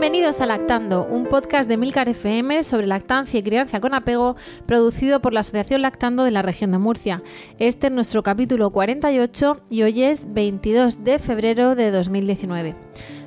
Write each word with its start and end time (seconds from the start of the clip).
Bienvenidos 0.00 0.40
a 0.40 0.46
Lactando, 0.46 1.04
un 1.04 1.26
podcast 1.26 1.68
de 1.68 1.76
Milcar 1.76 2.08
FM 2.08 2.62
sobre 2.62 2.86
lactancia 2.86 3.38
y 3.38 3.42
crianza 3.42 3.82
con 3.82 3.92
apego, 3.92 4.34
producido 4.64 5.20
por 5.20 5.34
la 5.34 5.40
Asociación 5.40 5.82
Lactando 5.82 6.24
de 6.24 6.30
la 6.30 6.40
región 6.40 6.70
de 6.70 6.78
Murcia. 6.78 7.22
Este 7.58 7.88
es 7.88 7.92
nuestro 7.92 8.22
capítulo 8.22 8.70
48 8.70 9.60
y 9.68 9.82
hoy 9.82 10.04
es 10.04 10.32
22 10.32 11.04
de 11.04 11.18
febrero 11.18 11.74
de 11.74 11.90
2019. 11.90 12.76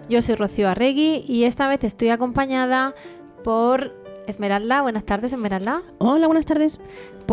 Yo 0.09 0.23
soy 0.23 0.33
Rocío 0.33 0.67
Arregui 0.67 1.23
y 1.27 1.43
esta 1.43 1.67
vez 1.67 1.83
estoy 1.83 2.09
acompañada 2.09 2.95
por 3.43 3.95
Esmeralda. 4.25 4.81
Buenas 4.81 5.05
tardes, 5.05 5.31
Esmeralda. 5.31 5.83
Hola, 5.99 6.25
buenas 6.25 6.47
tardes. 6.47 6.79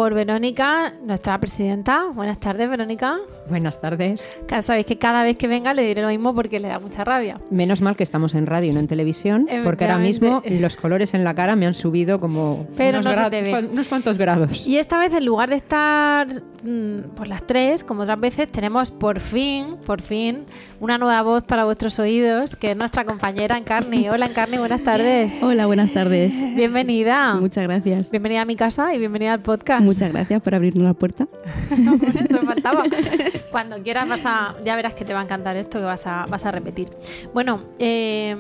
Por 0.00 0.14
Verónica, 0.14 0.94
nuestra 1.04 1.38
presidenta. 1.38 2.06
Buenas 2.14 2.40
tardes, 2.40 2.70
Verónica. 2.70 3.18
Buenas 3.50 3.82
tardes. 3.82 4.32
Sabéis 4.62 4.86
que 4.86 4.96
cada 4.96 5.22
vez 5.22 5.36
que 5.36 5.46
venga 5.46 5.74
le 5.74 5.82
diré 5.86 6.00
lo 6.00 6.08
mismo 6.08 6.34
porque 6.34 6.58
le 6.58 6.68
da 6.68 6.78
mucha 6.78 7.04
rabia. 7.04 7.38
Menos 7.50 7.82
mal 7.82 7.96
que 7.96 8.02
estamos 8.02 8.34
en 8.34 8.46
radio 8.46 8.70
y 8.70 8.72
no 8.72 8.80
en 8.80 8.86
televisión, 8.86 9.46
porque 9.62 9.84
ahora 9.84 9.98
mismo 9.98 10.42
los 10.48 10.76
colores 10.76 11.12
en 11.12 11.22
la 11.22 11.34
cara 11.34 11.54
me 11.54 11.66
han 11.66 11.74
subido 11.74 12.18
como 12.18 12.66
Pero 12.78 13.00
unos, 13.00 13.04
no 13.04 13.12
se 13.12 13.20
gra- 13.20 13.28
te 13.30 13.42
ve. 13.42 13.50
cuan- 13.50 13.68
unos 13.72 13.88
cuantos 13.88 14.16
grados. 14.16 14.66
Y 14.66 14.78
esta 14.78 14.96
vez, 14.98 15.12
en 15.12 15.26
lugar 15.26 15.50
de 15.50 15.56
estar 15.56 16.26
mm, 16.64 17.10
por 17.14 17.28
las 17.28 17.46
tres, 17.46 17.84
como 17.84 18.00
otras 18.04 18.18
veces, 18.18 18.50
tenemos 18.50 18.90
por 18.92 19.20
fin, 19.20 19.76
por 19.84 20.00
fin, 20.00 20.44
una 20.80 20.96
nueva 20.96 21.20
voz 21.20 21.44
para 21.44 21.66
vuestros 21.66 21.98
oídos, 21.98 22.56
que 22.56 22.70
es 22.70 22.76
nuestra 22.78 23.04
compañera 23.04 23.58
Encarni. 23.58 24.08
Hola 24.08 24.24
Encarni, 24.24 24.56
buenas 24.56 24.82
tardes. 24.82 25.42
Hola, 25.42 25.66
buenas 25.66 25.92
tardes. 25.92 26.32
Bienvenida. 26.56 27.34
Muchas 27.34 27.64
gracias. 27.64 28.10
Bienvenida 28.10 28.40
a 28.40 28.44
mi 28.46 28.56
casa 28.56 28.94
y 28.94 28.98
bienvenida 28.98 29.34
al 29.34 29.40
podcast. 29.42 29.89
Muchas 29.94 30.12
gracias 30.12 30.42
por 30.42 30.54
abrirnos 30.54 30.84
la 30.84 30.94
puerta. 30.94 31.26
Eso 32.28 32.42
faltaba. 32.42 32.82
Cuando 33.50 33.82
quieras 33.82 34.08
vas 34.08 34.22
a, 34.24 34.54
ya 34.64 34.76
verás 34.76 34.94
que 34.94 35.04
te 35.04 35.12
va 35.14 35.20
a 35.20 35.24
encantar 35.24 35.56
esto 35.56 35.78
que 35.78 35.84
vas 35.84 36.06
a, 36.06 36.26
vas 36.28 36.44
a 36.46 36.50
repetir. 36.52 36.88
Bueno, 37.34 37.62
eh, 37.78 38.36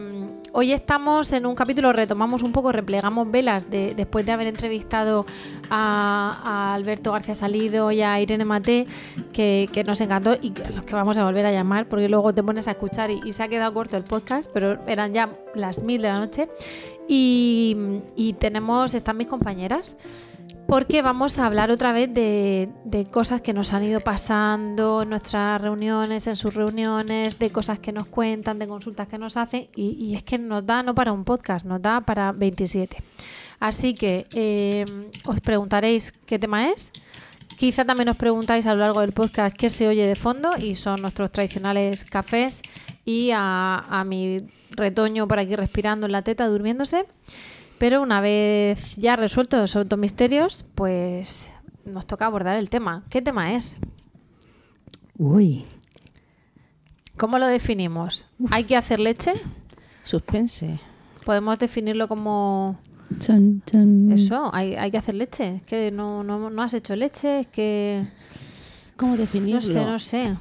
hoy 0.52 0.72
estamos 0.72 1.32
en 1.32 1.46
un 1.46 1.54
capítulo, 1.54 1.92
retomamos 1.92 2.42
un 2.42 2.52
poco, 2.52 2.70
replegamos 2.72 3.30
velas 3.30 3.68
de, 3.70 3.94
después 3.96 4.24
de 4.24 4.32
haber 4.32 4.46
entrevistado 4.46 5.26
a, 5.68 6.40
a 6.70 6.74
Alberto 6.74 7.12
García 7.12 7.34
Salido 7.34 7.90
y 7.90 8.02
a 8.02 8.20
Irene 8.20 8.44
Mate, 8.44 8.86
que, 9.32 9.68
que 9.72 9.82
nos 9.84 10.00
encantó 10.00 10.36
y 10.40 10.50
que- 10.52 10.70
los 10.70 10.84
que 10.84 10.94
vamos 10.94 11.18
a 11.18 11.24
volver 11.24 11.44
a 11.46 11.52
llamar, 11.52 11.88
porque 11.88 12.08
luego 12.08 12.32
te 12.32 12.42
pones 12.42 12.68
a 12.68 12.72
escuchar 12.72 13.10
y, 13.10 13.20
y 13.24 13.32
se 13.32 13.42
ha 13.42 13.48
quedado 13.48 13.74
corto 13.74 13.96
el 13.96 14.04
podcast, 14.04 14.48
pero 14.54 14.78
eran 14.86 15.12
ya 15.12 15.30
las 15.54 15.80
mil 15.82 16.02
de 16.02 16.08
la 16.08 16.18
noche. 16.20 16.48
Y, 17.08 17.76
y 18.14 18.34
tenemos, 18.34 18.94
están 18.94 19.16
mis 19.16 19.26
compañeras 19.26 19.96
porque 20.70 21.02
vamos 21.02 21.36
a 21.40 21.46
hablar 21.46 21.72
otra 21.72 21.92
vez 21.92 22.14
de, 22.14 22.68
cosas 23.10 23.40
que 23.40 23.52
nos 23.52 23.72
han 23.72 23.82
ido 23.82 24.00
pasando 24.00 25.02
en 25.02 25.10
nuestras 25.10 25.60
reuniones, 25.60 26.28
en 26.28 26.36
sus 26.36 26.54
reuniones, 26.54 27.40
de 27.40 27.50
cosas 27.50 27.80
que 27.80 27.90
nos 27.90 28.06
cuentan, 28.06 28.60
de 28.60 28.68
consultas 28.68 29.08
que 29.08 29.18
nos 29.18 29.36
hacen, 29.36 29.68
y, 29.74 29.96
y 29.98 30.14
es 30.14 30.22
que 30.22 30.38
nos 30.38 30.64
da 30.64 30.84
no 30.84 30.94
para 30.94 31.12
un 31.12 31.24
podcast, 31.24 31.66
nos 31.66 31.82
da 31.82 32.02
para 32.02 32.30
27. 32.30 33.02
Así 33.58 33.94
que 33.94 34.28
eh, 34.32 34.84
os 35.24 35.40
preguntaréis 35.40 36.12
qué 36.12 36.38
tema 36.38 36.70
es. 36.70 36.92
Quizá 37.58 37.84
también 37.84 38.08
os 38.08 38.16
preguntáis 38.16 38.64
a 38.68 38.74
lo 38.74 38.80
largo 38.82 39.00
del 39.00 39.10
podcast 39.10 39.56
qué 39.56 39.70
se 39.70 39.88
oye 39.88 40.06
de 40.06 40.14
fondo 40.14 40.52
y 40.56 40.76
son 40.76 41.02
nuestros 41.02 41.32
tradicionales 41.32 42.04
cafés 42.04 42.62
y 43.04 43.32
a, 43.32 43.86
a 43.90 44.04
mi 44.04 44.36
retoño 44.70 45.26
por 45.26 45.40
aquí 45.40 45.56
respirando 45.56 46.06
en 46.06 46.12
la 46.12 46.22
teta, 46.22 46.46
durmiéndose. 46.46 47.06
Pero 47.80 48.02
una 48.02 48.20
vez 48.20 48.94
ya 48.96 49.16
resueltos 49.16 49.64
esos 49.70 49.88
dos 49.88 49.98
misterios, 49.98 50.66
pues 50.74 51.50
nos 51.86 52.06
toca 52.06 52.26
abordar 52.26 52.58
el 52.58 52.68
tema. 52.68 53.04
¿Qué 53.08 53.22
tema 53.22 53.54
es? 53.54 53.80
Uy, 55.16 55.64
¿Cómo 57.16 57.38
lo 57.38 57.46
definimos? 57.46 58.26
¿Hay 58.50 58.64
que 58.64 58.76
hacer 58.76 59.00
leche? 59.00 59.32
Suspense. 60.04 60.78
Podemos 61.24 61.58
definirlo 61.58 62.06
como 62.06 62.78
eso, 64.10 64.50
hay, 64.54 64.74
hay 64.76 64.90
que 64.90 64.98
hacer 64.98 65.14
leche. 65.14 65.56
Es 65.56 65.62
que 65.62 65.90
no, 65.90 66.22
no, 66.22 66.50
no 66.50 66.62
has 66.62 66.74
hecho 66.74 66.94
leche, 66.96 67.40
es 67.40 67.46
que 67.46 68.06
¿Cómo 68.96 69.16
definirlo? 69.16 69.60
no 69.60 69.60
sé, 69.60 69.84
no 69.84 69.98
sé. 69.98 70.36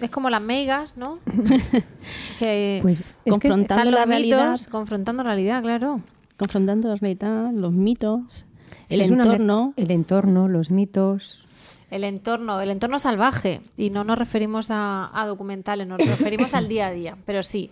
Es 0.00 0.10
como 0.10 0.28
las 0.28 0.42
meigas, 0.42 0.96
¿no? 0.96 1.18
que 2.40 2.78
pues 2.82 3.00
es 3.00 3.06
que 3.24 3.30
Confrontando 3.30 3.62
están 3.74 3.90
los 3.92 4.00
la 4.00 4.06
realidad. 4.06 4.60
confrontando 4.70 5.22
realidad, 5.22 5.62
claro. 5.62 6.00
Confrontando 6.36 6.88
la 6.88 6.96
realidad, 6.96 7.52
los 7.52 7.72
mitos, 7.72 8.44
el 8.88 9.00
es 9.00 9.10
entorno. 9.10 9.74
el 9.76 9.90
entorno, 9.90 10.48
los 10.48 10.70
mitos. 10.70 11.46
El 11.90 12.04
entorno, 12.04 12.60
el 12.60 12.70
entorno 12.70 12.98
salvaje. 12.98 13.60
Y 13.76 13.90
no 13.90 14.02
nos 14.02 14.18
referimos 14.18 14.70
a, 14.70 15.10
a 15.12 15.26
documentales, 15.26 15.86
nos 15.86 15.98
referimos 15.98 16.54
al 16.54 16.68
día 16.68 16.86
a 16.88 16.90
día. 16.90 17.16
Pero 17.26 17.42
sí, 17.42 17.70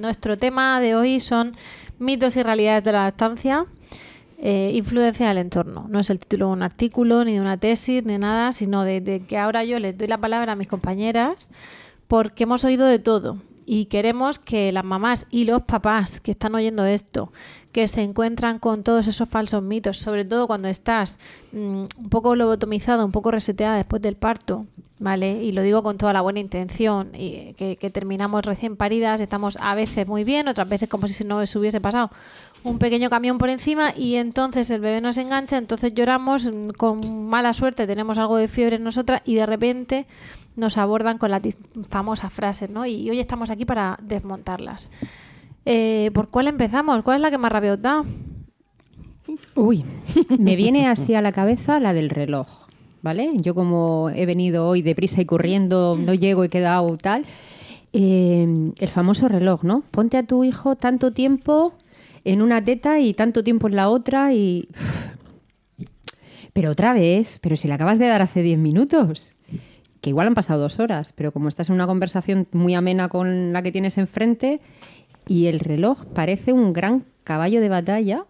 nuestro 0.00 0.36
tema 0.36 0.80
de 0.80 0.96
hoy 0.96 1.20
son 1.20 1.54
mitos 1.98 2.36
y 2.36 2.42
realidades 2.42 2.84
de 2.84 2.92
la 2.92 3.04
lactancia, 3.04 3.66
eh, 4.38 4.72
influencia 4.74 5.28
del 5.28 5.38
entorno. 5.38 5.86
No 5.88 6.00
es 6.00 6.10
el 6.10 6.18
título 6.18 6.46
de 6.46 6.52
un 6.52 6.62
artículo, 6.62 7.24
ni 7.24 7.34
de 7.34 7.40
una 7.40 7.56
tesis, 7.56 8.04
ni 8.04 8.18
nada, 8.18 8.52
sino 8.52 8.82
de, 8.82 9.00
de 9.00 9.20
que 9.20 9.38
ahora 9.38 9.64
yo 9.64 9.78
les 9.78 9.96
doy 9.96 10.08
la 10.08 10.18
palabra 10.18 10.52
a 10.52 10.56
mis 10.56 10.66
compañeras 10.66 11.48
porque 12.08 12.42
hemos 12.42 12.64
oído 12.64 12.86
de 12.86 12.98
todo. 12.98 13.38
Y 13.66 13.86
queremos 13.86 14.38
que 14.38 14.72
las 14.72 14.84
mamás 14.84 15.26
y 15.30 15.44
los 15.44 15.62
papás 15.62 16.20
que 16.20 16.32
están 16.32 16.54
oyendo 16.54 16.84
esto, 16.84 17.32
que 17.72 17.88
se 17.88 18.02
encuentran 18.02 18.58
con 18.58 18.82
todos 18.82 19.06
esos 19.06 19.28
falsos 19.28 19.62
mitos, 19.62 19.98
sobre 19.98 20.24
todo 20.24 20.46
cuando 20.46 20.68
estás 20.68 21.18
mm, 21.52 21.84
un 21.98 22.08
poco 22.10 22.36
lobotomizada, 22.36 23.04
un 23.04 23.12
poco 23.12 23.30
reseteada 23.30 23.76
después 23.76 24.02
del 24.02 24.16
parto, 24.16 24.66
¿vale? 24.98 25.42
Y 25.42 25.52
lo 25.52 25.62
digo 25.62 25.82
con 25.82 25.96
toda 25.96 26.12
la 26.12 26.20
buena 26.20 26.40
intención, 26.40 27.10
y 27.14 27.54
que, 27.54 27.76
que 27.76 27.90
terminamos 27.90 28.44
recién 28.44 28.76
paridas, 28.76 29.20
estamos 29.20 29.56
a 29.60 29.74
veces 29.74 30.06
muy 30.06 30.24
bien, 30.24 30.48
otras 30.48 30.68
veces 30.68 30.88
como 30.88 31.08
si 31.08 31.24
no 31.24 31.44
se 31.46 31.58
hubiese 31.58 31.80
pasado 31.80 32.10
un 32.64 32.78
pequeño 32.78 33.10
camión 33.10 33.38
por 33.38 33.50
encima 33.50 33.92
y 33.96 34.16
entonces 34.16 34.70
el 34.70 34.80
bebé 34.80 35.00
nos 35.00 35.16
engancha, 35.16 35.58
entonces 35.58 35.94
lloramos, 35.94 36.46
mm, 36.46 36.70
con 36.70 37.26
mala 37.26 37.54
suerte 37.54 37.86
tenemos 37.86 38.18
algo 38.18 38.36
de 38.36 38.48
fiebre 38.48 38.76
en 38.76 38.84
nosotras 38.84 39.22
y 39.24 39.34
de 39.34 39.46
repente 39.46 40.06
nos 40.56 40.76
abordan 40.76 41.18
con 41.18 41.30
las 41.30 41.42
famosas 41.88 42.32
frases, 42.32 42.70
¿no? 42.70 42.86
Y, 42.86 43.08
hoy 43.10 43.20
estamos 43.20 43.50
aquí 43.50 43.64
para 43.64 43.98
desmontarlas. 44.02 44.90
Eh, 45.64 46.10
¿Por 46.12 46.28
cuál 46.28 46.48
empezamos? 46.48 47.02
¿Cuál 47.02 47.16
es 47.16 47.22
la 47.22 47.30
que 47.30 47.38
más 47.38 47.52
rabia 47.52 47.76
da? 47.76 48.04
Uy, 49.54 49.84
me 50.38 50.56
viene 50.56 50.88
así 50.88 51.14
a 51.14 51.22
la 51.22 51.32
cabeza 51.32 51.80
la 51.80 51.92
del 51.92 52.10
reloj, 52.10 52.48
¿vale? 53.00 53.30
Yo 53.36 53.54
como 53.54 54.10
he 54.14 54.26
venido 54.26 54.66
hoy 54.66 54.82
deprisa 54.82 55.22
y 55.22 55.26
corriendo, 55.26 55.96
no 55.98 56.14
llego, 56.14 56.44
he 56.44 56.48
quedado 56.48 56.96
tal. 56.98 57.24
eh, 57.92 58.72
el 58.78 58.88
famoso 58.88 59.28
reloj, 59.28 59.64
¿no? 59.64 59.82
Ponte 59.90 60.16
a 60.16 60.22
tu 60.22 60.44
hijo 60.44 60.76
tanto 60.76 61.12
tiempo 61.12 61.74
en 62.24 62.42
una 62.42 62.62
teta 62.62 63.00
y 63.00 63.14
tanto 63.14 63.44
tiempo 63.44 63.68
en 63.68 63.76
la 63.76 63.88
otra 63.88 64.32
y... 64.32 64.68
Pero 66.52 66.70
otra 66.70 66.92
vez, 66.92 67.38
pero 67.40 67.56
si 67.56 67.66
le 67.66 67.74
acabas 67.74 67.98
de 67.98 68.08
dar 68.08 68.20
hace 68.20 68.42
10 68.42 68.58
minutos, 68.58 69.34
que 70.02 70.10
igual 70.10 70.26
han 70.26 70.34
pasado 70.34 70.60
dos 70.60 70.80
horas, 70.80 71.14
pero 71.14 71.32
como 71.32 71.48
estás 71.48 71.70
en 71.70 71.76
una 71.76 71.86
conversación 71.86 72.46
muy 72.52 72.74
amena 72.74 73.08
con 73.08 73.54
la 73.54 73.62
que 73.62 73.72
tienes 73.72 73.96
enfrente 73.96 74.60
y 75.26 75.46
el 75.46 75.60
reloj 75.60 76.04
parece 76.06 76.52
un 76.52 76.74
gran 76.74 77.04
caballo 77.24 77.60
de 77.60 77.70
batalla 77.70 78.26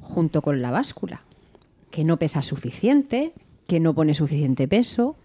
junto 0.00 0.42
con 0.42 0.62
la 0.62 0.70
báscula, 0.70 1.22
que 1.90 2.04
no 2.04 2.18
pesa 2.18 2.42
suficiente, 2.42 3.32
que 3.68 3.80
no 3.80 3.94
pone 3.94 4.14
suficiente 4.14 4.66
peso, 4.66 5.16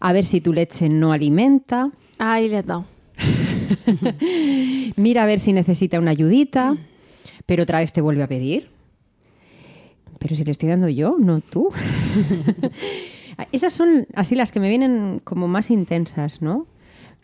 a 0.00 0.12
ver 0.12 0.24
si 0.24 0.40
tu 0.40 0.52
leche 0.52 0.88
no 0.88 1.12
alimenta, 1.12 1.90
Ahí 2.18 2.48
le 2.48 2.58
has 2.58 2.66
dado. 2.66 2.84
mira 4.96 5.24
a 5.24 5.26
ver 5.26 5.40
si 5.40 5.52
necesita 5.52 5.98
una 5.98 6.12
ayudita, 6.12 6.76
pero 7.46 7.64
otra 7.64 7.80
vez 7.80 7.92
te 7.92 8.00
vuelve 8.00 8.22
a 8.22 8.28
pedir. 8.28 8.70
Pero 10.18 10.36
si 10.36 10.44
le 10.44 10.52
estoy 10.52 10.68
dando 10.68 10.88
yo, 10.88 11.16
no 11.18 11.40
tú. 11.40 11.68
Esas 13.52 13.72
son 13.72 14.06
así 14.14 14.34
las 14.36 14.52
que 14.52 14.60
me 14.60 14.68
vienen 14.68 15.20
como 15.24 15.48
más 15.48 15.70
intensas, 15.70 16.42
¿no? 16.42 16.66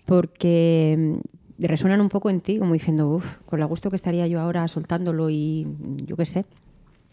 Porque 0.06 0.96
mm, 1.58 1.64
resuenan 1.64 2.00
un 2.00 2.08
poco 2.08 2.30
en 2.30 2.40
ti, 2.40 2.58
como 2.58 2.72
diciendo, 2.72 3.08
uff, 3.08 3.36
con 3.46 3.60
la 3.60 3.66
gusto 3.66 3.90
que 3.90 3.96
estaría 3.96 4.26
yo 4.26 4.40
ahora 4.40 4.66
soltándolo 4.68 5.30
y 5.30 5.66
yo 6.06 6.16
qué 6.16 6.26
sé. 6.26 6.44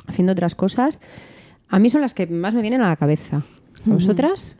haciendo 0.07 0.31
otras 0.33 0.55
cosas, 0.55 0.99
a 1.69 1.79
mí 1.79 1.89
son 1.89 2.01
las 2.01 2.13
que 2.13 2.27
más 2.27 2.53
me 2.53 2.61
vienen 2.61 2.81
a 2.81 2.87
la 2.89 2.95
cabeza. 2.95 3.43
¿A 3.85 3.89
¿Vosotras? 3.89 4.55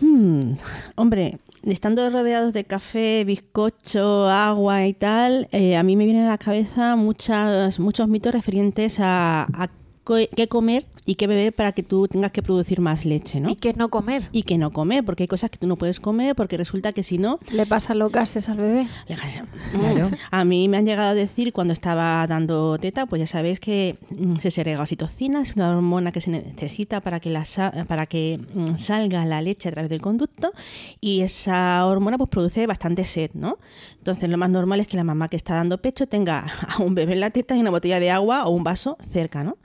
Hmm, 0.00 0.54
Hombre, 0.96 1.38
estando 1.62 2.08
rodeados 2.08 2.54
de 2.54 2.64
café, 2.64 3.22
bizcocho, 3.24 4.28
agua 4.30 4.86
y 4.86 4.94
tal, 4.94 5.48
eh, 5.52 5.76
a 5.76 5.82
mí 5.82 5.94
me 5.96 6.06
vienen 6.06 6.24
a 6.24 6.30
la 6.30 6.38
cabeza 6.38 6.96
muchas, 6.96 7.78
muchos 7.78 8.08
mitos 8.08 8.32
referentes 8.32 8.98
a, 9.00 9.42
a 9.42 9.68
co- 10.04 10.16
qué 10.34 10.48
comer 10.48 10.86
y 11.10 11.14
qué 11.16 11.26
beber 11.26 11.52
para 11.52 11.72
que 11.72 11.82
tú 11.82 12.06
tengas 12.06 12.30
que 12.30 12.42
producir 12.42 12.80
más 12.80 13.04
leche, 13.04 13.40
¿no? 13.40 13.48
Y 13.50 13.56
que 13.56 13.74
no 13.74 13.88
comer. 13.88 14.28
Y 14.32 14.44
que 14.44 14.58
no 14.58 14.70
comer, 14.70 15.04
porque 15.04 15.24
hay 15.24 15.28
cosas 15.28 15.50
que 15.50 15.58
tú 15.58 15.66
no 15.66 15.76
puedes 15.76 15.98
comer, 15.98 16.36
porque 16.36 16.56
resulta 16.56 16.92
que 16.92 17.02
si 17.02 17.18
no, 17.18 17.38
Le 17.50 17.66
pasa 17.66 17.94
los 17.94 18.12
gases 18.12 18.48
al 18.48 18.58
bebé. 18.58 18.86
le 19.08 19.16
gas- 19.16 19.42
Claro. 19.72 20.10
A 20.30 20.44
mí 20.44 20.68
me 20.68 20.76
han 20.76 20.86
llegado 20.86 21.10
a 21.10 21.14
decir 21.14 21.52
cuando 21.52 21.72
estaba 21.72 22.26
dando 22.28 22.78
teta, 22.78 23.06
pues 23.06 23.20
ya 23.20 23.26
sabéis 23.26 23.58
que 23.60 23.96
mm, 24.10 24.36
se 24.36 24.50
segrega 24.50 24.82
oxitocina, 24.82 25.40
es 25.42 25.56
una 25.56 25.70
hormona 25.76 26.12
que 26.12 26.20
se 26.20 26.30
necesita 26.30 27.00
para 27.00 27.18
que, 27.20 27.30
la 27.30 27.44
sa- 27.44 27.72
para 27.88 28.06
que 28.06 28.38
mm, 28.54 28.76
salga 28.78 29.24
la 29.24 29.42
leche 29.42 29.68
a 29.68 29.72
través 29.72 29.90
del 29.90 30.00
conducto 30.00 30.52
y 31.00 31.22
esa 31.22 31.84
hormona 31.86 32.18
pues 32.18 32.30
produce 32.30 32.66
bastante 32.68 33.04
sed, 33.04 33.30
¿no? 33.34 33.58
Entonces 33.98 34.28
lo 34.30 34.38
más 34.38 34.50
normal 34.50 34.78
es 34.80 34.86
que 34.86 34.96
la 34.96 35.04
mamá 35.04 35.28
que 35.28 35.36
está 35.36 35.54
dando 35.54 35.78
pecho 35.82 36.06
tenga 36.06 36.46
a 36.68 36.82
un 36.82 36.94
bebé 36.94 37.14
en 37.14 37.20
la 37.20 37.30
teta 37.30 37.56
y 37.56 37.60
una 37.60 37.70
botella 37.70 37.98
de 37.98 38.10
agua 38.12 38.44
o 38.46 38.50
un 38.50 38.62
vaso 38.62 38.96
cerca, 39.12 39.42
¿no? 39.42 39.56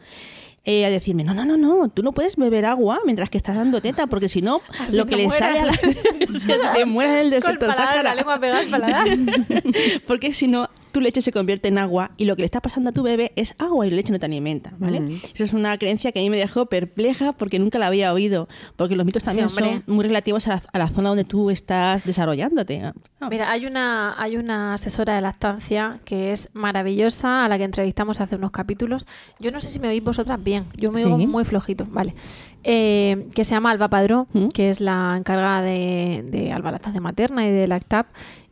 Eh, 0.67 0.83
a 0.83 0.89
decirme, 0.89 1.23
no, 1.23 1.35
no, 1.35 1.45
no, 1.45 1.57
no, 1.57 1.89
tú 1.89 2.01
no 2.01 2.11
puedes 2.11 2.37
beber 2.37 2.65
agua 2.65 2.99
mientras 3.05 3.29
que 3.29 3.37
estás 3.37 3.55
dando 3.55 3.81
teta, 3.81 4.07
porque 4.07 4.29
si 4.29 4.41
no, 4.41 4.61
Así 4.79 4.97
lo 4.97 5.05
que 5.05 5.15
le 5.15 5.29
sale 5.29 5.59
a 5.59 5.65
la... 5.65 5.73
se 6.39 6.57
te 6.73 6.85
mueras 6.85 7.15
del 7.17 7.29
Con 7.41 7.51
el 7.51 7.59
desierto 7.59 7.67
paladar, 7.67 7.85
Sáhara. 7.85 8.03
la 8.03 8.15
lengua 8.15 8.39
pegada 8.39 8.59
al 8.61 8.67
paladar. 8.67 9.07
Porque 10.07 10.33
si 10.33 10.47
no, 10.47 10.67
tu 10.95 11.01
leche 11.01 11.21
se 11.21 11.33
convierte 11.33 11.67
en 11.67 11.77
agua 11.77 12.11
y 12.15 12.23
lo 12.23 12.37
que 12.37 12.43
le 12.43 12.45
está 12.45 12.61
pasando 12.61 12.91
a 12.91 12.93
tu 12.93 13.03
bebé 13.03 13.33
es 13.35 13.53
agua 13.59 13.85
y 13.85 13.91
leche 13.91 14.13
no 14.13 14.17
te 14.19 14.27
alimenta, 14.27 14.71
¿vale? 14.79 15.01
Mm. 15.01 15.19
Eso 15.33 15.43
es 15.43 15.51
una 15.51 15.77
creencia 15.77 16.13
que 16.13 16.19
a 16.19 16.21
mí 16.21 16.29
me 16.29 16.37
dejó 16.37 16.67
perpleja 16.67 17.33
porque 17.33 17.59
nunca 17.59 17.79
la 17.79 17.87
había 17.87 18.13
oído. 18.13 18.47
Porque 18.77 18.95
los 18.95 19.05
mitos 19.05 19.21
también 19.21 19.49
son 19.49 19.83
muy 19.87 20.05
relativos 20.05 20.47
a 20.47 20.51
la, 20.51 20.61
a 20.71 20.79
la 20.79 20.87
zona 20.87 21.09
donde 21.09 21.25
tú 21.25 21.49
estás 21.49 22.05
desarrollándote. 22.05 22.81
Ah, 23.19 23.27
Mira, 23.29 23.51
hay 23.51 23.65
una, 23.65 24.15
hay 24.17 24.37
una 24.37 24.75
asesora 24.75 25.15
de 25.15 25.21
lactancia 25.21 25.97
que 26.05 26.31
es 26.31 26.49
maravillosa, 26.53 27.43
a 27.43 27.49
la 27.49 27.57
que 27.57 27.65
entrevistamos 27.65 28.21
hace 28.21 28.37
unos 28.37 28.51
capítulos. 28.51 29.05
Yo 29.41 29.51
no 29.51 29.59
sé 29.59 29.67
si 29.67 29.79
me 29.81 29.89
oís 29.89 30.01
vosotras 30.01 30.41
bien, 30.41 30.63
yo 30.77 30.93
me 30.93 30.99
Sí. 30.99 31.03
oigo 31.03 31.17
muy 31.17 31.43
flojito, 31.43 31.85
vale. 31.89 32.15
Eh, 32.63 33.27
que 33.35 33.43
se 33.43 33.51
llama 33.51 33.71
Alba 33.71 33.89
Padró, 33.89 34.27
¿Mm? 34.31 34.47
que 34.47 34.69
es 34.69 34.79
la 34.79 35.15
encargada 35.17 35.61
de, 35.61 36.23
de 36.31 36.53
Alba 36.53 36.71
Lactancia 36.71 37.01
Materna 37.01 37.45
y 37.45 37.51
de 37.51 37.67
Lactap. 37.67 38.07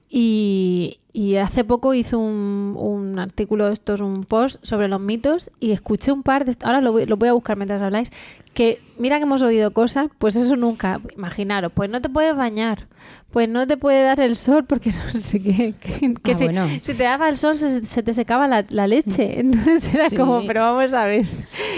Y, 0.10 1.00
y 1.14 1.36
hace 1.36 1.64
poco 1.64 1.94
hizo 1.94 2.18
un, 2.18 2.76
un 2.76 3.20
artículo, 3.20 3.68
esto 3.70 3.94
es 3.94 4.02
un 4.02 4.26
post 4.26 4.58
sobre 4.66 4.88
los 4.88 5.00
mitos 5.00 5.52
y 5.60 5.72
escuché 5.72 6.12
un 6.12 6.24
par 6.24 6.44
de... 6.44 6.58
Ahora 6.64 6.82
lo 6.82 6.92
voy, 6.92 7.06
lo 7.06 7.18
voy 7.18 7.30
a 7.30 7.34
buscar 7.34 7.56
mientras 7.56 7.84
habláis. 7.84 8.12
Que 8.56 8.82
mira 8.98 9.18
que 9.18 9.24
hemos 9.24 9.44
oído 9.44 9.70
cosas, 9.72 10.10
pues 10.18 10.36
eso 10.36 10.56
nunca. 10.56 11.02
Imaginaros, 11.16 11.72
pues 11.72 11.92
no 11.92 12.02
te 12.02 12.10
puedes 12.10 12.36
bañar, 12.36 12.88
pues 13.34 13.50
no 13.50 13.66
te 13.68 13.76
puede 13.78 14.04
dar 14.04 14.20
el 14.22 14.36
sol 14.36 14.64
porque 14.64 14.92
no 15.14 15.20
sé 15.20 15.42
qué. 15.42 15.74
Que, 15.80 16.14
que 16.14 16.32
Ah, 16.32 16.36
si, 16.36 16.44
bueno. 16.46 16.68
si 16.82 16.94
te 16.94 17.04
daba 17.04 17.28
el 17.28 17.36
sol 17.36 17.58
se, 17.58 17.84
se 17.86 18.04
te 18.04 18.14
secaba 18.14 18.48
la, 18.48 18.64
la 18.70 18.86
leche. 18.88 19.40
Entonces 19.40 19.94
era 19.96 20.10
Sí. 20.10 20.16
como, 20.16 20.46
pero 20.46 20.62
vamos 20.62 20.94
a 20.94 21.06
ver, 21.06 21.26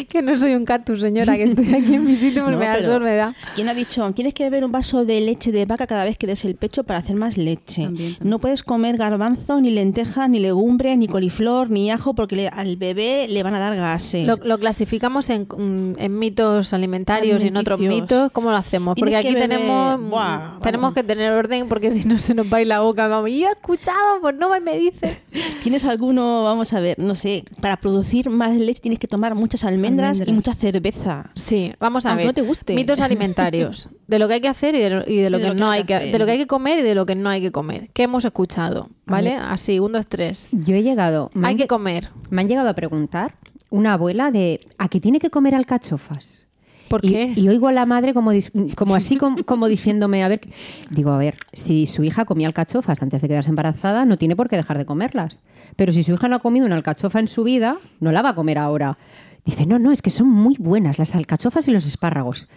que 0.09 0.21
no 0.21 0.37
soy 0.37 0.53
un 0.53 0.65
cactus, 0.65 0.99
señora, 0.99 1.35
que 1.37 1.43
estoy 1.43 1.73
aquí 1.73 1.95
en 1.95 2.05
mi 2.05 2.15
sitio, 2.15 2.43
No, 2.49 2.57
me 2.57 2.65
da 2.65 2.75
el 2.77 2.85
sol, 2.85 3.01
me 3.01 3.15
da. 3.15 3.33
¿Quién 3.55 3.69
ha 3.69 3.73
dicho? 3.73 4.11
Tienes 4.11 4.33
que 4.33 4.43
beber 4.43 4.65
un 4.65 4.71
vaso 4.73 5.05
de 5.05 5.21
leche 5.21 5.51
de 5.53 5.65
vaca 5.65 5.87
cada 5.87 6.03
vez 6.03 6.17
que 6.17 6.27
des 6.27 6.43
el 6.45 6.55
pecho 6.55 6.83
para 6.83 6.99
hacer 6.99 7.15
más 7.15 7.37
leche. 7.37 7.83
También, 7.83 8.15
también. 8.15 8.29
No 8.29 8.39
puedes 8.39 8.61
comer 8.61 8.97
garbanzo, 8.97 9.61
ni 9.61 9.71
lentejas, 9.71 10.29
ni 10.29 10.39
legumbres, 10.39 10.97
ni 10.97 11.07
coliflor, 11.07 11.69
ni 11.71 11.89
ajo, 11.89 12.13
porque 12.15 12.35
le- 12.35 12.47
al 12.49 12.75
bebé 12.75 13.27
le 13.29 13.41
van 13.43 13.55
a 13.55 13.59
dar 13.59 13.75
gases. 13.77 14.27
Lo, 14.27 14.35
lo 14.43 14.57
clasificamos 14.59 15.29
en, 15.29 15.43
mm, 15.43 15.93
en 15.99 16.19
mitos 16.19 16.73
alimentarios 16.73 17.41
y 17.43 17.47
en 17.47 17.55
otros 17.57 17.79
mitos. 17.79 18.31
¿Cómo 18.33 18.51
lo 18.51 18.57
hacemos? 18.57 18.95
Porque 18.99 19.15
aquí 19.15 19.29
beber- 19.33 19.47
tenemos, 19.49 19.99
mm, 19.99 20.09
Buah, 20.09 20.59
tenemos 20.61 20.93
que 20.93 21.03
tener 21.03 21.31
orden 21.45 21.67
porque 21.69 21.91
si 21.91 22.07
no 22.07 22.19
se 22.19 22.33
nos 22.33 22.51
va 22.51 22.57
a 22.57 22.61
ir 22.61 22.67
la 22.67 22.81
boca. 22.81 23.07
Vamos, 23.07 23.29
y 23.29 23.39
yo 23.39 23.47
he 23.47 23.51
escuchado, 23.51 24.19
pues 24.21 24.35
no 24.35 24.49
me 24.59 24.77
dice. 24.77 25.21
¿Tienes 25.63 25.83
alguno, 25.85 26.43
vamos 26.43 26.73
a 26.73 26.79
ver, 26.79 26.99
no 26.99 27.15
sé, 27.15 27.43
para 27.61 27.77
producir 27.77 28.29
más 28.29 28.55
leche 28.57 28.79
tienes 28.81 28.99
que 28.99 29.07
tomar 29.07 29.33
muchas 29.35 29.63
almendras, 29.63 30.21
y 30.25 30.31
mucha 30.31 30.53
cerveza? 30.53 31.31
Sí, 31.35 31.73
vamos 31.79 32.05
a 32.05 32.09
Aunque 32.09 32.25
ver. 32.25 32.27
no 32.27 32.33
te 32.33 32.41
guste. 32.41 32.73
Mitos 32.75 32.99
alimentarios. 33.01 33.89
De 34.07 34.19
lo 34.19 34.27
que 34.27 34.35
hay 34.35 34.41
que 34.41 34.47
hacer 34.47 34.75
y 34.75 34.79
de 34.79 34.89
lo, 34.91 35.01
y 35.09 35.17
de 35.17 35.29
lo 35.31 35.37
Y 35.37 35.41
que 35.41 35.47
de 35.47 35.49
lo 35.49 35.55
que 35.55 35.59
no 35.61 35.71
hay 35.71 35.83
que 35.83 35.99
de 35.99 36.19
lo 36.19 36.25
que 36.25 36.31
hay 36.33 36.37
que 36.37 36.45
comer 36.47 36.77
y 36.79 36.81
de 36.83 36.93
lo 36.93 37.07
que 37.07 37.15
no 37.15 37.27
hay 37.29 37.41
que 37.41 37.51
comer. 37.51 37.89
¿Qué 37.93 38.03
hemos 38.03 38.23
escuchado? 38.23 38.89
¿Vale? 39.07 39.33
Así, 39.35 39.79
un, 39.79 39.93
dos, 39.93 40.05
tres. 40.05 40.47
Yo 40.51 40.75
he 40.75 40.83
llegado. 40.83 41.31
Hay 41.41 41.51
han- 41.53 41.57
que 41.57 41.65
comer. 41.67 42.09
Me 42.29 42.41
han 42.43 42.47
llegado 42.47 42.69
a 42.69 42.73
preguntar 42.75 43.35
una 43.71 43.93
abuela 43.93 44.29
de 44.29 44.67
¿a 44.77 44.89
qué 44.89 44.99
tiene 44.99 45.19
que 45.19 45.31
comer 45.31 45.55
alcachofas? 45.55 46.44
¿Por 46.87 47.03
y, 47.03 47.09
qué? 47.09 47.33
y 47.35 47.47
oigo 47.47 47.67
a 47.67 47.71
la 47.71 47.85
madre 47.85 48.13
como, 48.13 48.31
como 48.75 48.95
así 48.95 49.17
como, 49.17 49.37
como 49.45 49.67
diciéndome, 49.67 50.23
a 50.23 50.27
ver, 50.27 50.41
digo, 50.89 51.11
a 51.11 51.17
ver, 51.17 51.35
si 51.53 51.85
su 51.85 52.03
hija 52.03 52.25
comía 52.25 52.47
alcachofas 52.47 53.01
antes 53.01 53.21
de 53.21 53.27
quedarse 53.27 53.49
embarazada, 53.49 54.05
no 54.05 54.17
tiene 54.17 54.35
por 54.35 54.49
qué 54.49 54.55
dejar 54.55 54.77
de 54.77 54.85
comerlas. 54.85 55.41
Pero 55.75 55.91
si 55.91 56.03
su 56.03 56.13
hija 56.13 56.27
no 56.27 56.35
ha 56.35 56.39
comido 56.39 56.65
una 56.65 56.75
alcachofa 56.75 57.19
en 57.19 57.27
su 57.27 57.43
vida, 57.43 57.77
no 57.99 58.11
la 58.11 58.21
va 58.21 58.29
a 58.29 58.35
comer 58.35 58.57
ahora. 58.57 58.97
Dice, 59.45 59.65
no, 59.65 59.77
no, 59.77 59.91
es 59.91 60.01
que 60.01 60.09
son 60.09 60.27
muy 60.27 60.55
buenas 60.57 60.97
las 60.97 61.15
alcachofas 61.15 61.67
y 61.67 61.71
los 61.71 61.85
espárragos. 61.85 62.47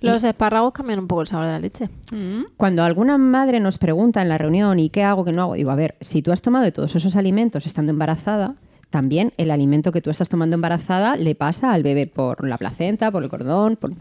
Los 0.00 0.24
espárragos 0.24 0.72
cambian 0.72 0.98
un 0.98 1.06
poco 1.06 1.22
el 1.22 1.28
sabor 1.28 1.46
de 1.46 1.52
la 1.52 1.58
leche. 1.58 1.88
Cuando 2.56 2.82
alguna 2.82 3.18
madre 3.18 3.60
nos 3.60 3.78
pregunta 3.78 4.22
en 4.22 4.28
la 4.28 4.38
reunión 4.38 4.78
¿y 4.78 4.90
qué 4.90 5.02
hago, 5.02 5.24
qué 5.24 5.32
no 5.32 5.42
hago? 5.42 5.54
Digo, 5.54 5.70
a 5.70 5.76
ver, 5.76 5.96
si 6.00 6.22
tú 6.22 6.32
has 6.32 6.42
tomado 6.42 6.64
de 6.64 6.72
todos 6.72 6.94
esos 6.96 7.16
alimentos 7.16 7.66
estando 7.66 7.92
embarazada, 7.92 8.54
también 8.90 9.32
el 9.36 9.50
alimento 9.50 9.92
que 9.92 10.00
tú 10.00 10.10
estás 10.10 10.28
tomando 10.28 10.54
embarazada 10.54 11.16
le 11.16 11.34
pasa 11.34 11.72
al 11.72 11.82
bebé 11.82 12.06
por 12.06 12.46
la 12.48 12.56
placenta, 12.58 13.10
por 13.10 13.22
el 13.22 13.28
cordón. 13.28 13.76
por- 13.76 13.92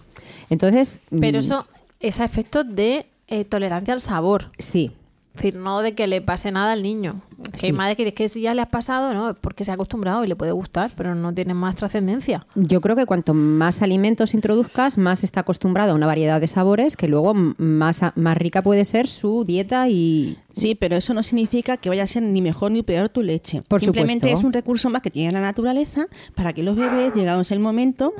Entonces, 0.50 1.01
Pero 1.10 1.38
mm, 1.38 1.42
eso 1.42 1.68
es 2.00 2.19
a 2.19 2.25
efectos 2.25 2.66
de 2.75 3.06
eh, 3.28 3.44
tolerancia 3.45 3.94
al 3.94 4.01
sabor. 4.01 4.51
sí. 4.57 4.92
Es 5.36 5.44
decir, 5.44 5.56
no 5.60 5.81
de 5.84 5.94
que 5.94 6.07
le 6.07 6.19
pase 6.19 6.51
nada 6.51 6.72
al 6.72 6.81
niño. 6.81 7.22
Que 7.51 7.60
Sí. 7.60 7.66
hay 7.68 7.72
madres 7.72 7.95
que 7.95 8.12
que 8.12 8.28
si 8.28 8.42
ya 8.42 8.56
le 8.56 8.62
has 8.63 8.69
pasado, 8.69 9.13
no, 9.13 9.30
es 9.30 9.36
porque 9.39 9.63
se 9.63 9.69
ha 9.69 9.75
acostumbrado 9.75 10.24
y 10.25 10.28
le 10.28 10.36
puede 10.36 10.51
gustar, 10.51 10.90
pero 10.98 11.13
no 11.13 11.31
tiene 11.31 11.54
más 11.54 11.75
trascendencia. 11.75 12.48
Yo 12.56 12.81
creo 12.81 12.95
que 12.95 13.06
cuanto 13.06 13.36
más 13.36 13.83
alimentos 13.83 14.33
introduzcas, 14.33 14.98
más 14.98 15.24
está 15.24 15.42
acostumbrado 15.42 15.92
a 15.92 15.95
una 15.95 16.07
variedad 16.07 16.42
de 16.42 16.48
sabores 16.48 16.98
que 16.98 17.07
luego 17.07 17.36
más, 17.36 18.01
más 18.16 18.36
rica 18.38 18.63
puede 18.63 18.83
ser 18.83 19.07
su 19.07 19.44
dieta 19.45 19.88
y... 19.90 20.40
Sí, 20.57 20.74
pero 20.75 20.95
eso 20.95 21.13
no 21.13 21.21
significa 21.24 21.77
que 21.77 21.89
vaya 21.89 22.04
a 22.04 22.07
ser 22.07 22.24
ni 22.24 22.42
mejor 22.42 22.71
ni 22.71 22.81
peor 22.83 23.09
tu 23.09 23.21
leche. 23.21 23.62
Por 23.62 23.80
Simplemente 23.81 24.25
supuesto. 24.27 24.39
es 24.39 24.44
un 24.45 24.54
recurso 24.54 24.89
más 24.89 25.01
que 25.01 25.12
tiene 25.12 25.31
la 25.31 25.42
naturaleza 25.42 26.07
para 26.36 26.51
que 26.54 26.63
los 26.63 26.75
bebés, 26.75 27.13
llegados 27.13 27.51
el 27.51 27.59
momento, 27.59 28.13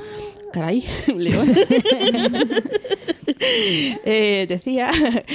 caray, 0.52 0.84
león, 1.16 1.52
Eh, 4.04 4.46
decía 4.48 4.90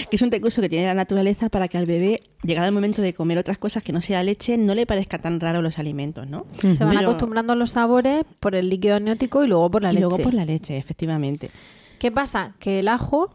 que 0.09 0.15
es 0.15 0.21
un 0.21 0.31
recurso 0.31 0.61
que 0.61 0.67
tiene 0.69 0.87
la 0.87 0.93
naturaleza 0.93 1.49
para 1.49 1.67
que 1.67 1.77
al 1.77 1.85
bebé, 1.85 2.21
llegado 2.43 2.67
el 2.67 2.73
momento 2.73 3.01
de 3.01 3.13
comer 3.13 3.37
otras 3.37 3.57
cosas 3.57 3.83
que 3.83 3.93
no 3.93 4.01
sea 4.01 4.23
leche, 4.23 4.57
no 4.57 4.75
le 4.75 4.85
parezca 4.85 5.19
tan 5.19 5.39
raro 5.39 5.61
los 5.61 5.79
alimentos, 5.79 6.27
¿no? 6.27 6.45
Se 6.59 6.83
van 6.83 6.95
Pero- 6.97 7.09
acostumbrando 7.09 7.53
a 7.53 7.55
los 7.55 7.71
sabores 7.71 8.23
por 8.39 8.55
el 8.55 8.69
líquido 8.69 8.95
amniótico 8.97 9.43
y 9.43 9.47
luego 9.47 9.69
por 9.71 9.83
la 9.83 9.89
y 9.91 9.93
leche. 9.93 10.01
luego 10.01 10.17
por 10.17 10.33
la 10.33 10.43
leche, 10.45 10.75
efectivamente. 10.77 11.49
¿Qué 11.99 12.11
pasa? 12.11 12.55
Que 12.59 12.79
el 12.79 12.87
ajo 12.89 13.33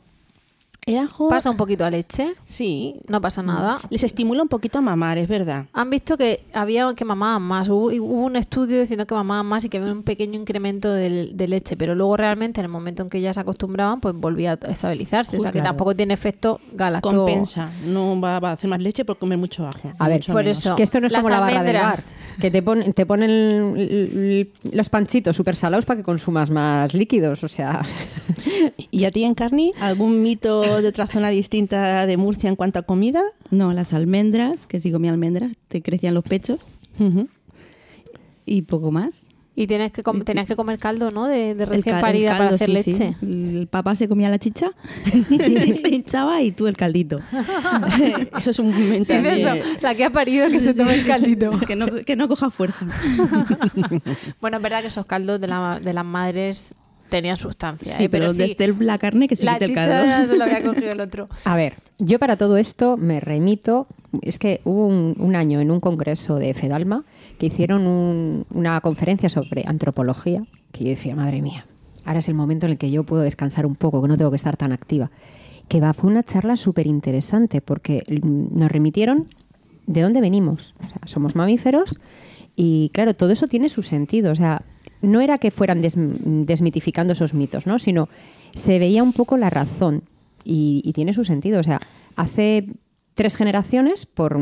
El 0.89 0.97
ajo, 0.97 1.29
pasa 1.29 1.51
un 1.51 1.57
poquito 1.59 1.85
a 1.85 1.91
leche, 1.91 2.35
sí, 2.47 2.97
no 3.09 3.21
pasa 3.21 3.43
nada. 3.43 3.79
les 3.91 4.03
estimula 4.05 4.43
un 4.43 4.49
poquito 4.49 4.79
a 4.79 4.81
mamar, 4.81 5.19
es 5.19 5.29
verdad. 5.29 5.67
Han 5.75 5.91
visto 5.91 6.17
que 6.17 6.45
había 6.55 6.95
que 6.95 7.05
mamaban 7.05 7.43
más. 7.43 7.69
Hubo, 7.69 7.89
hubo 7.89 8.21
un 8.25 8.37
estudio 8.37 8.81
diciendo 8.81 9.07
que 9.07 9.15
mamaban 9.15 9.45
más 9.45 9.65
y 9.65 9.69
que 9.69 9.77
había 9.77 9.93
un 9.93 10.03
pequeño 10.03 10.41
incremento 10.41 10.91
del- 10.91 11.37
de, 11.37 11.47
leche, 11.49 11.77
pero 11.77 11.95
luego 11.95 12.17
realmente 12.17 12.61
en 12.61 12.65
el 12.65 12.71
momento 12.73 13.03
en 13.03 13.11
que 13.11 13.21
ya 13.21 13.35
se 13.35 13.41
acostumbraban, 13.41 14.01
pues 14.01 14.15
volvía 14.15 14.53
a 14.63 14.71
estabilizarse. 14.71 15.37
o 15.37 15.41
sea 15.41 15.53
que 15.53 15.61
tampoco 15.61 15.95
tiene 15.95 16.15
efecto 16.15 16.59
galato. 16.73 17.11
Compensa, 17.11 17.69
no 17.87 18.19
va, 18.21 18.41
va 18.41 18.51
a 18.51 18.53
hacer 18.53 18.71
más 18.71 18.81
leche 18.81 19.05
por 19.05 19.19
comer 19.19 19.37
mucho 19.37 19.67
ajo. 19.67 19.93
A 19.99 20.09
ver, 20.09 20.23
por 20.27 20.37
menos. 20.37 20.59
eso. 20.59 20.75
Que 20.75 20.85
esto 20.85 21.01
no 21.01 21.07
es 21.07 21.13
Las 21.13 21.21
como 21.21 21.29
la 21.31 21.41
barra 21.41 21.63
del 21.63 21.77
bar, 21.77 21.99
que 22.41 22.51
te, 22.51 22.63
pon- 22.63 22.93
te 22.95 23.05
ponen 23.05 24.49
los 24.73 24.89
panchitos 24.89 25.37
súper 25.37 25.55
salados 25.55 25.85
para 25.85 25.99
que 25.99 26.03
consumas 26.05 26.49
más 26.51 26.95
líquidos. 26.95 27.45
O 27.45 27.49
sea, 27.49 27.83
¿Y 28.91 29.05
a 29.05 29.11
ti, 29.11 29.25
Encarni, 29.25 29.73
algún 29.81 30.23
mito 30.23 30.78
de 30.83 30.89
otra 30.89 31.07
zona 31.07 31.29
distinta 31.31 32.07
de 32.07 32.17
Murcia 32.17 32.49
en 32.49 32.57
cuanto 32.57 32.79
a 32.79 32.83
comida? 32.83 33.23
No, 33.51 33.73
las 33.73 33.93
almendras, 33.93 34.67
que 34.67 34.81
si 34.81 34.91
comía 34.93 35.11
almendras, 35.11 35.53
te 35.69 35.83
crecían 35.83 36.15
los 36.15 36.25
pechos 36.25 36.61
y 38.47 38.63
poco 38.63 38.91
más. 38.91 39.25
Y 39.55 39.67
tienes 39.67 39.91
que 39.91 40.05
com- 40.05 40.21
tenías 40.23 40.47
que 40.47 40.55
comer 40.55 40.79
caldo, 40.79 41.11
¿no? 41.11 41.27
De, 41.27 41.53
recién 41.55 41.83
cal- 41.97 42.01
parida 42.01 42.31
para 42.31 42.51
caldo, 42.51 42.55
hacer 42.55 42.69
sí, 42.85 42.93
sí. 42.93 42.93
leche. 42.93 43.15
El 43.23 43.67
papá 43.69 43.97
se 43.97 44.09
comía 44.09 44.31
la 44.31 44.39
chicha, 44.39 44.69
se 45.27 45.89
hinchaba 45.93 46.41
y 46.43 46.53
tú 46.53 46.69
el 46.69 46.77
caldito. 46.77 47.19
Eso 48.39 48.51
es 48.51 48.59
un 48.61 48.73
Sí, 48.73 48.81
mensaje. 48.83 49.21
de 49.23 49.43
eso. 49.43 49.65
La 49.83 49.97
que 49.97 50.05
ha 50.05 50.11
parido 50.11 50.49
que 50.49 50.61
se 50.61 50.75
tome 50.75 50.95
el 50.95 51.05
caldito. 51.05 51.59
que, 51.67 51.75
no, 51.75 51.87
que 52.07 52.15
no 52.15 52.29
coja 52.29 52.51
fuerza. 52.51 52.87
bueno, 54.41 54.59
es 54.59 54.63
verdad 54.63 54.81
que 54.83 54.89
esos 54.89 55.07
caldos 55.07 55.41
de, 55.41 55.49
la- 55.49 55.81
de 55.83 55.93
las 55.93 56.05
madres 56.05 56.75
tenían 57.09 57.37
sustancia. 57.37 57.93
Sí, 57.93 58.05
¿eh? 58.05 58.09
pero, 58.09 58.31
sí, 58.33 58.39
desde 58.39 58.65
el- 58.65 58.77
la 58.81 58.99
carne 58.99 59.27
que 59.29 59.37
se 59.37 59.45
la 59.45 59.55
quite 59.55 59.65
el 59.67 59.71
chicha 59.71 59.87
caldo. 59.89 60.33
se 60.33 60.39
lo 60.39 60.45
había 60.45 60.63
cogido 60.65 60.91
el 60.91 61.01
otro. 61.01 61.29
a 61.45 61.57
ver, 61.57 61.75
yo 61.99 62.19
para 62.19 62.37
todo 62.37 62.57
esto 62.59 62.97
me 62.97 63.21
remito. 63.21 63.87
Es 64.23 64.39
que 64.39 64.61
hubo 64.65 64.87
un, 64.87 65.15
un 65.19 65.37
año 65.37 65.61
en 65.61 65.71
un 65.71 65.81
congreso 65.81 66.37
de 66.37 66.55
Fedalma 66.55 67.03
que 67.39 67.47
hicieron 67.47 67.87
un- 67.87 68.47
una 68.51 68.81
conferencia 68.81 69.29
sobre 69.29 69.65
antropología, 69.67 70.43
que 70.73 70.85
yo 70.85 70.91
decía, 70.91 71.15
madre 71.15 71.43
mía, 71.43 71.65
ahora 72.05 72.19
es 72.21 72.29
el 72.29 72.35
momento 72.35 72.67
en 72.67 72.73
el 72.73 72.79
que 72.79 72.91
yo 72.91 73.05
puedo 73.05 73.23
descansar 73.23 73.67
un 73.67 73.75
poco, 73.77 74.01
que 74.03 74.09
no 74.09 74.17
tengo 74.17 74.31
que 74.31 74.37
estar 74.37 74.57
tan 74.57 74.73
activa. 74.73 75.11
Que 75.69 75.81
va, 75.81 75.93
fue 75.93 76.11
una 76.11 76.23
charla 76.23 76.57
súper 76.57 76.87
interesante 76.87 77.61
porque 77.61 78.03
nos 78.23 78.73
remitieron 78.73 79.29
de 79.87 80.01
dónde 80.01 80.21
venimos. 80.23 80.75
O 80.85 80.89
sea, 80.89 81.01
somos 81.05 81.37
mamíferos 81.37 81.99
y 82.57 82.91
claro, 82.95 83.15
todo 83.15 83.31
eso 83.33 83.47
tiene 83.47 83.69
su 83.69 83.83
sentido. 83.83 84.33
O 84.33 84.35
sea, 84.35 84.63
no 85.03 85.21
era 85.21 85.39
que 85.39 85.51
fueran 85.51 85.81
des- 85.83 85.95
desmitificando 85.97 87.13
esos 87.13 87.35
mitos, 87.35 87.67
¿no? 87.67 87.79
Sino 87.79 88.09
se 88.55 88.79
veía 88.79 89.03
un 89.03 89.13
poco 89.13 89.37
la 89.37 89.51
razón 89.51 90.03
y, 90.45 90.83
y 90.85 90.93
tiene 90.93 91.13
su 91.13 91.25
sentido. 91.25 91.61
O 91.61 91.63
sea, 91.63 91.81
hace 92.17 92.67
tres 93.15 93.37
generaciones, 93.37 94.07
por, 94.07 94.39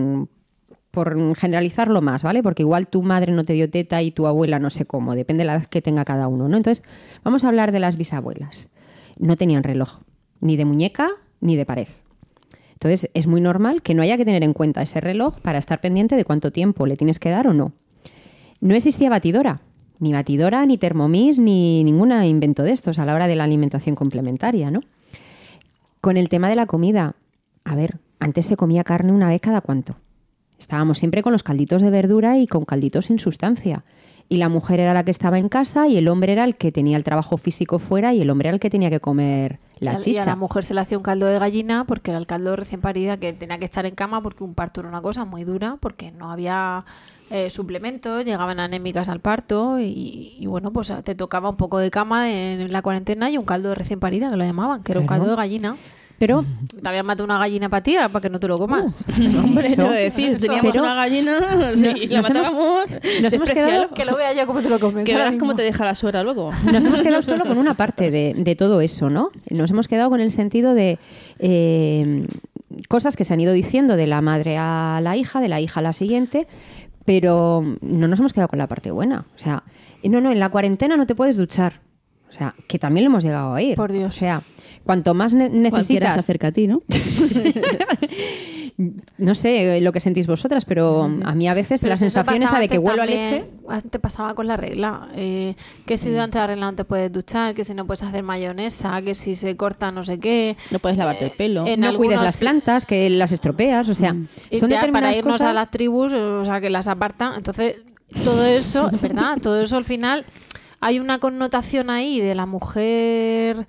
por 0.91 1.37
generalizarlo 1.37 2.01
más, 2.03 2.23
¿vale? 2.23 2.43
Porque 2.43 2.63
igual 2.63 2.89
tu 2.89 3.03
madre 3.03 3.33
no 3.33 3.45
te 3.45 3.53
dio 3.53 3.69
teta 3.71 4.03
y 4.03 4.11
tu 4.13 4.27
abuela 4.27 4.59
no 4.59 4.71
sé 4.71 4.85
cómo, 4.87 5.15
depende 5.15 5.43
de 5.43 5.47
la 5.47 5.55
edad 5.57 5.67
que 5.67 5.83
tenga 5.83 6.05
cada 6.05 6.29
uno, 6.29 6.49
¿no? 6.49 6.57
Entonces, 6.57 6.85
vamos 7.23 7.45
a 7.45 7.49
hablar 7.49 7.73
de 7.73 7.81
las 7.81 7.97
bisabuelas. 7.97 8.69
No 9.19 9.37
tenían 9.37 9.63
reloj, 9.63 10.01
ni 10.41 10.57
de 10.57 10.65
muñeca 10.65 11.11
ni 11.41 11.57
de 11.57 11.67
pared. 11.67 11.89
Entonces, 12.73 13.11
es 13.15 13.27
muy 13.27 13.41
normal 13.41 13.81
que 13.83 13.95
no 13.95 14.03
haya 14.03 14.19
que 14.19 14.25
tener 14.27 14.43
en 14.43 14.53
cuenta 14.53 14.83
ese 14.83 15.01
reloj 15.01 15.41
para 15.41 15.59
estar 15.59 15.81
pendiente 15.81 16.15
de 16.17 16.25
cuánto 16.25 16.51
tiempo 16.53 16.87
le 16.87 16.97
tienes 16.97 17.19
que 17.19 17.31
dar 17.31 17.47
o 17.47 17.55
no. 17.55 17.73
No 18.61 18.75
existía 18.75 19.09
batidora, 19.11 19.61
ni 19.99 20.13
batidora, 20.13 20.65
ni 20.67 20.79
termomix, 20.79 21.39
ni 21.39 21.83
ningún 21.85 22.13
invento 22.25 22.63
de 22.63 22.73
estos 22.73 22.99
a 22.99 23.05
la 23.05 23.15
hora 23.15 23.27
de 23.27 23.37
la 23.37 23.45
alimentación 23.45 23.95
complementaria, 23.95 24.71
¿no? 24.71 24.81
Con 26.01 26.17
el 26.17 26.29
tema 26.29 26.49
de 26.49 26.57
la 26.57 26.67
comida, 26.67 27.15
a 27.65 27.75
ver, 27.75 27.99
antes 28.21 28.47
se 28.47 28.57
comía 28.57 28.85
carne 28.85 29.13
una 29.13 29.29
vez 29.29 29.41
cada 29.41 29.61
cuánto. 29.61 29.97
Estábamos 30.59 30.99
siempre 30.99 31.23
con 31.23 31.33
los 31.33 31.43
calditos 31.43 31.83
de 31.83 31.91
verdura 31.91 32.39
y 32.39 32.47
con 32.47 32.65
calditos 32.65 33.07
sin 33.07 33.19
sustancia. 33.19 33.85
Y 34.29 34.39
la 34.39 34.49
mujer 34.49 34.81
era 34.81 34.93
la 34.95 35.05
que 35.05 35.11
estaba 35.11 35.39
en 35.39 35.49
casa 35.49 35.87
y 35.87 35.97
el 35.97 36.09
hombre 36.09 36.33
era 36.33 36.45
el 36.45 36.57
que 36.57 36.73
tenía 36.73 36.97
el 36.97 37.05
trabajo 37.05 37.37
físico 37.37 37.79
fuera 37.79 38.13
y 38.15 38.23
el 38.23 38.31
hombre 38.31 38.49
era 38.49 38.55
el 38.55 38.61
que 38.61 38.71
tenía 38.71 38.91
que 38.91 38.99
comer 38.99 39.61
la 39.79 39.93
Y 39.93 39.95
a- 39.95 39.99
Y 39.99 40.01
a 40.01 40.01
chicha. 40.03 40.25
la 40.27 40.37
mujer 40.37 40.65
se 40.65 40.75
le 40.75 40.81
hacía 40.81 40.97
un 40.99 41.05
caldo 41.05 41.27
de 41.27 41.39
gallina 41.39 41.85
porque 41.87 42.11
era 42.11 42.19
el 42.19 42.27
caldo 42.27 42.57
recién 42.57 42.81
parida 42.81 43.19
que 43.19 43.33
tenía 43.35 43.59
que 43.59 43.67
estar 43.67 43.87
en 43.87 43.95
cama 43.95 44.23
porque 44.23 44.43
un 44.43 44.55
parto 44.55 44.81
era 44.81 44.89
una 44.89 45.01
cosa 45.03 45.25
muy 45.25 45.45
dura 45.45 45.77
porque 45.81 46.11
no 46.11 46.33
había 46.33 46.85
eh, 47.31 47.51
suplementos, 47.51 48.25
llegaban 48.25 48.61
anémicas 48.61 49.09
al 49.09 49.21
parto 49.21 49.79
y, 49.81 50.37
y 50.39 50.47
bueno, 50.47 50.73
pues 50.73 50.93
te 51.05 51.15
tocaba 51.15 51.51
un 51.51 51.57
poco 51.57 51.79
de 51.79 51.91
cama 51.91 52.31
en 52.33 52.71
la 52.73 52.83
cuarentena 52.83 53.31
y 53.31 53.37
un 53.39 53.45
caldo 53.45 53.71
de 53.71 53.75
recién 53.75 53.99
parida 54.01 54.29
que 54.31 54.37
lo 54.37 54.45
llamaban, 54.45 54.83
que 54.83 54.93
era 54.93 55.01
un 55.01 55.07
caldo 55.07 55.27
de 55.31 55.37
gallina. 55.37 55.77
Pero 56.19 56.47
Te 56.83 56.89
habían 56.89 57.05
matado 57.05 57.27
una 57.27 57.37
gallina 57.39 57.69
para 57.69 57.83
ti 57.83 57.95
para 57.95 58.23
que 58.23 58.31
no 58.31 58.41
te 58.41 58.49
lo 58.49 58.59
comas. 58.59 59.05
Hombre, 59.19 59.67
Eso. 59.67 59.77
te 59.77 59.83
voy 59.83 59.97
a 59.97 60.01
decir, 60.01 60.39
teníamos 60.39 60.73
Pero- 60.73 60.83
una 60.85 60.95
gallina 60.95 61.37
y 62.01 62.07
la 62.07 62.23
nos 62.23 62.31
hemos- 62.31 62.43
matábamos. 62.51 62.85
nos 63.23 63.33
hemos 63.35 63.51
quedado- 63.51 63.91
que 63.91 64.05
lo 64.07 64.17
vea 64.17 64.33
yo 64.33 64.47
cómo 64.47 64.63
te 64.63 64.71
lo 64.71 64.81
comes. 64.81 65.05
Que 65.05 65.15
verás 65.15 65.35
cómo 65.39 65.55
te 65.55 65.63
deja 65.63 65.85
la 65.85 65.95
suera 65.95 66.23
luego. 66.23 66.53
Nos 66.73 66.83
hemos 66.87 67.03
quedado 67.03 67.21
solo 67.23 67.45
con 67.45 67.59
una 67.59 67.75
parte 67.75 68.11
de, 68.11 68.33
de 68.35 68.57
todo 68.57 68.81
eso, 68.81 69.11
¿no? 69.11 69.29
Nos 69.51 69.71
hemos 69.73 69.89
quedado 69.89 70.09
con 70.09 70.23
el 70.23 70.31
sentido 70.31 70.73
de 70.73 70.99
eh, 71.39 72.27
cosas 72.89 73.15
que 73.15 73.25
se 73.25 73.35
han 73.35 73.41
ido 73.41 73.53
diciendo 73.53 73.97
de 73.97 74.07
la 74.07 74.23
madre 74.23 74.57
a 74.59 75.01
la 75.03 75.19
hija, 75.19 75.41
de 75.43 75.49
la 75.49 75.61
hija 75.61 75.81
a 75.81 75.83
la 75.83 75.93
siguiente, 75.93 76.47
pero 77.07 77.65
no 77.81 78.09
nos 78.09 78.19
hemos 78.19 78.35
quedado 78.35 78.49
con 78.49 78.59
la 78.59 78.67
parte 78.67 78.91
buena. 78.91 79.25
O 79.35 79.39
sea, 79.39 79.63
no, 80.05 80.21
no, 80.21 80.31
en 80.31 80.39
la 80.41 80.51
cuarentena 80.51 80.97
no 80.99 81.07
te 81.07 81.15
puedes 81.15 81.37
duchar. 81.37 81.81
O 82.29 82.33
sea, 82.33 82.55
que 82.69 82.79
también 82.79 83.05
lo 83.05 83.11
hemos 83.11 83.25
llegado 83.25 83.55
a 83.55 83.63
ir. 83.63 83.77
Por 83.77 83.93
Dios. 83.93 84.15
O 84.15 84.19
sea, 84.19 84.43
cuanto 84.85 85.15
más 85.15 85.33
ne- 85.33 85.49
Cualquiera 85.49 85.71
se 85.83 85.93
necesitas... 85.95 86.19
acerca 86.19 86.49
a 86.49 86.53
ti, 86.53 86.67
¿no? 86.67 86.83
No 88.79 89.35
sé 89.35 89.81
lo 89.81 89.91
que 89.91 90.01
sentís 90.01 90.27
vosotras, 90.27 90.67
pero 90.67 91.05
a 91.25 91.35
mí 91.35 91.49
a 91.49 91.55
veces 91.55 91.81
Pero 91.81 91.95
la 91.95 91.97
sensación 91.97 92.43
esa 92.43 92.59
de 92.59 92.69
que 92.69 92.77
huelo 92.79 93.03
a 93.03 93.07
leche... 93.07 93.47
Antes 93.69 94.01
pasaba 94.01 94.35
con 94.35 94.47
la 94.47 94.57
regla. 94.59 95.09
eh, 95.15 95.55
que 95.87 95.97
si 95.97 96.11
durante 96.11 96.37
la 96.37 96.47
regla 96.47 96.67
no 96.67 96.75
te 96.77 96.85
puedes 96.85 97.11
duchar, 97.11 97.55
que 97.55 97.65
si 97.65 97.73
no 97.73 97.87
puedes 97.87 98.03
hacer 98.03 98.23
mayonesa, 98.23 99.01
que 99.01 99.15
si 99.15 99.35
se 99.35 99.57
corta 99.57 99.91
no 99.91 100.05
sé 100.05 100.21
qué. 100.21 100.59
No 100.71 100.79
puedes 100.79 100.99
lavarte 100.99 101.25
el 101.25 101.31
pelo. 101.31 101.67
en 101.67 101.81
no 101.81 101.87
cuides 101.97 102.17
algunos- 102.19 102.23
las 102.23 102.37
plantas, 102.37 102.85
que 102.85 103.09
las 103.09 103.33
estropeas, 103.33 103.89
o 103.89 103.95
sea, 103.95 104.15
Y 104.51 104.59
son 104.59 104.69
ya 104.69 104.81
para 104.93 105.17
irnos 105.17 105.37
cosas... 105.37 105.49
a 105.49 105.53
las 105.55 105.71
tribus, 105.71 106.13
o 106.13 106.45
sea, 106.45 106.61
que 106.61 106.69
las 106.69 106.87
apartan. 106.87 107.33
Entonces, 107.37 107.77
todo 108.25 108.45
eso, 108.45 108.91
es 108.93 109.01
verdad, 109.01 109.39
todo 109.41 109.61
eso 109.63 109.79
al 109.79 109.85
final 109.87 110.27
hay 110.81 111.01
una 111.01 111.19
connotación 111.19 111.89
ahí 111.89 112.21
de 112.21 112.35
la 112.35 112.45
mujer 112.45 113.67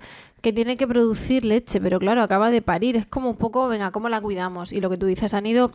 tiene 0.52 0.76
que 0.76 0.86
producir 0.86 1.44
leche, 1.44 1.80
pero 1.80 1.98
claro, 1.98 2.22
acaba 2.22 2.50
de 2.50 2.62
parir. 2.62 2.96
Es 2.96 3.06
como 3.06 3.30
un 3.30 3.36
poco, 3.36 3.68
venga, 3.68 3.90
¿cómo 3.90 4.08
la 4.08 4.20
cuidamos? 4.20 4.72
Y 4.72 4.80
lo 4.80 4.90
que 4.90 4.96
tú 4.96 5.06
dices, 5.06 5.34
han 5.34 5.46
ido 5.46 5.72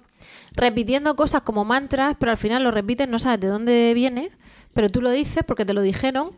repitiendo 0.56 1.16
cosas 1.16 1.42
como 1.42 1.66
mantras, 1.66 2.16
pero 2.20 2.32
al 2.32 2.38
final 2.38 2.64
lo 2.64 2.72
repiten, 2.72 3.12
no 3.12 3.20
sabes 3.20 3.40
de 3.40 3.48
dónde 3.48 3.94
viene, 3.94 4.30
pero 4.74 4.90
tú 4.90 5.02
lo 5.02 5.12
dices 5.12 5.44
porque 5.46 5.66
te 5.66 5.74
lo 5.74 5.82
dijeron 5.82 6.32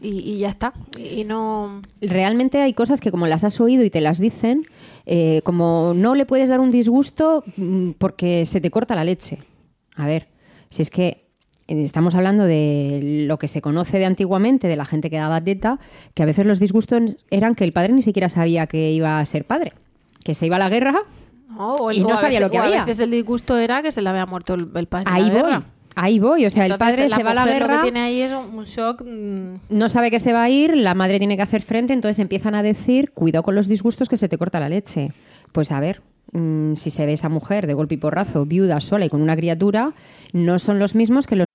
y, 0.00 0.38
ya 0.38 0.48
está. 0.48 0.72
Y, 0.98 1.24
no... 1.24 1.80
realmente 2.00 2.60
hay 2.60 2.74
cosas 2.74 3.00
que 3.00 3.10
como 3.10 3.26
las 3.26 3.44
has 3.44 3.60
oído 3.60 3.84
y 3.84 3.90
te 3.90 4.00
las 4.00 4.18
dicen, 4.18 4.62
eh, 5.06 5.40
como 5.44 5.92
no 5.94 6.14
le 6.14 6.26
puedes 6.26 6.48
dar 6.48 6.60
un 6.60 6.70
disgusto 6.70 7.44
mm, 7.56 7.92
porque 7.92 8.44
se 8.44 8.60
te 8.60 8.70
corta 8.70 8.94
la 8.94 9.04
leche. 9.04 9.38
A 9.96 10.06
ver, 10.06 10.28
si 10.68 10.82
es 10.82 10.90
que 10.90 11.25
estamos 11.68 12.14
hablando 12.14 12.44
de 12.44 13.24
lo 13.28 13.38
que 13.38 13.48
se 13.48 13.60
conoce 13.60 13.98
de 13.98 14.04
antiguamente, 14.06 14.68
de 14.68 14.76
la 14.76 14.84
gente 14.84 15.10
que 15.10 15.16
daba 15.16 15.40
teta, 15.40 15.78
que 16.14 16.22
a 16.22 16.26
veces 16.26 16.46
los 16.46 16.60
disgustos 16.60 17.02
eran 17.30 17.54
que 17.54 17.64
el 17.64 17.72
padre 17.72 17.92
ni 17.92 18.02
siquiera 18.02 18.28
sabía 18.28 18.66
que 18.66 18.90
iba 18.92 19.18
a 19.20 19.24
ser 19.26 19.44
padre, 19.46 19.72
que 20.24 20.34
se 20.34 20.46
iba 20.46 20.56
a 20.56 20.60
la 20.60 20.68
guerra. 20.68 20.94
El- 21.90 21.96
Y 21.96 22.00
no 22.00 22.16
sabía 22.18 22.38
veces- 22.38 22.40
lo 22.40 22.50
que 22.50 22.58
había. 22.58 22.82
A 22.82 22.84
veces 22.84 23.00
el 23.00 23.10
disgusto 23.10 23.56
era 23.56 23.82
que 23.82 23.90
se 23.90 24.02
le 24.02 24.08
había 24.10 24.26
muerto 24.26 24.54
el, 24.54 24.68
el 24.74 24.86
padre. 24.86 25.06
Ahí 25.10 25.22
la 25.24 25.28
voy, 25.32 25.36
guerra. 25.42 25.62
ahí 25.94 26.18
voy. 26.18 26.44
O 26.46 26.50
sea, 26.50 26.66
el 26.66 26.76
padre 26.76 27.08
se 27.08 27.22
va 27.22 27.30
a 27.30 27.34
la 27.34 27.46
mujer 27.46 27.62
Lo 27.62 27.66
guerra. 27.68 27.76
que 27.80 27.82
tiene 27.84 28.00
ahí 28.00 28.20
es 28.20 28.32
un, 28.32 28.58
un 28.58 28.64
shock. 28.64 29.02
mm, 29.02 29.54
no 29.70 29.88
sabe 29.88 30.10
que 30.10 30.20
se 30.20 30.32
va 30.32 30.42
a 30.42 30.50
ir, 30.50 30.76
la 30.76 30.94
madre 30.94 31.18
tiene 31.18 31.36
que 31.36 31.42
hacer 31.42 31.62
frente, 31.62 31.92
entonces 31.94 32.18
empiezan 32.18 32.54
a 32.54 32.62
decir, 32.62 33.10
cuidado 33.12 33.42
con 33.42 33.54
los 33.54 33.68
disgustos 33.68 34.08
que 34.08 34.16
se 34.16 34.28
te 34.28 34.36
corta 34.36 34.60
la 34.60 34.68
leche. 34.68 35.12
Pues 35.52 35.72
a 35.72 35.80
ver, 35.80 36.02
mm, 36.32 36.74
si 36.74 36.90
se 36.90 37.06
ve 37.06 37.12
esa 37.12 37.28
mujer 37.28 37.66
de 37.66 37.74
golpe 37.74 37.94
y 37.94 37.98
porrazo, 37.98 38.46
viuda, 38.46 38.80
sola 38.80 39.06
y 39.06 39.08
con 39.08 39.22
una 39.22 39.36
criatura, 39.36 39.94
no 40.32 40.58
son 40.58 40.78
los 40.78 40.94
mismos 40.94 41.26
que 41.26 41.36
los 41.36 41.46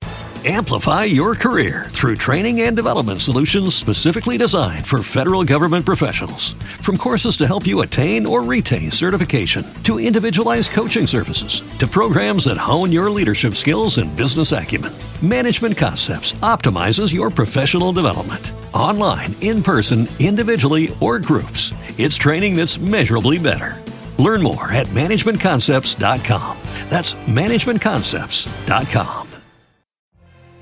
Amplify 0.44 1.04
your 1.04 1.36
career 1.36 1.86
through 1.90 2.16
training 2.16 2.62
and 2.62 2.76
development 2.76 3.22
solutions 3.22 3.76
specifically 3.76 4.40
designed 4.40 4.88
for 4.88 5.04
federal 5.04 5.44
government 5.44 5.86
professionals. 5.86 6.54
From 6.82 6.98
courses 6.98 7.38
to 7.38 7.46
help 7.46 7.68
you 7.68 7.82
attain 7.82 8.26
or 8.26 8.42
retain 8.42 8.90
certification, 8.90 9.64
to 9.84 10.00
individualized 10.00 10.72
coaching 10.72 11.06
services, 11.06 11.62
to 11.78 11.86
programs 11.86 12.46
that 12.46 12.58
hone 12.58 12.92
your 12.92 13.12
leadership 13.12 13.54
skills 13.54 14.00
and 14.00 14.16
business 14.16 14.52
acumen, 14.52 14.92
Management 15.22 15.78
Concepts 15.78 16.32
optimizes 16.42 17.14
your 17.14 17.30
professional 17.30 17.92
development. 17.92 18.52
Online, 18.74 19.36
in 19.42 19.62
person, 19.62 20.08
individually, 20.18 20.92
or 21.00 21.20
groups, 21.20 21.72
it's 22.00 22.16
training 22.16 22.56
that's 22.56 22.80
measurably 22.80 23.38
better. 23.38 23.78
Learn 24.22 24.44
more 24.44 24.72
at 24.72 24.86
managementconcepts.com. 24.88 26.58
That's 26.90 27.16
managementconcepts.com. 27.16 29.28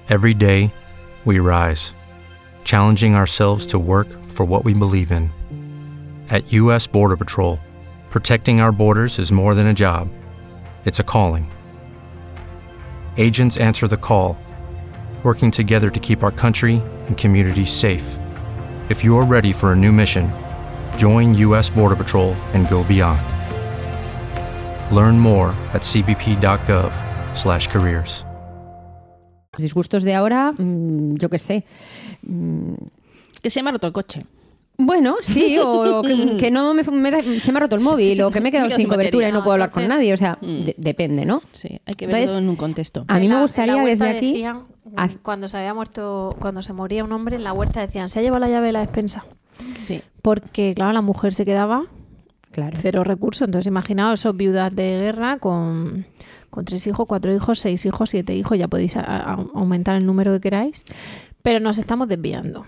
Every 0.07 0.33
day, 0.33 0.73
we 1.25 1.39
rise, 1.39 1.93
challenging 2.63 3.15
ourselves 3.15 3.67
to 3.67 3.77
work 3.77 4.07
for 4.25 4.45
what 4.45 4.63
we 4.63 4.73
believe 4.73 5.11
in. 5.11 5.29
At 6.29 6.51
U.S. 6.53 6.87
Border 6.87 7.17
Patrol, 7.17 7.59
protecting 8.09 8.61
our 8.61 8.71
borders 8.71 9.19
is 9.19 9.31
more 9.31 9.53
than 9.53 9.67
a 9.67 9.73
job, 9.73 10.09
it's 10.85 10.99
a 10.99 11.03
calling. 11.03 11.51
Agents 13.17 13.57
answer 13.57 13.87
the 13.87 13.97
call, 13.97 14.37
working 15.21 15.51
together 15.51 15.89
to 15.89 15.99
keep 15.99 16.23
our 16.23 16.31
country 16.31 16.81
and 17.07 17.17
communities 17.17 17.71
safe. 17.71 18.17
If 18.87 19.03
you're 19.03 19.25
ready 19.25 19.51
for 19.51 19.73
a 19.73 19.75
new 19.75 19.91
mission, 19.91 20.31
join 20.97 21.33
U.S. 21.35 21.69
Border 21.69 21.97
Patrol 21.97 22.33
and 22.53 22.69
go 22.69 22.85
beyond. 22.85 23.38
Learn 24.91 25.19
more 25.19 25.51
at 25.73 25.81
cbp.gov/careers. 25.83 28.25
disgustos 29.57 30.03
de 30.03 30.15
ahora, 30.15 30.53
mm, 30.57 31.15
yo 31.17 31.29
qué 31.29 31.37
sé. 31.37 31.65
Que 33.41 33.49
se 33.49 33.61
me 33.63 33.69
ha 33.69 33.73
roto 33.73 33.87
el 33.87 33.93
coche. 33.93 34.25
Bueno, 34.77 35.17
sí, 35.21 35.57
o, 35.57 35.99
o 35.99 36.03
que, 36.07 36.37
que 36.37 36.49
no 36.51 36.73
me, 36.73 36.85
se 36.85 36.91
me 37.51 37.57
ha 37.57 37.59
roto 37.59 37.75
el 37.75 37.81
móvil, 37.81 38.21
o 38.21 38.31
que 38.31 38.39
me 38.39 38.47
he 38.47 38.51
quedado 38.53 38.67
Me 38.67 38.69
quedo 38.69 38.77
sin 38.77 38.85
sin 38.85 38.89
cobertura 38.89 39.27
y 39.27 39.31
no 39.33 39.43
puedo 39.43 39.51
hablar 39.53 39.69
con 39.71 39.85
nadie, 39.85 40.13
o 40.13 40.17
sea, 40.17 40.37
de- 40.41 40.73
depende, 40.77 41.25
¿no? 41.25 41.41
Sí, 41.51 41.81
hay 41.85 41.93
que 41.95 42.05
verlo 42.07 42.19
Entonces, 42.19 42.41
en 42.41 42.47
un 42.49 42.55
contexto. 42.55 43.03
A 43.09 43.19
mí 43.19 43.27
me 43.27 43.41
gustaría 43.41 43.75
desde 43.83 44.09
aquí... 44.09 44.31
decían, 44.31 44.63
cuando 45.21 45.49
se 45.49 45.57
había 45.57 45.73
muerto, 45.73 46.33
cuando 46.39 46.61
se 46.63 46.71
moría 46.71 47.03
un 47.03 47.11
hombre 47.11 47.35
en 47.35 47.43
la 47.43 47.51
huerta 47.51 47.81
decían, 47.81 48.09
se 48.09 48.19
ha 48.19 48.21
llevado 48.21 48.39
la 48.39 48.47
llave 48.49 48.67
de 48.67 48.71
la 48.73 48.79
despensa. 48.79 49.25
Sí. 49.85 50.01
Porque, 50.21 50.73
claro, 50.73 50.93
la 50.93 51.01
mujer 51.01 51.33
se 51.33 51.43
quedaba 51.43 51.87
Claro. 52.51 52.77
cero 52.81 53.03
recursos. 53.03 53.47
Entonces, 53.47 53.67
imaginaos 53.67 54.19
esos 54.21 54.35
viudas 54.35 54.75
de 54.75 54.83
guerra 54.99 55.37
con, 55.37 56.05
con 56.49 56.65
tres 56.65 56.85
hijos, 56.87 57.05
cuatro 57.07 57.33
hijos, 57.33 57.59
seis 57.59 57.85
hijos, 57.85 58.09
siete 58.09 58.35
hijos. 58.35 58.57
Ya 58.57 58.67
podéis 58.67 58.97
a- 58.97 59.01
a- 59.01 59.33
aumentar 59.53 59.95
el 59.95 60.05
número 60.05 60.33
que 60.33 60.39
queráis. 60.41 60.83
Pero 61.41 61.59
nos 61.59 61.77
estamos 61.77 62.07
desviando. 62.07 62.65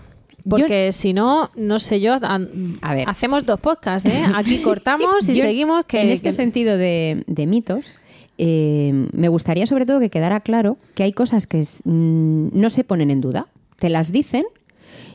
Porque 0.48 0.90
si 0.92 1.12
no, 1.12 1.50
no 1.56 1.78
sé 1.78 2.00
yo, 2.00 2.14
a, 2.14 2.40
A 2.80 2.94
ver. 2.94 3.08
hacemos 3.08 3.46
dos 3.46 3.60
podcasts, 3.60 4.08
¿eh? 4.08 4.22
Aquí 4.34 4.58
cortamos 4.62 5.28
y 5.28 5.34
Yo, 5.36 5.44
seguimos 5.44 5.84
que... 5.86 6.02
en 6.02 6.10
este 6.10 6.30
que- 6.30 6.32
sentido 6.32 6.76
de, 6.78 7.22
de 7.28 7.46
mitos, 7.46 7.94
eh, 8.38 9.08
me 9.12 9.28
gustaría 9.28 9.66
sobre 9.66 9.86
todo 9.86 10.00
que 10.00 10.10
quedara 10.10 10.40
claro 10.40 10.78
que 10.94 11.02
hay 11.04 11.12
cosas 11.12 11.46
que 11.46 11.58
mm, 11.84 12.48
no 12.58 12.70
se 12.70 12.82
ponen 12.82 13.10
en 13.10 13.20
duda. 13.20 13.46
Te 13.78 13.88
las 13.90 14.10
dicen 14.10 14.44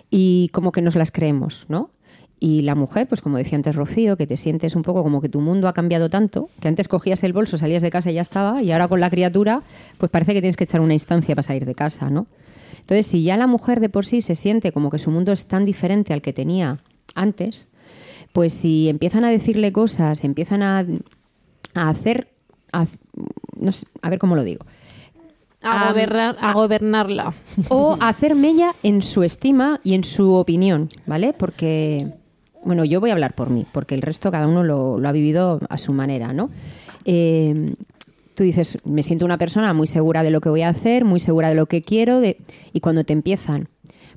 y 0.10 0.50
como 0.54 0.72
que 0.72 0.82
nos 0.82 0.96
las 0.96 1.12
creemos, 1.12 1.66
¿no? 1.68 1.90
Y 2.39 2.62
la 2.62 2.75
mujer, 2.75 3.08
pues 3.08 3.22
como 3.22 3.38
decía 3.38 3.56
antes 3.56 3.75
Rocío, 3.75 4.15
que 4.15 4.27
te 4.27 4.38
sientes 4.38 4.75
un 4.75 4.84
poco 4.84 5.01
como 5.01 5.22
que 5.22 5.29
tu 5.29 5.41
mundo 5.41 5.67
ha 5.67 5.74
cambiado 5.74 6.10
tanto, 6.10 6.50
que 6.62 6.67
antes 6.67 6.88
cogías 6.88 7.24
el 7.24 7.34
bolso, 7.34 7.58
salías 7.58 7.82
de 7.82 7.89
casa 7.89 8.12
y 8.12 8.15
ya 8.15 8.22
estaba, 8.22 8.62
y 8.62 8.72
ahora 8.72 8.88
con 8.88 9.00
la 9.00 9.10
criatura, 9.10 9.63
pues 9.98 10.12
parece 10.12 10.34
que 10.34 10.41
tienes 10.41 10.56
que 10.56 10.65
echar 10.65 10.82
una 10.82 10.94
instancia 10.94 11.34
para 11.34 11.44
salir 11.44 11.65
de 11.65 11.74
casa, 11.74 12.10
¿no? 12.12 12.27
Entonces, 12.79 13.08
si 13.08 13.24
ya 13.24 13.38
la 13.38 13.48
mujer 13.48 13.79
de 13.79 13.89
por 13.89 14.06
sí 14.06 14.22
se 14.22 14.36
siente 14.36 14.72
como 14.72 14.89
que 14.91 15.00
su 15.00 15.10
mundo 15.10 15.32
es 15.32 15.46
tan 15.46 15.65
diferente 15.65 16.13
al 16.13 16.22
que 16.22 16.32
tenía 16.32 16.79
antes, 17.15 17.70
pues 18.34 18.53
si 18.53 18.88
empiezan 18.88 19.25
a 19.25 19.29
decirle 19.32 19.72
cosas, 19.72 20.24
empiezan 20.24 20.62
a, 20.62 20.86
a 21.74 21.89
hacer, 21.89 22.29
a, 22.72 22.86
no 23.60 23.72
sé, 23.72 23.88
a 24.03 24.10
ver 24.10 24.20
cómo 24.20 24.36
lo 24.36 24.44
digo, 24.44 24.63
A, 25.63 25.89
gobernar, 25.89 26.38
a 26.39 26.53
gobernarla. 26.53 27.34
o 27.70 27.98
hacer 28.00 28.36
mella 28.36 28.75
en 28.84 29.01
su 29.01 29.24
estima 29.24 29.79
y 29.84 29.96
en 29.96 30.03
su 30.03 30.34
opinión, 30.34 30.89
¿vale? 31.08 31.34
Porque, 31.34 32.13
bueno, 32.64 32.86
yo 32.86 33.00
voy 33.00 33.10
a 33.10 33.14
hablar 33.14 33.36
por 33.36 33.50
mí, 33.50 33.66
porque 33.72 33.96
el 33.96 34.02
resto 34.02 34.32
cada 34.32 34.48
uno 34.48 34.64
lo, 34.64 35.00
lo 35.00 35.08
ha 35.08 35.12
vivido 35.12 35.60
a 35.70 35.78
su 35.78 35.94
manera, 35.94 36.34
¿no? 36.34 36.50
Eh, 37.06 37.74
tú 38.38 38.44
dices, 38.44 38.78
me 38.86 39.02
siento 39.02 39.26
una 39.26 39.38
persona 39.38 39.74
muy 39.74 39.88
segura 39.88 40.22
de 40.22 40.30
lo 40.30 40.42
que 40.42 40.50
voy 40.50 40.62
a 40.62 40.70
hacer, 40.70 41.06
muy 41.06 41.20
segura 41.20 41.50
de 41.50 41.56
lo 41.56 41.66
que 41.66 41.82
quiero, 41.82 42.20
de... 42.20 42.38
y 42.72 42.82
cuando 42.82 43.04
te 43.04 43.14
empiezan, 43.14 43.68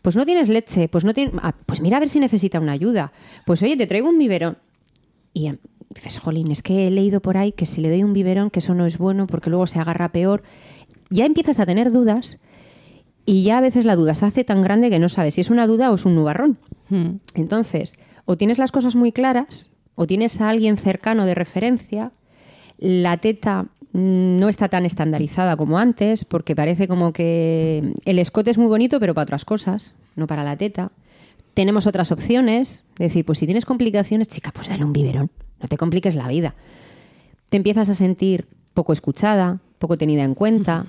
pues 0.02 0.14
no 0.14 0.26
tienes 0.26 0.48
leche, 0.48 0.88
pues 0.88 1.04
no 1.04 1.14
tienes, 1.14 1.34
ah, 1.42 1.54
pues 1.64 1.80
mira 1.80 1.96
a 1.96 2.00
ver 2.00 2.08
si 2.08 2.20
necesita 2.20 2.60
una 2.60 2.72
ayuda, 2.72 3.12
pues 3.46 3.62
oye, 3.62 3.76
te 3.76 3.86
traigo 3.86 4.08
un 4.08 4.18
biberón. 4.18 4.58
Y 5.32 5.46
em, 5.46 5.58
dices, 5.88 6.18
jolín, 6.18 6.50
es 6.50 6.62
que 6.62 6.86
he 6.86 6.90
leído 6.90 7.20
por 7.20 7.36
ahí 7.36 7.52
que 7.52 7.64
si 7.64 7.80
le 7.80 7.88
doy 7.88 8.02
un 8.02 8.12
biberón, 8.12 8.50
que 8.50 8.58
eso 8.58 8.74
no 8.74 8.84
es 8.84 8.98
bueno 8.98 9.26
porque 9.26 9.48
luego 9.50 9.66
se 9.66 9.78
agarra 9.78 10.12
peor. 10.12 10.42
Ya 11.08 11.24
empiezas 11.24 11.58
a 11.58 11.66
tener 11.66 11.90
dudas 11.90 12.40
y 13.24 13.42
ya 13.44 13.58
a 13.58 13.60
veces 13.60 13.84
la 13.84 13.96
duda 13.96 14.14
se 14.14 14.26
hace 14.26 14.44
tan 14.44 14.60
grande 14.60 14.90
que 14.90 14.98
no 14.98 15.08
sabes 15.08 15.34
si 15.34 15.40
es 15.40 15.50
una 15.50 15.66
duda 15.66 15.90
o 15.90 15.94
es 15.94 16.04
un 16.04 16.14
nubarrón. 16.14 16.58
Mm. 16.88 17.16
Entonces, 17.34 17.94
o 18.30 18.36
tienes 18.36 18.58
las 18.58 18.70
cosas 18.70 18.94
muy 18.94 19.10
claras, 19.10 19.72
o 19.96 20.06
tienes 20.06 20.40
a 20.40 20.48
alguien 20.48 20.76
cercano 20.76 21.26
de 21.26 21.34
referencia, 21.34 22.12
la 22.78 23.16
teta 23.16 23.64
mm, 23.92 24.38
no 24.38 24.48
está 24.48 24.68
tan 24.68 24.86
estandarizada 24.86 25.56
como 25.56 25.78
antes, 25.78 26.24
porque 26.24 26.54
parece 26.54 26.86
como 26.86 27.12
que 27.12 27.92
el 28.04 28.20
escote 28.20 28.52
es 28.52 28.56
muy 28.56 28.68
bonito, 28.68 29.00
pero 29.00 29.14
para 29.14 29.24
otras 29.24 29.44
cosas, 29.44 29.96
no 30.14 30.28
para 30.28 30.44
la 30.44 30.56
teta. 30.56 30.92
Tenemos 31.54 31.88
otras 31.88 32.12
opciones, 32.12 32.84
es 33.00 33.08
decir, 33.08 33.24
pues 33.24 33.40
si 33.40 33.46
tienes 33.46 33.64
complicaciones, 33.64 34.28
chica, 34.28 34.52
pues 34.52 34.68
dale 34.68 34.84
un 34.84 34.92
biberón, 34.92 35.32
no 35.60 35.66
te 35.66 35.76
compliques 35.76 36.14
la 36.14 36.28
vida. 36.28 36.54
Te 37.48 37.56
empiezas 37.56 37.88
a 37.88 37.96
sentir 37.96 38.46
poco 38.74 38.92
escuchada, 38.92 39.58
poco 39.80 39.98
tenida 39.98 40.22
en 40.22 40.36
cuenta, 40.36 40.86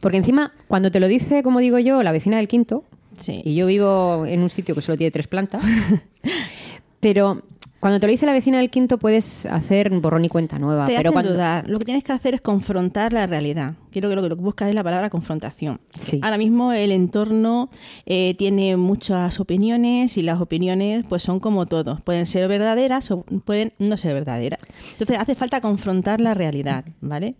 porque 0.00 0.18
encima, 0.18 0.52
cuando 0.68 0.90
te 0.90 1.00
lo 1.00 1.08
dice, 1.08 1.42
como 1.42 1.60
digo 1.60 1.78
yo, 1.78 2.02
la 2.02 2.12
vecina 2.12 2.36
del 2.36 2.48
quinto, 2.48 2.84
Sí. 3.18 3.42
y 3.44 3.54
yo 3.54 3.66
vivo 3.66 4.24
en 4.26 4.42
un 4.42 4.48
sitio 4.48 4.74
que 4.74 4.82
solo 4.82 4.98
tiene 4.98 5.10
tres 5.10 5.26
plantas, 5.26 5.62
pero 7.00 7.42
cuando 7.84 8.00
te 8.00 8.06
lo 8.06 8.12
dice 8.12 8.24
la 8.24 8.32
vecina 8.32 8.56
del 8.56 8.70
quinto 8.70 8.96
puedes 8.96 9.44
hacer 9.44 9.90
borrón 9.90 10.24
y 10.24 10.30
cuenta 10.30 10.58
nueva. 10.58 10.86
Te 10.86 10.96
pero 10.96 11.12
cuando... 11.12 11.34
dudar. 11.34 11.68
Lo 11.68 11.78
que 11.78 11.84
tienes 11.84 12.02
que 12.02 12.12
hacer 12.12 12.32
es 12.32 12.40
confrontar 12.40 13.12
la 13.12 13.26
realidad. 13.26 13.74
Quiero 13.90 14.08
que 14.08 14.16
lo 14.16 14.22
que 14.22 14.30
lo 14.30 14.36
que 14.36 14.42
buscas 14.42 14.70
es 14.70 14.74
la 14.74 14.82
palabra 14.82 15.10
confrontación. 15.10 15.82
Sí. 15.94 16.18
Ahora 16.22 16.38
mismo 16.38 16.72
el 16.72 16.92
entorno 16.92 17.68
eh, 18.06 18.36
tiene 18.38 18.78
muchas 18.78 19.38
opiniones 19.38 20.16
y 20.16 20.22
las 20.22 20.40
opiniones 20.40 21.04
pues 21.06 21.22
son 21.22 21.40
como 21.40 21.66
todos. 21.66 22.00
Pueden 22.00 22.24
ser 22.24 22.48
verdaderas 22.48 23.10
o 23.10 23.20
pueden 23.44 23.74
no 23.78 23.98
ser 23.98 24.14
verdaderas. 24.14 24.60
Entonces 24.92 25.18
hace 25.18 25.34
falta 25.34 25.60
confrontar 25.60 26.20
la 26.20 26.32
realidad, 26.32 26.86
¿vale? 27.02 27.36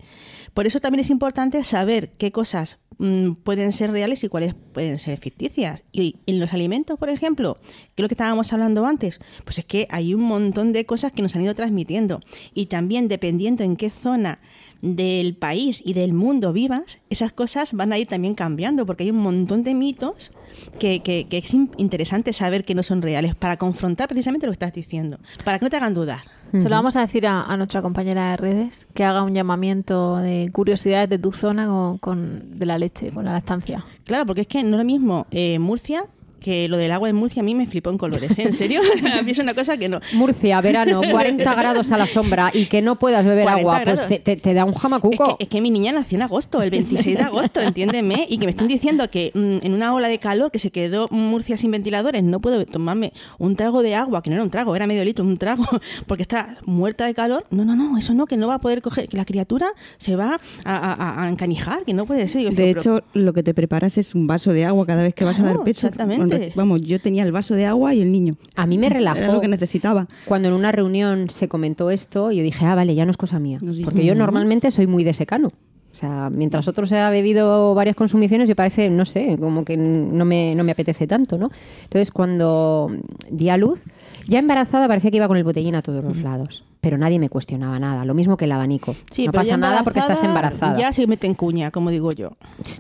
Por 0.55 0.69
eso 0.69 0.79
también 0.79 1.01
es 1.01 1.11
importante 1.11 1.65
saber 1.65 2.11
qué 2.11 2.31
cosas 2.31 2.79
mm, 2.99 3.33
pueden 3.33 3.73
ser 3.73 3.91
reales 3.91 4.23
y 4.23 4.29
cuáles 4.29 4.55
pueden 4.55 5.01
ser 5.01 5.19
ficticias. 5.19 5.83
Y 5.91 6.21
en 6.27 6.39
los 6.39 6.53
alimentos, 6.53 6.97
por 6.97 7.09
ejemplo, 7.09 7.59
que 7.95 8.03
es 8.03 8.03
lo 8.03 8.09
que 8.09 8.15
estábamos 8.15 8.53
hablando 8.53 8.87
antes, 8.87 9.19
pues 9.45 9.59
es 9.59 9.65
que 9.65 9.89
hay 9.91 10.15
un 10.15 10.21
montón 10.35 10.73
de 10.73 10.85
cosas 10.87 11.13
que 11.13 11.23
nos 11.23 11.35
han 11.37 11.43
ido 11.43 11.55
transmitiendo. 11.55 12.21
Y 12.55 12.67
también 12.67 13.09
dependiendo 13.09 13.63
en 13.65 13.77
qué 13.77 13.91
zona 13.91 14.39
del 14.83 15.35
país 15.35 15.81
y 15.85 15.95
del 15.95 16.13
mundo 16.13 16.53
vivas, 16.53 16.99
esas 17.09 17.33
cosas 17.33 17.73
van 17.73 17.93
a 17.93 17.99
ir 17.99 18.07
también 18.07 18.35
cambiando, 18.35 18.85
porque 18.85 19.05
hay 19.05 19.11
un 19.11 19.17
montón 19.23 19.63
de 19.65 19.73
mitos 19.75 20.33
que, 20.79 21.01
que- 21.01 21.27
que 21.27 21.39
es 21.39 21.55
in- 21.55 21.71
interesante 21.79 22.33
saber 22.35 22.65
que 22.65 22.75
no 22.75 22.83
son 22.83 23.01
reales, 23.01 23.35
para 23.35 23.57
confrontar 23.57 24.09
precisamente 24.09 24.47
lo 24.47 24.53
que 24.53 24.57
estás 24.57 24.73
diciendo, 24.75 25.19
para 25.45 25.59
que 25.59 25.65
no 25.67 25.71
te 25.71 25.77
hagan 25.77 25.95
dudar. 25.95 26.21
Se 26.53 26.69
lo 26.69 26.77
vamos 26.77 26.95
a 26.95 27.01
decir 27.01 27.27
a, 27.27 27.43
a 27.43 27.57
nuestra 27.57 27.83
compañera 27.83 28.31
de 28.31 28.37
redes 28.37 28.87
que 28.95 29.03
haga 29.03 29.25
un 29.25 29.33
llamamiento 29.33 30.19
de 30.19 30.51
curiosidades 30.53 31.09
de 31.09 31.19
tu 31.19 31.33
zona 31.33 31.67
con, 31.67 31.99
con- 31.99 32.59
de 32.59 32.67
la 32.67 32.79
leche, 32.79 33.11
con 33.11 33.25
la 33.25 33.33
lactancia. 33.33 33.85
Claro, 34.05 34.25
porque 34.27 34.43
es 34.43 34.47
que 34.47 34.63
no 34.63 34.77
es 34.77 34.79
lo 34.79 34.85
mismo 34.85 35.27
eh, 35.33 35.59
Murcia 35.59 36.05
que 36.45 36.69
lo 36.69 36.77
del 36.77 36.93
agua 36.93 37.09
en 37.09 37.17
Murcia 37.17 37.41
a 37.41 37.43
mí 37.43 37.55
me 37.55 37.67
flipó 37.67 37.89
en 37.89 37.97
colores. 37.97 38.39
¿eh? 38.39 38.43
¿En 38.43 38.53
serio? 38.53 38.83
a 39.19 39.23
mí 39.23 39.31
es 39.31 39.39
una 39.39 39.55
cosa 39.55 39.79
que 39.79 39.89
no. 39.89 40.01
Murcia, 40.13 40.61
verano, 40.61 41.01
40 41.11 41.55
grados 41.55 41.91
a 41.91 41.97
la 41.97 42.07
sombra 42.07 42.51
y 42.53 42.67
que 42.67 42.83
no 42.83 42.99
puedas 42.99 43.25
beber 43.27 43.45
40 43.45 43.61
agua, 43.71 43.83
pues 43.85 44.07
te, 44.09 44.19
te- 44.19 44.37
te 44.37 44.53
da 44.53 44.67
un 44.67 44.73
Es 44.75 44.79
jamacuco. 44.81 45.39
que, 45.39 45.45
es 45.45 45.49
que 45.49 45.61
mi 45.63 45.71
niña 45.71 45.93
nació 45.93 46.17
en 46.17 46.23
agosto, 46.23 46.61
el 46.61 46.69
26 46.71 47.17
de 47.17 47.23
agosto, 47.31 47.61
entiéndeme, 47.63 48.27
y 48.29 48.37
que 48.39 48.45
me 48.45 48.51
estén 48.51 48.69
diciendo 48.69 49.09
que 49.11 49.33
mm, 49.35 49.65
en 49.67 49.73
una 49.73 49.95
ola 49.95 50.09
de 50.09 50.19
calor 50.19 50.51
que 50.51 50.59
se 50.59 50.71
quedó 50.71 51.09
Murcia 51.11 51.57
sin 51.57 51.71
ventiladores, 51.71 52.23
no 52.23 52.41
puedo 52.41 52.67
tomarme 52.67 53.13
un 53.39 53.57
trago 53.57 53.83
de 53.83 53.95
agua, 53.95 54.23
que 54.23 54.29
no 54.29 54.37
era 54.37 54.43
un 54.43 54.51
trago, 54.51 54.77
era 54.77 54.87
medio 54.87 55.03
litro, 55.05 55.25
un 55.25 55.39
trago, 55.39 55.65
porque 56.07 56.23
está 56.23 56.59
muerta 56.67 57.07
de 57.07 57.15
calor. 57.15 57.47
No, 57.51 57.65
no, 57.65 57.75
no, 57.75 57.97
eso 57.97 58.13
no, 58.13 58.27
que 58.27 58.37
no 58.37 58.49
va 58.49 58.55
a 58.57 58.59
poder 58.61 58.83
coger, 58.83 59.09
que 59.09 59.17
la 59.17 59.25
criatura 59.25 59.69
se 59.97 60.15
va 60.15 60.39
a, 60.65 60.77
a- 60.77 61.25
a 61.25 61.29
encanijar, 61.31 61.85
que 61.85 61.95
no 61.95 62.05
puede 62.05 62.29
ser. 62.29 62.41
Digo, 62.43 62.53
De 62.53 62.71
hecho, 62.71 63.03
lo 63.15 63.33
que 63.33 63.43
te 63.43 63.55
preparas 63.55 63.97
es 63.97 64.15
un 64.15 64.27
vaso 64.27 64.53
de 64.53 64.65
agua 64.67 64.85
cada 64.85 65.03
vez 65.03 65.15
que 65.15 65.25
vas 65.25 65.39
a 65.41 65.45
dar 65.45 65.63
pecho. 65.63 65.87
exactamente. 65.87 66.34
Vamos, 66.55 66.83
yo 66.83 67.01
tenía 67.01 67.23
el 67.23 67.33
vaso 67.33 67.55
de 67.55 67.67
agua 67.67 67.95
y 67.95 68.01
el 68.01 68.11
niño. 68.13 68.37
A 68.57 68.67
mí 68.67 68.79
me 68.79 68.87
Era 68.87 68.97
relajó. 68.97 69.33
lo 69.33 69.41
que 69.41 69.49
necesitaba. 69.49 70.07
Cuando 70.25 70.49
en 70.49 70.55
una 70.55 70.73
reunión 70.73 71.31
se 71.31 71.49
comentó 71.49 71.91
esto, 71.91 72.31
yo 72.33 72.43
dije, 72.43 72.65
ah, 72.67 72.75
vale, 72.75 72.95
ya 72.95 73.05
no 73.05 73.11
es 73.11 73.17
cosa 73.17 73.39
mía. 73.39 73.59
Porque 73.85 74.05
yo 74.05 74.15
normalmente 74.15 74.71
soy 74.71 74.87
muy 74.87 75.05
de 75.05 75.15
secano. 75.15 75.51
O 75.95 75.97
sea, 75.97 76.29
mientras 76.29 76.67
otro 76.67 76.87
se 76.87 76.99
ha 76.99 77.09
bebido 77.09 77.73
varias 77.73 77.95
consumiciones, 77.95 78.49
yo 78.49 78.57
parece, 78.57 78.91
no 78.91 79.05
sé, 79.05 79.39
como 79.39 79.65
que 79.65 79.77
no 79.77 80.25
me, 80.25 80.57
no 80.57 80.65
me 80.65 80.73
apetece 80.73 81.07
tanto, 81.07 81.39
¿no? 81.39 81.53
Entonces, 81.85 82.11
cuando 82.11 82.91
di 83.31 83.49
a 83.49 83.57
luz, 83.57 83.85
ya 84.27 84.41
embarazada 84.41 84.89
parecía 84.89 85.13
que 85.13 85.19
iba 85.19 85.29
con 85.29 85.37
el 85.37 85.45
botellín 85.45 85.77
a 85.77 85.83
todos 85.83 86.03
los 86.03 86.21
lados. 86.21 86.65
Pero 86.81 86.99
nadie 86.99 87.21
me 87.21 87.29
cuestionaba 87.29 87.79
nada, 87.79 88.05
lo 88.05 88.13
mismo 88.13 88.37
que 88.37 88.47
el 88.47 88.51
abanico. 88.51 88.97
Sí, 89.13 89.27
no 89.27 89.31
pero 89.31 89.43
pasa 89.43 89.57
nada 89.57 89.85
porque 89.85 90.01
estás 90.01 90.25
embarazada. 90.25 90.77
Ya 90.77 90.93
se 90.93 91.07
mete 91.07 91.29
en 91.29 91.35
cuña, 91.35 91.71
como 91.71 91.91
digo 91.91 92.11
yo. 92.11 92.33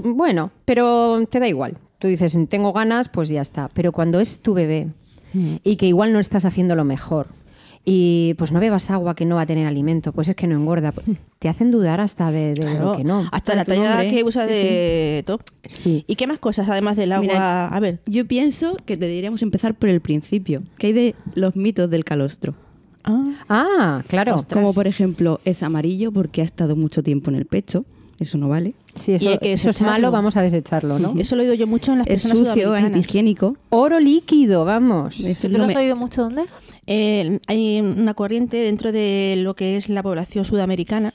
Bueno, 0.03 0.50
pero 0.64 1.24
te 1.31 1.38
da 1.38 1.46
igual. 1.46 1.79
Tú 2.00 2.09
dices, 2.09 2.37
tengo 2.48 2.72
ganas, 2.72 3.09
pues 3.09 3.29
ya 3.29 3.42
está. 3.42 3.70
Pero 3.74 3.92
cuando 3.92 4.18
es 4.18 4.40
tu 4.40 4.55
bebé 4.55 4.88
y 5.33 5.77
que 5.77 5.87
igual 5.87 6.12
no 6.12 6.18
estás 6.18 6.44
haciendo 6.44 6.74
lo 6.74 6.85
mejor 6.85 7.29
y 7.85 8.35
pues 8.38 8.51
no 8.53 8.61
bebas 8.61 8.90
agua 8.90 9.14
que 9.14 9.25
no 9.27 9.37
va 9.37 9.42
a 9.42 9.47
tener 9.47 9.66
alimento, 9.66 10.12
pues 10.12 10.29
es 10.29 10.37
que 10.37 10.47
no 10.47 10.57
engorda, 10.57 10.92
pues, 10.92 11.07
te 11.38 11.49
hacen 11.49 11.70
dudar 11.70 12.01
hasta 12.01 12.31
de, 12.31 12.55
de 12.55 12.79
lo 12.79 12.97
que 12.97 13.05
no. 13.05 13.29
Hasta 13.31 13.55
la 13.55 13.64
talla 13.64 13.90
nombre, 13.90 14.11
que 14.11 14.25
usa 14.25 14.47
sí, 14.47 14.53
de 14.53 15.23
top. 15.27 15.42
Sí. 15.68 16.05
¿Y 16.07 16.16
qué 16.16 16.27
más 16.27 16.38
cosas 16.38 16.68
además 16.68 16.97
del 16.97 17.12
agua? 17.12 17.27
Mira, 17.27 17.68
a 17.68 17.81
ver. 17.81 18.01
Yo 18.07 18.27
pienso 18.27 18.77
que 18.87 18.97
deberíamos 18.97 19.42
empezar 19.42 19.75
por 19.75 19.88
el 19.88 20.01
principio. 20.01 20.62
¿Qué 20.79 20.88
hay 20.88 20.92
de 20.92 21.14
los 21.35 21.57
mitos 21.57 21.90
del 21.90 22.05
calostro? 22.05 22.55
Ah, 23.05 23.25
Ah, 23.49 24.03
claro. 24.09 24.37
Ostras. 24.37 24.62
Como 24.62 24.73
por 24.73 24.87
ejemplo, 24.87 25.40
es 25.44 25.62
amarillo 25.62 26.11
porque 26.11 26.40
ha 26.40 26.44
estado 26.44 26.77
mucho 26.77 27.03
tiempo 27.03 27.31
en 27.31 27.37
el 27.37 27.44
pecho. 27.44 27.85
Eso 28.20 28.38
no 28.38 28.48
vale. 28.48 28.74
Sí, 28.94 29.12
Y 29.12 29.14
eso, 29.16 29.29
hay 29.31 29.38
que 29.38 29.53
eso 29.53 29.70
es 29.70 29.81
malo, 29.83 30.11
vamos 30.12 30.37
a 30.37 30.42
desecharlo, 30.42 30.98
¿no? 31.00 31.14
Eso 31.18 31.35
lo 31.35 31.42
he 31.42 31.46
oído 31.46 31.55
yo 31.55 31.66
mucho 31.66 31.92
en 31.92 31.98
las 31.98 32.07
Es 32.07 32.22
personas 32.22 32.38
sucio, 32.38 32.53
sudamericanas. 32.68 32.96
antihigiénico. 32.96 33.57
Oro 33.70 33.98
líquido, 33.98 34.64
vamos. 34.64 35.18
Eso 35.20 35.42
¿Tú 35.42 35.46
es 35.48 35.53
lo 35.53 35.59
lo 35.59 35.64
has 35.64 35.74
me- 35.74 35.81
oído 35.81 35.96
mucho 35.96 36.22
dónde? 36.22 36.44
Eh, 36.87 37.40
hay 37.48 37.81
una 37.81 38.14
corriente 38.14 38.57
dentro 38.59 38.92
de 38.92 39.35
lo 39.38 39.55
que 39.55 39.77
es 39.77 39.88
la 39.88 40.03
población 40.03 40.44
sudamericana. 40.44 41.12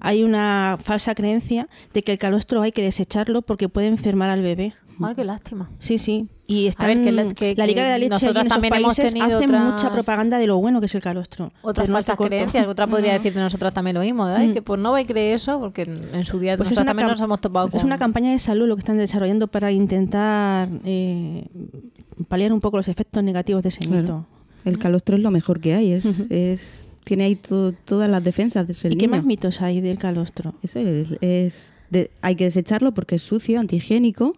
Hay 0.00 0.22
una 0.24 0.76
falsa 0.82 1.14
creencia 1.14 1.68
de 1.94 2.02
que 2.02 2.12
el 2.12 2.18
calostro 2.18 2.60
hay 2.62 2.72
que 2.72 2.82
desecharlo 2.82 3.42
porque 3.42 3.68
puede 3.68 3.86
enfermar 3.86 4.28
al 4.28 4.42
bebé. 4.42 4.74
Ay, 5.00 5.14
qué 5.14 5.24
lástima. 5.24 5.70
Sí, 5.78 5.98
sí. 5.98 6.28
Y 6.46 6.66
están, 6.66 6.88
ver, 6.88 7.02
que 7.04 7.12
la- 7.12 7.32
que- 7.34 7.54
la 7.56 7.66
Liga 7.66 7.82
de 7.84 7.88
la 7.90 7.98
Leche 7.98 8.26
en 8.26 8.36
esos 8.36 8.48
también 8.48 8.74
hemos 8.74 8.94
países 8.96 9.12
tenido 9.14 9.38
hacen 9.38 9.50
otras- 9.54 9.74
mucha 9.74 9.90
propaganda 9.92 10.38
de 10.38 10.46
lo 10.46 10.58
bueno 10.58 10.80
que 10.80 10.86
es 10.86 10.94
el 10.94 11.00
calostro. 11.00 11.48
Otras 11.62 11.86
Pero 11.86 11.92
no 11.92 11.98
te 12.00 12.04
falsas 12.04 12.16
creencias, 12.28 12.66
otra 12.66 12.86
podría 12.86 13.12
No. 13.12 13.18
decir 13.18 13.34
de 13.34 13.40
nosotras 13.40 13.72
también 13.74 13.94
lo 13.94 14.00
mismo. 14.02 14.26
de, 14.26 14.34
Ay, 14.36 14.52
que 14.52 14.60
pues 14.62 14.78
no 14.80 14.92
vais 14.92 15.04
a 15.04 15.08
creer 15.08 15.34
eso, 15.36 15.58
porque 15.58 15.82
en, 15.82 16.24
su 16.24 16.38
día 16.38 16.56
Pues 16.56 16.70
es 16.70 16.76
nosotras 16.76 16.82
una 16.84 16.90
también 16.90 17.08
nos 17.08 17.20
hemos 17.20 17.40
topado 17.40 17.68
es 17.68 17.74
con... 17.74 17.84
una 17.84 17.98
campaña 17.98 18.30
de 18.32 18.38
salud 18.38 18.68
lo 18.68 18.76
que 18.76 18.80
están 18.80 18.98
desarrollando 18.98 19.46
para 19.48 19.72
intentar 19.72 20.68
eh, 20.84 21.46
paliar 22.28 22.52
un 22.52 22.60
poco 22.60 22.76
los 22.76 22.88
efectos 22.88 23.22
negativos 23.24 23.62
de 23.62 23.68
ese 23.70 23.80
Claro. 23.80 24.00
mito. 24.02 24.26
El 24.64 24.78
calostro 24.78 25.16
es 25.16 25.22
lo 25.22 25.30
mejor 25.30 25.60
que 25.60 25.74
hay. 25.74 25.92
Es, 25.92 26.04
es 26.30 26.88
tiene 27.04 27.24
ahí 27.24 27.36
todo- 27.36 27.72
todas 27.72 28.08
las 28.10 28.22
defensas 28.24 28.66
del 28.66 28.92
¿Y 28.92 28.96
qué 28.96 29.08
más 29.08 29.24
mitos 29.24 29.60
hay 29.60 29.80
del 29.80 29.98
calostro? 29.98 30.54
Eso 30.62 30.78
es, 30.78 31.08
es 31.20 31.72
de- 31.90 32.10
hay 32.22 32.34
que 32.34 32.44
desecharlo 32.44 32.92
porque 32.94 33.16
es 33.16 33.22
sucio, 33.22 33.60
antihigiénico. 33.60 34.34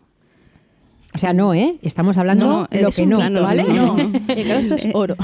O 1.16 1.18
sea, 1.18 1.32
no, 1.32 1.54
¿eh? 1.54 1.76
Estamos 1.82 2.16
hablando 2.18 2.44
No, 2.46 2.68
lo 2.80 2.90
que 2.92 3.06
no, 3.06 3.16
plano, 3.16 3.42
¿vale? 3.42 3.64
no, 3.64 3.96
no. 3.96 4.12
El 4.28 4.46
calostro 4.46 4.76
es 4.76 4.86
oro. 4.94 5.16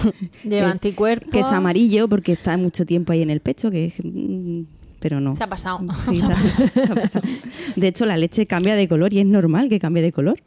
Lleva 0.42 0.68
Eh, 0.68 0.70
anticuerpos. 0.70 1.30
Que 1.30 1.40
es 1.40 1.46
amarillo 1.46 2.08
porque 2.08 2.32
está 2.32 2.56
mucho 2.56 2.84
tiempo 2.86 3.12
ahí 3.12 3.22
en 3.22 3.30
el 3.30 3.40
pecho, 3.40 3.70
que 3.70 3.84
es, 3.86 3.94
mm, 4.02 4.62
pero 5.00 5.20
no. 5.20 5.36
Se 5.36 5.44
ha 5.44 5.48
pasado. 5.48 5.80
Sí, 6.08 6.16
se 6.18 6.32
ha- 6.32 6.36
se 6.86 6.92
ha 6.92 6.94
pasado. 6.94 7.28
De 7.76 7.88
hecho, 7.88 8.06
la 8.06 8.16
leche 8.16 8.46
cambia 8.46 8.74
de 8.74 8.88
color 8.88 9.12
y 9.12 9.20
es 9.20 9.26
normal 9.26 9.68
que 9.68 9.78
cambie 9.78 10.02
de 10.02 10.12
color. 10.12 10.42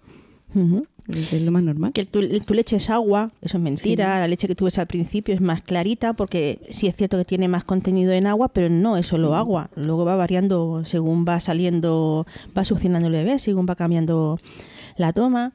Es 0.55 0.63
es 1.07 1.41
lo 1.41 1.51
más 1.51 1.63
normal. 1.63 1.93
Que 1.93 2.05
tu, 2.05 2.27
tu 2.39 2.53
leche 2.53 2.77
es 2.77 2.89
agua, 2.89 3.31
eso 3.41 3.57
es 3.57 3.63
mentira. 3.63 4.19
La 4.19 4.27
leche 4.27 4.47
que 4.47 4.55
tú 4.55 4.65
ves 4.65 4.79
al 4.79 4.87
principio 4.87 5.35
es 5.35 5.41
más 5.41 5.61
clarita 5.61 6.13
porque 6.13 6.59
sí 6.69 6.87
es 6.87 6.95
cierto 6.95 7.17
que 7.17 7.25
tiene 7.25 7.47
más 7.47 7.63
contenido 7.63 8.11
en 8.11 8.27
agua, 8.27 8.49
pero 8.49 8.69
no 8.69 8.97
es 8.97 9.07
solo 9.07 9.35
agua. 9.35 9.69
Luego 9.75 10.05
va 10.05 10.15
variando 10.15 10.83
según 10.85 11.25
va 11.27 11.39
saliendo, 11.39 12.25
va 12.57 12.65
succionando 12.65 13.07
el 13.07 13.13
bebé, 13.13 13.39
según 13.39 13.67
va 13.69 13.75
cambiando 13.75 14.39
la 14.97 15.13
toma. 15.13 15.53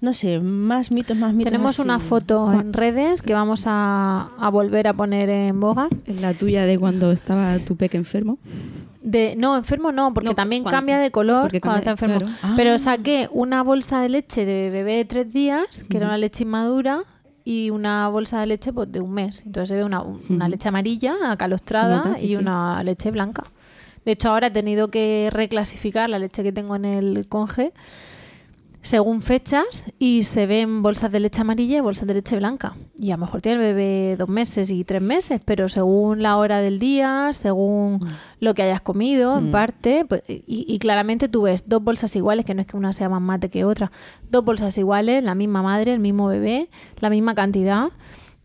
No 0.00 0.14
sé, 0.14 0.40
más 0.40 0.90
mitos, 0.90 1.16
más 1.16 1.34
mitos. 1.34 1.52
Tenemos 1.52 1.76
así. 1.76 1.82
una 1.82 1.98
foto 1.98 2.52
en 2.52 2.72
redes 2.72 3.22
que 3.22 3.32
vamos 3.32 3.64
a, 3.66 4.30
a 4.38 4.50
volver 4.50 4.86
a 4.86 4.92
poner 4.92 5.28
en 5.28 5.58
boga. 5.58 5.88
Es 6.06 6.20
la 6.20 6.34
tuya 6.34 6.66
de 6.66 6.78
cuando 6.78 7.10
estaba 7.10 7.58
tu 7.58 7.76
peque 7.76 7.96
enfermo. 7.96 8.38
De, 9.10 9.36
no, 9.36 9.56
enfermo 9.56 9.90
no, 9.92 10.12
porque 10.12 10.28
No, 10.30 10.34
también 10.34 10.62
cuando- 10.62 10.76
cambia 10.76 10.98
de 10.98 11.10
color 11.10 11.50
cuando 11.60 11.78
está 11.78 11.92
enfermo. 11.92 12.18
claro. 12.18 12.54
Pero 12.56 12.72
Ah. 12.74 12.78
saqué 12.78 13.28
una 13.32 13.62
bolsa 13.62 14.00
de 14.02 14.08
leche 14.10 14.44
de 14.44 14.68
bebé 14.70 14.96
de 14.96 15.04
tres 15.04 15.32
días, 15.32 15.84
que 15.88 15.96
era 15.96 16.06
una 16.06 16.18
leche 16.18 16.44
inmadura, 16.44 17.04
y 17.44 17.70
una 17.70 18.08
bolsa 18.10 18.40
de 18.40 18.46
leche 18.46 18.72
pues, 18.74 18.92
de 18.92 19.00
un 19.00 19.12
mes. 19.12 19.42
Entonces 19.46 19.70
se 19.70 19.76
ve 19.76 19.84
una, 19.84 20.02
una 20.02 20.48
leche 20.50 20.68
amarilla, 20.68 21.14
acalostrada, 21.30 22.02
Se 22.02 22.08
nota, 22.08 22.18
sí, 22.20 22.26
y 22.26 22.28
sí. 22.30 22.36
una 22.36 22.82
leche 22.82 23.10
blanca. 23.10 23.44
De 24.04 24.12
hecho, 24.12 24.28
ahora 24.30 24.48
he 24.48 24.50
tenido 24.50 24.88
que 24.88 25.30
reclasificar 25.32 26.10
la 26.10 26.18
leche 26.18 26.42
que 26.42 26.52
tengo 26.52 26.76
en 26.76 26.84
el 26.84 27.26
conge 27.28 27.72
según 28.82 29.22
fechas 29.22 29.84
y 29.98 30.22
se 30.22 30.46
ven 30.46 30.82
bolsas 30.82 31.10
de 31.10 31.20
leche 31.20 31.40
amarilla 31.40 31.78
y 31.78 31.80
bolsas 31.80 32.06
de 32.06 32.14
leche 32.14 32.36
blanca. 32.36 32.76
Y 32.96 33.10
a 33.10 33.16
lo 33.16 33.22
mejor 33.22 33.40
tiene 33.42 33.58
el 33.58 33.74
bebé 33.74 34.16
dos 34.16 34.28
meses 34.28 34.70
y 34.70 34.84
tres 34.84 35.02
meses, 35.02 35.40
pero 35.44 35.68
según 35.68 36.22
la 36.22 36.36
hora 36.36 36.60
del 36.60 36.78
día, 36.78 37.30
según 37.32 37.98
lo 38.40 38.54
que 38.54 38.62
hayas 38.62 38.80
comido, 38.80 39.38
en 39.38 39.50
parte, 39.50 40.04
pues, 40.08 40.22
y, 40.28 40.42
y 40.46 40.78
claramente 40.78 41.28
tú 41.28 41.42
ves 41.42 41.64
dos 41.66 41.82
bolsas 41.82 42.14
iguales, 42.16 42.44
que 42.44 42.54
no 42.54 42.60
es 42.60 42.66
que 42.66 42.76
una 42.76 42.92
sea 42.92 43.08
más 43.08 43.20
mate 43.20 43.50
que 43.50 43.64
otra, 43.64 43.90
dos 44.30 44.44
bolsas 44.44 44.76
iguales, 44.78 45.22
la 45.24 45.34
misma 45.34 45.62
madre, 45.62 45.92
el 45.92 46.00
mismo 46.00 46.28
bebé, 46.28 46.68
la 47.00 47.10
misma 47.10 47.34
cantidad. 47.34 47.88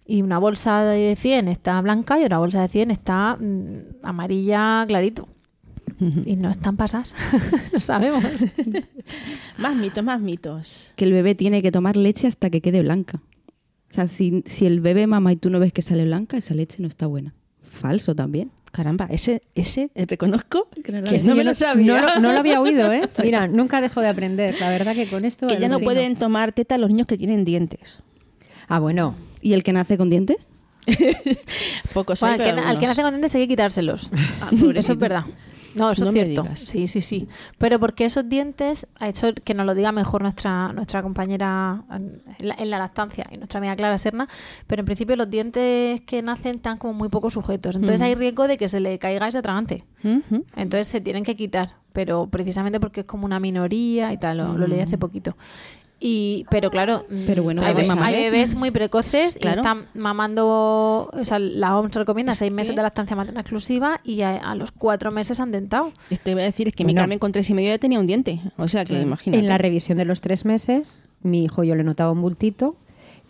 Y 0.05 0.21
una 0.21 0.37
bolsa 0.37 0.83
de 0.83 1.15
100 1.15 1.47
está 1.47 1.79
blanca 1.81 2.19
y 2.19 2.25
otra 2.25 2.39
bolsa 2.39 2.61
de 2.61 2.67
100 2.67 2.91
está 2.91 3.37
mm, 3.39 4.03
amarilla 4.03 4.83
clarito. 4.85 5.27
Y 6.25 6.35
no 6.35 6.49
están 6.49 6.75
pasas, 6.75 7.13
lo 7.71 7.79
sabemos. 7.79 8.23
Más 9.57 9.75
mitos, 9.75 10.03
más 10.03 10.19
mitos. 10.19 10.93
Que 10.95 11.05
el 11.05 11.13
bebé 11.13 11.35
tiene 11.35 11.61
que 11.61 11.71
tomar 11.71 11.95
leche 11.95 12.27
hasta 12.27 12.49
que 12.49 12.61
quede 12.61 12.81
blanca. 12.81 13.21
O 13.91 13.93
sea, 13.93 14.07
si, 14.07 14.43
si 14.47 14.65
el 14.65 14.81
bebé 14.81 15.05
mama 15.07 15.31
y 15.31 15.35
tú 15.35 15.49
no 15.49 15.59
ves 15.59 15.71
que 15.71 15.81
sale 15.81 16.03
blanca, 16.05 16.35
esa 16.37 16.55
leche 16.55 16.77
no 16.81 16.87
está 16.87 17.05
buena. 17.07 17.33
Falso 17.69 18.15
también. 18.15 18.51
Caramba, 18.71 19.05
ese, 19.11 19.43
ese 19.53 19.91
eh, 19.93 20.07
reconozco 20.07 20.67
Que 20.83 20.91
no 20.91 21.01
lo 21.01 21.09
que 21.11 21.19
no 21.19 21.35
me 21.35 21.43
lo 21.43 21.53
sabía. 21.53 21.93
No, 21.93 22.01
lo- 22.01 22.19
no 22.19 22.33
lo 22.33 22.39
había 22.39 22.59
oído, 22.59 22.91
¿eh? 22.91 23.01
Mira, 23.23 23.47
nunca 23.47 23.79
dejo 23.81 24.01
de 24.01 24.09
aprender. 24.09 24.55
La 24.59 24.69
verdad 24.71 24.95
que 24.95 25.07
con 25.07 25.25
esto... 25.25 25.45
que 25.47 25.53
ya 25.59 25.67
no 25.69 25.75
alucino. 25.75 25.85
pueden 25.85 26.15
tomar 26.15 26.53
teta 26.53 26.77
los 26.79 26.89
niños 26.89 27.05
que 27.05 27.17
tienen 27.19 27.45
dientes. 27.45 27.99
Ah, 28.67 28.79
bueno. 28.79 29.15
¿Y 29.41 29.53
el 29.53 29.61
que 29.63 29.73
nace 29.73 29.95
con 29.97 30.09
dientes? 30.09 30.49
Pocos 31.93 32.19
Bueno, 32.19 32.43
hay, 32.43 32.49
al, 32.49 32.55
que, 32.55 32.61
al 32.61 32.79
que 32.79 32.85
nace 32.87 33.01
con 33.03 33.11
dientes 33.11 33.35
hay 33.35 33.41
que 33.43 33.47
quitárselos. 33.47 34.09
Ah, 34.41 34.49
eso 34.75 34.93
es 34.93 34.97
verdad. 34.99 35.25
No, 35.75 35.91
eso 35.91 36.03
No 36.03 36.11
es 36.11 36.13
cierto. 36.13 36.47
Sí, 36.55 36.87
sí, 36.87 37.01
sí. 37.01 37.27
Pero 37.57 37.79
porque 37.79 38.05
esos 38.05 38.27
dientes, 38.27 38.87
ha 38.99 39.09
hecho 39.09 39.33
que 39.43 39.53
nos 39.53 39.65
lo 39.65 39.75
diga 39.75 39.91
mejor 39.91 40.21
nuestra 40.21 40.71
nuestra 40.73 41.01
compañera 41.01 41.83
en 41.89 42.21
la, 42.39 42.55
en 42.57 42.69
la 42.69 42.79
lactancia 42.79 43.25
y 43.31 43.37
nuestra 43.37 43.59
amiga 43.59 43.75
Clara 43.75 43.97
Serna, 43.97 44.27
pero 44.67 44.81
en 44.81 44.85
principio 44.85 45.15
los 45.15 45.29
dientes 45.29 46.01
que 46.01 46.21
nacen 46.21 46.55
están 46.57 46.77
como 46.77 46.93
muy 46.93 47.09
poco 47.09 47.29
sujetos. 47.29 47.75
Entonces 47.75 48.01
hay 48.01 48.15
riesgo 48.15 48.47
de 48.47 48.57
que 48.57 48.67
se 48.67 48.79
le 48.79 48.99
caiga 48.99 49.27
ese 49.27 49.39
atragante. 49.39 49.85
Ujú. 50.03 50.45
Entonces 50.55 50.87
se 50.87 51.01
tienen 51.01 51.23
que 51.23 51.35
quitar, 51.35 51.75
pero 51.91 52.27
precisamente 52.27 52.79
porque 52.79 53.01
es 53.01 53.05
como 53.05 53.25
una 53.25 53.39
minoría 53.39 54.13
y 54.13 54.17
tal, 54.17 54.37
lo, 54.37 54.57
lo 54.57 54.67
leí 54.67 54.79
hace 54.79 54.97
poquito. 54.97 55.35
Y, 56.05 56.45
pero 56.49 56.69
claro, 56.69 57.05
mm, 57.09 57.23
Pero 57.25 57.43
bueno, 57.43 57.61
hay, 57.63 57.87
mamar. 57.87 58.11
bebés 58.11 58.55
muy 58.55 58.71
precoces 58.71 59.37
Claro. 59.37 59.57
y 59.57 59.59
están 59.61 59.85
mamando, 59.93 61.09
o 61.13 61.23
sea, 61.23 61.39
la 61.39 61.77
OMS 61.79 61.95
recomienda 61.95 62.35
seis 62.35 62.51
meses 62.51 62.75
de 62.75 62.81
lactancia 62.81 63.15
materna 63.15 63.39
exclusiva 63.39 64.01
y 64.03 64.19
a, 64.21 64.35
a 64.35 64.53
los 64.55 64.73
cuatro 64.73 65.11
meses 65.11 65.39
han 65.39 65.51
dentado. 65.53 65.93
Esto 66.09 66.29
iba 66.31 66.41
a 66.41 66.43
decir 66.43 66.67
es 66.67 66.75
que 66.75 66.83
mi. 66.83 66.93
Carmen 66.93 67.19
con 67.19 67.31
tres 67.31 67.49
y 67.49 67.53
medio 67.53 67.69
ya 67.69 67.77
tenía 67.77 67.99
un 68.01 68.07
diente. 68.07 68.41
O 68.57 68.67
sea 68.67 68.83
que 68.83 69.01
imagínate. 69.01 69.39
En 69.39 69.47
la 69.47 69.57
revisión 69.57 69.97
de 69.97 70.03
los 70.03 70.19
tres 70.19 70.43
meses, 70.43 71.05
mi 71.21 71.45
hijo 71.45 71.63
yo 71.63 71.73
le 71.75 71.85
notaba 71.85 72.11
un 72.11 72.21
bultito 72.21 72.75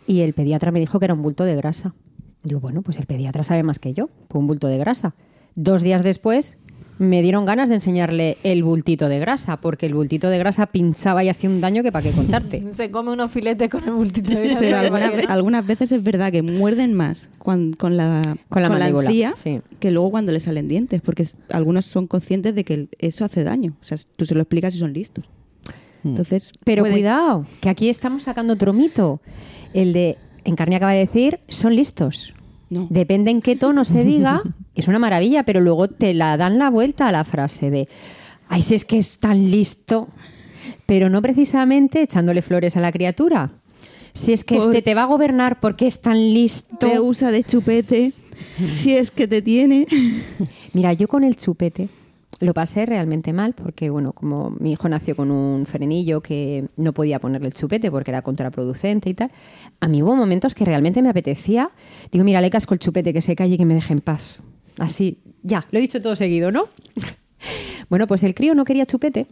y 0.07 0.21
el 0.21 0.33
pediatra 0.33 0.71
me 0.71 0.79
dijo 0.79 0.97
que 0.97 1.05
era 1.05 1.13
un 1.13 1.21
bulto 1.21 1.43
de 1.43 1.55
grasa. 1.55 1.93
Digo, 2.41 2.59
bueno, 2.59 2.81
pues 2.81 2.97
el 2.97 3.05
pediatra 3.05 3.43
sabe 3.43 3.61
más 3.61 3.77
que 3.77 3.93
yo, 3.93 4.09
fue 4.31 4.39
un 4.41 4.47
bulto 4.47 4.65
de 4.67 4.79
grasa. 4.79 5.13
Dos 5.55 5.83
días 5.83 6.01
después 6.03 6.57
me 6.99 7.21
dieron 7.21 7.45
ganas 7.45 7.69
de 7.69 7.75
enseñarle 7.75 8.37
el 8.43 8.63
bultito 8.63 9.09
de 9.09 9.19
grasa, 9.19 9.59
porque 9.59 9.85
el 9.85 9.93
bultito 9.93 10.29
de 10.29 10.37
grasa 10.37 10.67
pinchaba 10.67 11.23
y 11.23 11.29
hacía 11.29 11.49
un 11.49 11.61
daño 11.61 11.83
que 11.83 11.91
para 11.91 12.03
qué 12.03 12.11
contarte. 12.11 12.63
Se 12.71 12.91
come 12.91 13.11
unos 13.11 13.31
filetes 13.31 13.69
con 13.69 13.83
el 13.83 13.91
multito 13.91 14.31
de 14.31 14.49
grasa. 14.49 14.59
Pero 14.59 15.29
algunas, 15.29 15.65
veces 15.65 15.91
es 15.91 16.03
verdad 16.03 16.31
que 16.31 16.41
muerden 16.41 16.93
más 16.93 17.29
con, 17.37 17.75
la, 17.79 18.37
Con 18.49 18.61
la 18.61 18.87
encía 18.87 19.33
sí. 19.35 19.61
que 19.79 19.91
luego 19.91 20.11
cuando 20.11 20.31
le 20.31 20.39
salen 20.39 20.67
dientes, 20.67 21.01
porque 21.01 21.25
algunos 21.49 21.85
son 21.85 22.07
conscientes 22.07 22.55
de 22.55 22.63
que 22.63 22.87
eso 22.99 23.25
hace 23.25 23.43
daño. 23.43 23.73
O 23.81 23.83
sea, 23.83 23.97
tú 24.15 24.25
se 24.25 24.35
lo 24.35 24.41
explicas 24.41 24.75
y 24.75 24.79
son 24.79 24.93
listos. 24.93 25.25
Entonces, 26.03 26.51
Pero 26.63 26.83
puede- 26.83 26.95
cuidado, 26.95 27.45
que 27.61 27.69
aquí 27.69 27.89
estamos 27.89 28.23
sacando 28.23 28.53
otro 28.53 28.73
mito. 28.73 29.21
El 29.73 29.93
de, 29.93 30.17
Encarni 30.43 30.75
acaba 30.75 30.91
de 30.91 30.99
decir, 30.99 31.39
son 31.47 31.75
listos. 31.75 32.33
No. 32.69 32.87
Depende 32.89 33.31
en 33.31 33.41
qué 33.41 33.55
tono 33.55 33.85
se 33.85 34.03
diga, 34.03 34.41
es 34.75 34.87
una 34.87 34.99
maravilla, 34.99 35.43
pero 35.43 35.61
luego 35.61 35.87
te 35.87 36.13
la 36.13 36.35
dan 36.37 36.57
la 36.57 36.69
vuelta 36.69 37.07
a 37.07 37.11
la 37.11 37.23
frase 37.23 37.69
de, 37.69 37.87
ay, 38.49 38.61
si 38.61 38.75
es 38.75 38.85
que 38.85 38.97
es 38.97 39.19
tan 39.19 39.51
listo, 39.51 40.07
pero 40.85 41.09
no 41.09 41.21
precisamente 41.21 42.01
echándole 42.01 42.41
flores 42.41 42.75
a 42.77 42.79
la 42.81 42.91
criatura. 42.91 43.51
Si 44.13 44.31
es 44.33 44.43
que 44.43 44.55
Por- 44.57 44.67
este 44.69 44.81
te 44.81 44.95
va 44.95 45.03
a 45.03 45.07
gobernar 45.07 45.59
porque 45.59 45.87
es 45.87 46.01
tan 46.01 46.17
listo. 46.33 46.77
te 46.77 46.99
usa 46.99 47.31
de 47.31 47.43
chupete 47.43 48.13
si 48.67 48.95
es 48.95 49.09
que 49.11 49.27
te 49.27 49.41
tiene. 49.41 49.87
Mira, 50.73 50.93
yo 50.93 51.07
con 51.07 51.23
el 51.23 51.35
chupete 51.35 51.89
lo 52.39 52.53
pasé 52.53 52.85
realmente 52.85 53.31
mal 53.31 53.53
porque, 53.53 53.89
bueno, 53.89 54.11
como 54.11 54.49
mi 54.59 54.71
hijo 54.71 54.89
nació 54.89 55.15
con 55.15 55.31
un 55.31 55.65
frenillo 55.65 56.19
que 56.21 56.65
no 56.77 56.93
podía 56.93 57.19
ponerle 57.19 57.47
el 57.47 57.53
chupete 57.53 57.89
porque 57.89 58.11
era 58.11 58.21
contraproducente 58.21 59.09
y 59.09 59.13
tal, 59.13 59.31
a 59.79 59.87
mí 59.87 60.03
hubo 60.03 60.15
momentos 60.15 60.53
que 60.53 60.65
realmente 60.65 61.01
me 61.01 61.09
apetecía. 61.09 61.69
Digo, 62.11 62.25
mira, 62.25 62.41
le 62.41 62.49
casco 62.49 62.73
el 62.73 62.79
chupete 62.79 63.13
que 63.13 63.21
se 63.21 63.35
calle 63.35 63.55
y 63.55 63.57
que 63.57 63.65
me 63.65 63.75
deje 63.75 63.93
en 63.93 64.01
paz. 64.01 64.39
Así, 64.77 65.19
ya, 65.43 65.65
lo 65.71 65.77
he 65.79 65.81
dicho 65.81 66.01
todo 66.01 66.15
seguido, 66.15 66.51
¿no? 66.51 66.69
bueno, 67.89 68.07
pues 68.07 68.23
el 68.23 68.33
crío 68.33 68.55
no 68.55 68.65
quería 68.65 68.85
chupete 68.85 69.27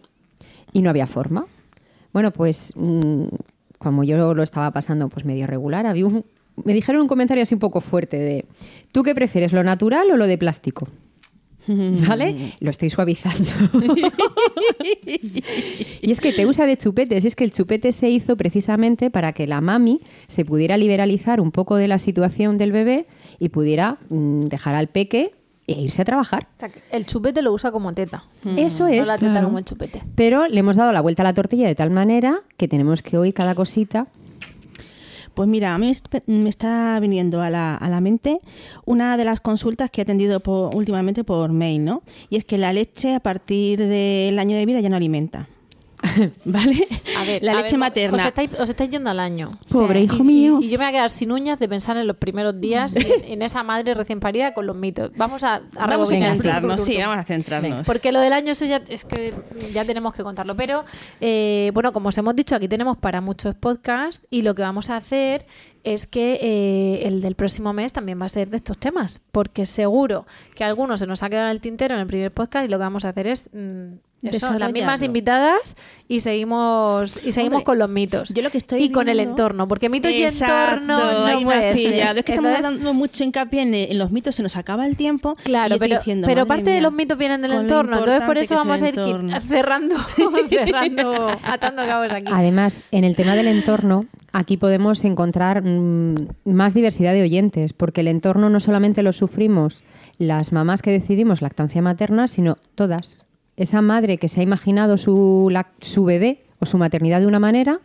y 0.74 0.82
no 0.82 0.90
había 0.90 1.08
forma. 1.08 1.48
Bueno, 2.14 2.32
pues 2.32 2.74
mm, 2.76 3.24
como 3.78 4.04
yo 4.04 4.34
lo 4.34 4.44
estaba 4.44 4.72
pasando 4.72 5.10
pues 5.10 5.26
medio 5.26 5.48
regular, 5.48 5.86
había 5.88 6.06
un- 6.06 6.26
me 6.64 6.74
dijeron 6.74 7.02
un 7.02 7.08
comentario 7.08 7.42
así 7.44 7.56
un 7.56 7.60
poco 7.60 7.82
fuerte 7.82 8.18
de, 8.20 8.46
¿tú 8.92 9.04
qué 9.04 9.16
prefieres, 9.16 9.54
lo 9.54 9.64
natural 9.64 10.12
o 10.12 10.18
lo 10.18 10.28
de 10.28 10.38
plástico? 10.38 10.88
¿Vale? 12.08 12.36
Lo 12.60 12.70
estoy 12.70 12.90
suavizando. 12.90 13.50
y 16.02 16.12
es 16.12 16.20
que 16.20 16.34
te 16.34 16.46
usa 16.46 16.66
de 16.66 16.78
chupetes. 16.78 17.26
Es 17.26 17.36
que 17.36 17.44
el 17.44 17.52
chupete 17.52 17.92
se 17.92 18.10
hizo 18.10 18.36
precisamente 18.38 19.10
para 19.10 19.34
que 19.34 19.48
la 19.48 19.62
mami 19.62 20.02
se 20.28 20.46
pudiera 20.46 20.78
liberalizar 20.78 21.40
un 21.40 21.52
poco 21.52 21.76
de 21.76 21.88
la 21.88 21.98
situación 21.98 22.58
del 22.58 22.72
bebé 22.72 23.08
y 23.40 23.50
pudiera 23.50 23.98
mm, 24.10 24.46
dejar 24.48 24.76
al 24.76 24.88
peque 24.88 25.32
e 25.68 25.74
irse 25.80 26.02
a 26.02 26.06
trabajar. 26.06 26.48
O 26.58 26.60
sea, 26.60 26.70
que 26.70 26.82
el 26.92 27.06
chupete 27.06 27.42
lo 27.42 27.54
usa 27.54 27.72
como 27.72 27.94
teta. 27.94 28.26
Eso 28.58 28.86
No 28.86 28.90
es. 28.90 29.08
la 29.08 29.18
teta 29.18 29.32
claro. 29.32 29.48
como 29.48 29.60
el 29.60 29.66
chupete. 29.66 30.02
Pero 30.16 30.48
le 30.48 30.60
hemos 30.60 30.76
dado 30.76 30.92
la 30.92 31.02
vuelta 31.02 31.22
a 31.22 31.26
la 31.26 31.34
tortilla 31.34 31.68
de 31.68 31.76
tal 31.76 31.92
manera 31.92 32.42
que 32.58 32.68
tenemos 32.68 33.02
que 33.02 33.18
oír 33.18 33.34
cada 33.34 33.56
cosita. 33.56 34.08
Pues 35.34 35.48
mira, 35.48 35.74
a 35.74 35.78
mí 35.78 35.92
me 36.28 36.50
está 36.50 37.00
viniendo 37.00 37.42
a 37.42 37.50
la, 37.50 37.76
a 37.76 37.90
la 37.90 38.02
mente 38.02 38.40
una 38.86 39.16
de 39.18 39.24
las 39.26 39.40
consultas 39.40 39.90
que 39.90 40.02
he 40.02 40.04
atendido 40.04 40.42
por- 40.42 40.76
últimamente 40.76 41.24
por 41.24 41.52
mail, 41.52 41.86
¿no? 41.86 42.04
Y 42.30 42.36
es 42.38 42.46
que 42.46 42.58
la 42.58 42.74
leche 42.74 43.16
a 43.16 43.20
partir 43.22 43.80
del 43.88 44.38
año 44.40 44.58
de 44.58 44.66
vida 44.66 44.80
ya 44.82 44.90
no 44.90 44.98
alimenta. 44.98 45.48
¿Vale? 46.46 46.88
A 47.18 47.24
ver, 47.24 47.44
la 47.44 47.52
a 47.52 47.56
leche 47.56 47.72
ver, 47.72 47.80
materna. 47.80 48.18
Os 48.18 48.26
estáis, 48.26 48.50
os 48.60 48.70
estáis 48.70 48.90
yendo 48.90 49.10
al 49.10 49.20
año. 49.20 49.60
Pobre 49.70 50.02
hijo 50.02 50.18
y- 50.18 50.24
mío. 50.24 50.60
Y, 50.62 50.70
yo 50.70 50.78
me 50.80 50.86
voy 50.86 50.90
a 50.90 50.92
quedar 50.92 51.12
sin 51.12 51.32
uñas 51.32 51.60
de 51.60 51.70
pensar 51.70 51.98
en 51.98 52.08
los 52.08 52.18
primeros 52.18 52.60
días 52.60 52.96
en, 52.96 53.06
en 53.24 53.42
esa 53.42 53.64
madre 53.64 53.94
recién 53.94 54.20
parida 54.20 54.54
con 54.54 54.66
los 54.66 54.76
mitos. 54.76 55.12
Vamos 55.16 55.44
a, 55.44 55.62
a 55.78 55.88
Vamos 55.88 56.12
a 56.12 56.14
centrarnos, 56.14 56.84
sí, 56.84 56.98
vamos 56.98 57.18
a 57.18 57.24
centrarnos. 57.24 57.86
Porque 57.86 58.12
lo 58.12 58.20
del 58.20 58.34
año 58.34 58.52
eso 58.54 58.66
ya 58.66 58.82
es 58.88 59.06
que 59.06 59.34
ya 59.74 59.86
tenemos 59.86 60.14
que 60.14 60.24
contarlo. 60.24 60.56
Pero 60.56 60.86
eh, 61.20 61.72
bueno, 61.74 61.94
como 61.94 62.10
os 62.10 62.18
hemos 62.18 62.36
dicho, 62.36 62.56
aquí 62.56 62.68
tenemos 62.68 62.98
para 62.98 63.22
muchos 63.22 63.56
podcasts 63.56 64.26
y 64.30 64.42
lo 64.42 64.56
que 64.56 64.62
vamos 64.64 64.90
a 64.90 64.98
hacer 64.98 65.46
es 65.84 66.06
que 66.06 66.38
eh, 66.42 67.08
el 67.08 67.22
del 67.22 67.36
próximo 67.36 67.74
mes 67.74 67.92
también 67.92 68.22
va 68.22 68.26
a 68.26 68.30
ser 68.30 68.50
de 68.50 68.58
estos 68.58 68.78
temas, 68.78 69.20
porque 69.32 69.66
seguro 69.66 70.26
que 70.56 70.64
algunos 70.64 71.00
se 71.00 71.08
nos 71.08 71.24
ha 71.24 71.30
quedado 71.30 71.48
en 71.48 71.52
el 71.52 71.62
tintero 71.62 71.96
en 71.96 72.02
el 72.02 72.08
primer 72.08 72.32
podcast 72.32 72.66
y 72.66 72.68
lo 72.70 72.78
que 72.78 72.84
vamos 72.84 73.04
a 73.06 73.10
hacer 73.10 73.26
es 73.28 73.50
mm, 73.52 73.94
eso, 74.24 74.58
las 74.58 74.72
mismas 74.72 75.02
invitadas 75.02 75.76
y 76.08 76.20
seguimos 76.20 77.18
y 77.24 77.32
seguimos 77.32 77.58
Hombre, 77.58 77.64
con 77.64 77.80
los 77.80 77.90
mitos 77.90 78.30
yo 78.34 78.42
lo 78.42 78.50
que 78.50 78.58
estoy 78.58 78.84
y 78.84 78.92
con 78.92 79.10
el 79.10 79.20
entorno, 79.20 79.68
porque 79.68 79.90
mitos 79.90 80.12
y 80.12 80.24
entorno 80.24 81.28
no 81.28 81.42
puede 81.42 81.74
ser. 81.74 82.18
Es 82.18 82.26
que 82.26 82.34
estamos 82.34 82.62
dando 82.62 82.94
mucho 82.94 83.24
hincapié 83.24 83.62
en, 83.62 83.74
en 83.74 83.98
los 83.98 84.12
mitos, 84.12 84.36
se 84.36 84.44
nos 84.44 84.56
acaba 84.56 84.86
el 84.86 84.96
tiempo. 84.98 85.36
y 85.40 85.44
Claro, 85.44 85.78
pero, 85.80 85.98
diciendo, 85.98 86.28
pero 86.28 86.46
parte 86.46 86.70
de 86.70 86.82
los 86.82 86.92
mitos 86.94 87.18
vienen 87.18 87.42
del 87.42 87.54
entorno, 87.54 88.00
entonces 88.00 88.24
por 88.24 88.38
eso 88.38 88.56
vamos 88.56 88.82
a 88.82 88.90
ir 88.90 88.96
cerrando, 89.48 89.96
cerrando, 90.50 91.28
atando 91.44 91.84
cabos 91.84 92.12
aquí. 92.12 92.32
Además, 92.32 92.88
en 92.92 93.04
el 93.04 93.16
tema 93.16 93.36
del 93.36 93.48
entorno, 93.48 94.06
aquí 94.32 94.58
podemos 94.58 95.04
encontrar 95.04 95.64
mm, 95.64 96.28
más 96.46 96.74
diversidad 96.74 97.14
de 97.14 97.24
oyentes, 97.24 97.74
porque 97.74 98.02
el 98.02 98.08
entorno 98.08 98.50
no 98.50 98.60
solamente 98.60 99.04
lo 99.04 99.14
sufrimos 99.14 99.84
las 100.18 100.52
mamás 100.52 100.82
que 100.82 100.92
decidimos 100.92 101.42
lactancia 101.42 101.82
materna, 101.82 102.28
sino 102.28 102.58
todas. 102.76 103.26
Esa 103.62 103.82
madre 103.82 104.18
que 104.18 104.28
se 104.30 104.40
ha 104.40 104.44
imaginado 104.44 104.98
su, 104.98 105.50
lac- 105.52 105.68
su 105.82 106.04
bebé 106.04 106.44
o 106.60 106.66
su 106.66 106.78
maternidad 106.78 107.20
de 107.22 107.28
una 107.28 107.40
manera, 107.40 107.80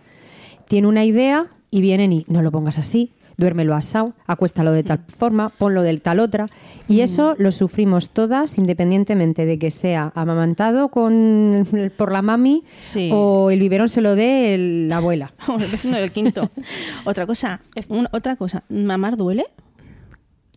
tiene 0.69 0.89
una 0.89 1.05
idea 1.05 1.47
y 1.71 1.81
vienen 1.81 2.13
y 2.13 2.25
no 2.29 2.43
lo 2.43 2.51
pongas 2.51 2.79
así, 2.79 3.13
duérmelo 3.37 3.75
asado, 3.75 4.15
acuéstalo 4.27 4.73
de 4.73 4.83
tal 4.83 5.01
forma, 5.09 5.51
ponlo 5.51 5.83
de 5.83 5.99
tal 5.99 6.21
otra. 6.21 6.49
Y 6.89 7.01
eso 7.01 7.35
lo 7.39 7.53
sufrimos 7.53 8.09
todas, 8.11 8.57
independientemente 8.57 9.45
de 9.45 9.59
que 9.59 9.71
sea 9.71 10.13
amamantado 10.15 10.89
con, 10.89 11.67
por 11.99 12.13
la 12.13 12.23
mami 12.23 12.65
Sí. 12.81 13.11
o 13.13 13.51
el 13.51 13.61
biberón 13.61 13.91
se 13.91 14.01
lo 14.01 14.15
dé 14.15 14.55
el- 14.55 14.89
la 14.89 14.97
abuela. 14.99 15.33
El 15.61 15.67
vecino 15.71 15.99
del 15.99 16.11
quinto. 16.13 16.51
otra 17.05 17.27
cosa, 17.27 17.61
un- 17.89 18.09
otra 18.13 18.37
cosa, 18.37 18.63
¿mamar 18.71 19.17
duele? 19.19 19.45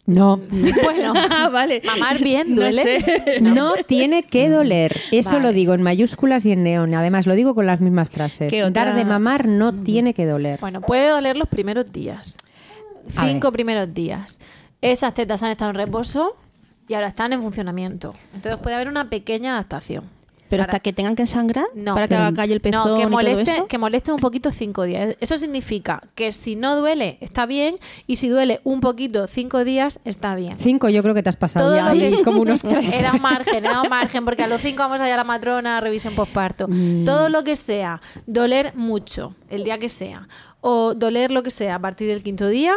No. 0.09 0.39
Bueno, 0.83 1.13
Ah, 1.29 1.49
vale. 1.49 1.81
mamar 1.85 2.19
bien 2.21 2.55
No 2.55 2.61
duele. 2.61 2.81
sé. 2.83 3.23
No 3.41 3.73
tiene 3.87 4.23
que 4.23 4.49
doler. 4.49 4.95
Eso 5.11 5.31
Vale. 5.33 5.41
lo 5.43 5.53
digo 5.53 5.73
en 5.73 5.81
mayúsculas 5.83 6.45
y 6.45 6.51
en 6.51 6.63
neón. 6.63 6.93
Además, 6.95 7.27
lo 7.27 7.35
digo 7.35 7.53
con 7.55 7.65
las 7.67 7.79
mismas 7.81 8.09
frases. 8.09 8.51
Dar 8.73 8.95
de 8.95 9.05
mamar 9.05 9.47
no 9.47 9.73
tiene 9.73 10.13
que 10.13 10.25
doler. 10.25 10.59
Bueno, 10.59 10.81
puede 10.81 11.09
doler 11.09 11.37
los 11.37 11.47
primeros 11.47 11.91
días. 11.91 12.37
A 13.15 13.25
Cinco 13.27 13.47
ver. 13.47 13.53
primeros 13.53 13.93
días. 13.93 14.39
Esas 14.81 15.13
tetas 15.13 15.43
han 15.43 15.51
estado 15.51 15.71
en 15.71 15.75
reposo 15.77 16.35
y 16.87 16.93
ahora 16.95 17.07
están 17.09 17.33
en 17.33 17.41
funcionamiento. 17.41 18.13
Entonces 18.33 18.59
puede 18.61 18.75
haber 18.75 18.87
una 18.89 19.09
pequeña 19.09 19.53
adaptación. 19.53 20.05
Pero 20.49 20.63
Para- 20.63 20.71
hasta 20.71 20.79
que 20.79 20.93
tengan 20.93 21.15
que 21.15 21.27
sangrar, 21.27 21.65
No, 21.75 21.93
para 21.93 22.07
que 22.07 22.15
pero- 22.15 22.21
haga 22.27 22.35
calle 22.35 22.53
el 22.53 22.59
pezón 22.61 22.87
no, 22.89 22.95
que 22.95 23.01
y 23.01 23.03
todo 23.03 23.11
moleste, 23.11 23.51
eso. 23.53 23.67
que 23.67 23.77
moleste 23.77 24.11
un 24.11 24.19
poquito 24.19 24.51
cinco 24.51 24.83
días. 24.83 25.15
Eso 25.19 25.37
significa 25.37 26.01
que 26.15 26.31
si 26.31 26.55
no 26.55 26.75
duele, 26.75 27.17
está 27.21 27.45
bien, 27.45 27.77
y 28.07 28.15
si 28.15 28.29
duele 28.29 28.59
un 28.63 28.79
poquito 28.81 29.27
cinco 29.27 29.63
días, 29.63 29.99
está 30.05 30.33
bien. 30.35 30.57
Cinco, 30.57 30.89
yo 30.89 31.03
creo 31.03 31.13
que 31.13 31.21
te 31.23 31.29
has 31.29 31.35
pasado 31.37 31.67
Todo 31.67 31.75
ya 31.77 31.91
que 31.93 32.23
como 32.23 32.41
unos 32.41 32.61
tres. 32.63 32.91
Era 32.99 33.13
un 33.13 33.21
margen, 33.21 33.63
era 33.65 33.81
un 33.81 33.89
margen, 33.89 34.25
porque 34.25 34.43
a 34.43 34.47
los 34.47 34.59
cinco 34.61 34.79
vamos 34.79 34.99
allá 34.99 35.13
a 35.13 35.17
la 35.17 35.23
matrona, 35.23 35.79
revisión 35.81 36.15
postparto. 36.15 36.67
Mm. 36.67 37.05
Todo 37.05 37.29
lo 37.29 37.43
que 37.43 37.55
sea, 37.55 38.01
doler 38.25 38.73
mucho, 38.75 39.35
el 39.49 39.63
día 39.63 39.77
que 39.77 39.89
sea, 39.89 40.27
o 40.61 40.93
doler 40.95 41.31
lo 41.31 41.43
que 41.43 41.51
sea 41.51 41.75
a 41.75 41.79
partir 41.79 42.07
del 42.07 42.23
quinto 42.23 42.47
día, 42.47 42.73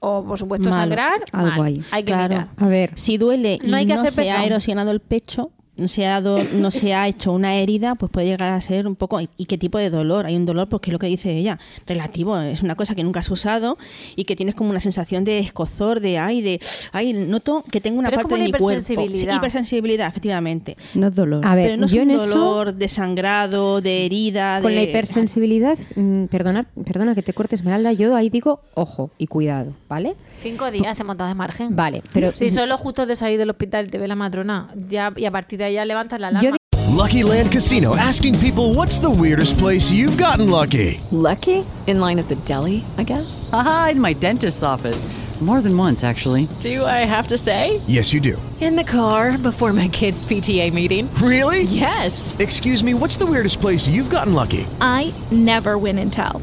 o 0.00 0.24
por 0.24 0.38
supuesto 0.38 0.68
Malo. 0.70 0.80
sangrar, 0.82 1.24
Algo 1.32 1.48
mal. 1.58 1.62
ahí. 1.66 1.82
hay 1.90 2.02
que 2.02 2.12
Claro. 2.12 2.28
mirar. 2.34 2.48
A 2.56 2.66
ver, 2.68 2.90
Si 2.94 3.18
duele 3.18 3.58
y 3.62 3.66
No 3.68 3.76
hay 3.76 3.86
que 3.86 3.94
no 3.94 4.00
hacer 4.02 4.12
se 4.12 4.30
ha 4.30 4.44
erosionado 4.44 4.90
el 4.90 5.00
pecho, 5.00 5.50
se, 5.88 6.06
ha 6.06 6.20
do- 6.20 6.38
no 6.54 6.70
se 6.70 6.94
ha 6.94 7.08
hecho 7.08 7.32
una 7.32 7.56
herida, 7.56 7.94
pues 7.94 8.10
puede 8.10 8.26
llegar 8.28 8.52
a 8.52 8.60
ser 8.60 8.86
un 8.86 8.96
poco... 8.96 9.20
¿Y 9.36 9.46
qué 9.46 9.58
tipo 9.58 9.78
de 9.78 9.90
dolor? 9.90 10.26
Hay 10.26 10.36
un 10.36 10.46
dolor, 10.46 10.68
pues 10.68 10.80
que 10.82 10.90
es 10.90 10.92
lo 10.92 10.98
que 10.98 11.06
dice 11.06 11.36
ella, 11.36 11.58
relativo, 11.86 12.38
es 12.38 12.62
una 12.62 12.74
cosa 12.76 12.94
que 12.94 13.02
nunca 13.04 13.20
has 13.20 13.30
usado 13.30 13.78
y 14.16 14.24
que 14.24 14.36
tienes 14.36 14.54
como 14.54 14.70
una 14.70 14.80
sensación 14.80 15.24
de 15.24 15.38
escozor, 15.38 16.00
de 16.00 16.18
ay, 16.18 16.42
de 16.42 16.60
ay, 16.92 17.12
noto 17.12 17.64
que 17.70 17.80
tengo 17.80 17.98
una 17.98 18.08
Pero 18.10 18.20
es 18.20 18.24
parte 18.26 18.34
como 18.34 18.36
de 18.42 18.44
mi 18.44 18.50
una 18.50 18.58
cuerpo. 18.58 18.80
hipersensibilidad. 18.80 19.30
Sí, 19.32 19.36
hipersensibilidad, 19.36 20.08
efectivamente. 20.08 20.76
No 20.94 21.08
es 21.08 21.14
dolor. 21.14 21.44
a 21.46 21.54
ver, 21.54 21.66
Pero 21.66 21.76
no 21.78 21.86
es 21.86 21.92
yo 21.92 22.02
un 22.02 22.10
en 22.10 22.16
eso, 22.16 22.26
dolor 22.38 22.74
de 22.74 22.88
sangrado, 22.88 23.80
de 23.80 24.06
herida, 24.06 24.60
con 24.60 24.70
de... 24.70 24.76
la 24.76 24.82
hipersensibilidad, 24.82 25.78
mm, 25.96 26.24
perdona, 26.26 26.66
perdona 26.84 27.14
que 27.14 27.22
te 27.22 27.32
corte 27.32 27.54
Esmeralda, 27.54 27.92
yo 27.92 28.14
ahí 28.16 28.30
digo, 28.30 28.60
ojo 28.74 29.10
y 29.18 29.26
cuidado, 29.26 29.72
¿vale? 29.88 30.14
Cinco 30.42 30.70
días 30.70 30.98
hemos 31.00 31.16
dado 31.16 31.28
de 31.28 31.34
margen. 31.34 31.76
Vale, 31.76 32.02
pero 32.12 32.32
Si 32.34 32.50
solo 32.50 32.78
justo 32.78 33.06
de 33.06 33.16
salir 33.16 33.38
del 33.38 33.50
hospital 33.50 33.90
te 33.90 33.98
ve 33.98 34.08
la 34.08 34.16
matrona, 34.16 34.68
ya 34.88 35.12
y 35.16 35.26
a 35.26 35.30
partir 35.30 35.58
de 35.58 35.66
ahí 35.66 35.74
ya 35.74 35.84
levantas 35.84 36.18
la 36.20 36.28
alarma. 36.28 36.50
yo 36.50 36.56
Lucky 36.96 37.22
Land 37.22 37.50
Casino 37.52 37.94
asking 37.96 38.34
people 38.38 38.74
what's 38.74 38.98
the 39.00 39.08
weirdest 39.08 39.58
place 39.58 39.90
you've 39.92 40.16
gotten 40.18 40.50
lucky? 40.50 41.00
Lucky? 41.12 41.64
In 41.86 41.98
line 42.00 42.18
at 42.18 42.28
the 42.28 42.36
deli, 42.44 42.84
I 42.98 43.04
guess? 43.04 43.48
Aha, 43.52 43.90
in 43.92 44.00
my 44.00 44.12
dentist's 44.14 44.62
office. 44.62 45.06
More 45.40 45.62
than 45.62 45.74
once, 45.74 46.04
actually. 46.04 46.48
Do 46.60 46.84
I 46.84 47.06
have 47.06 47.28
to 47.28 47.38
say? 47.38 47.80
Yes, 47.86 48.12
you 48.12 48.20
do. 48.20 48.36
In 48.60 48.76
the 48.76 48.84
car 48.84 49.38
before 49.38 49.72
my 49.72 49.88
kids' 49.88 50.26
PTA 50.26 50.70
meeting. 50.70 51.08
Really? 51.14 51.62
Yes. 51.62 52.36
Excuse 52.38 52.84
me, 52.84 52.92
what's 52.92 53.16
the 53.16 53.24
weirdest 53.24 53.58
place 53.58 53.88
you've 53.88 54.10
gotten 54.10 54.34
lucky? 54.34 54.66
I 54.82 55.14
never 55.30 55.78
win 55.78 55.98
and 55.98 56.12
tell. 56.12 56.42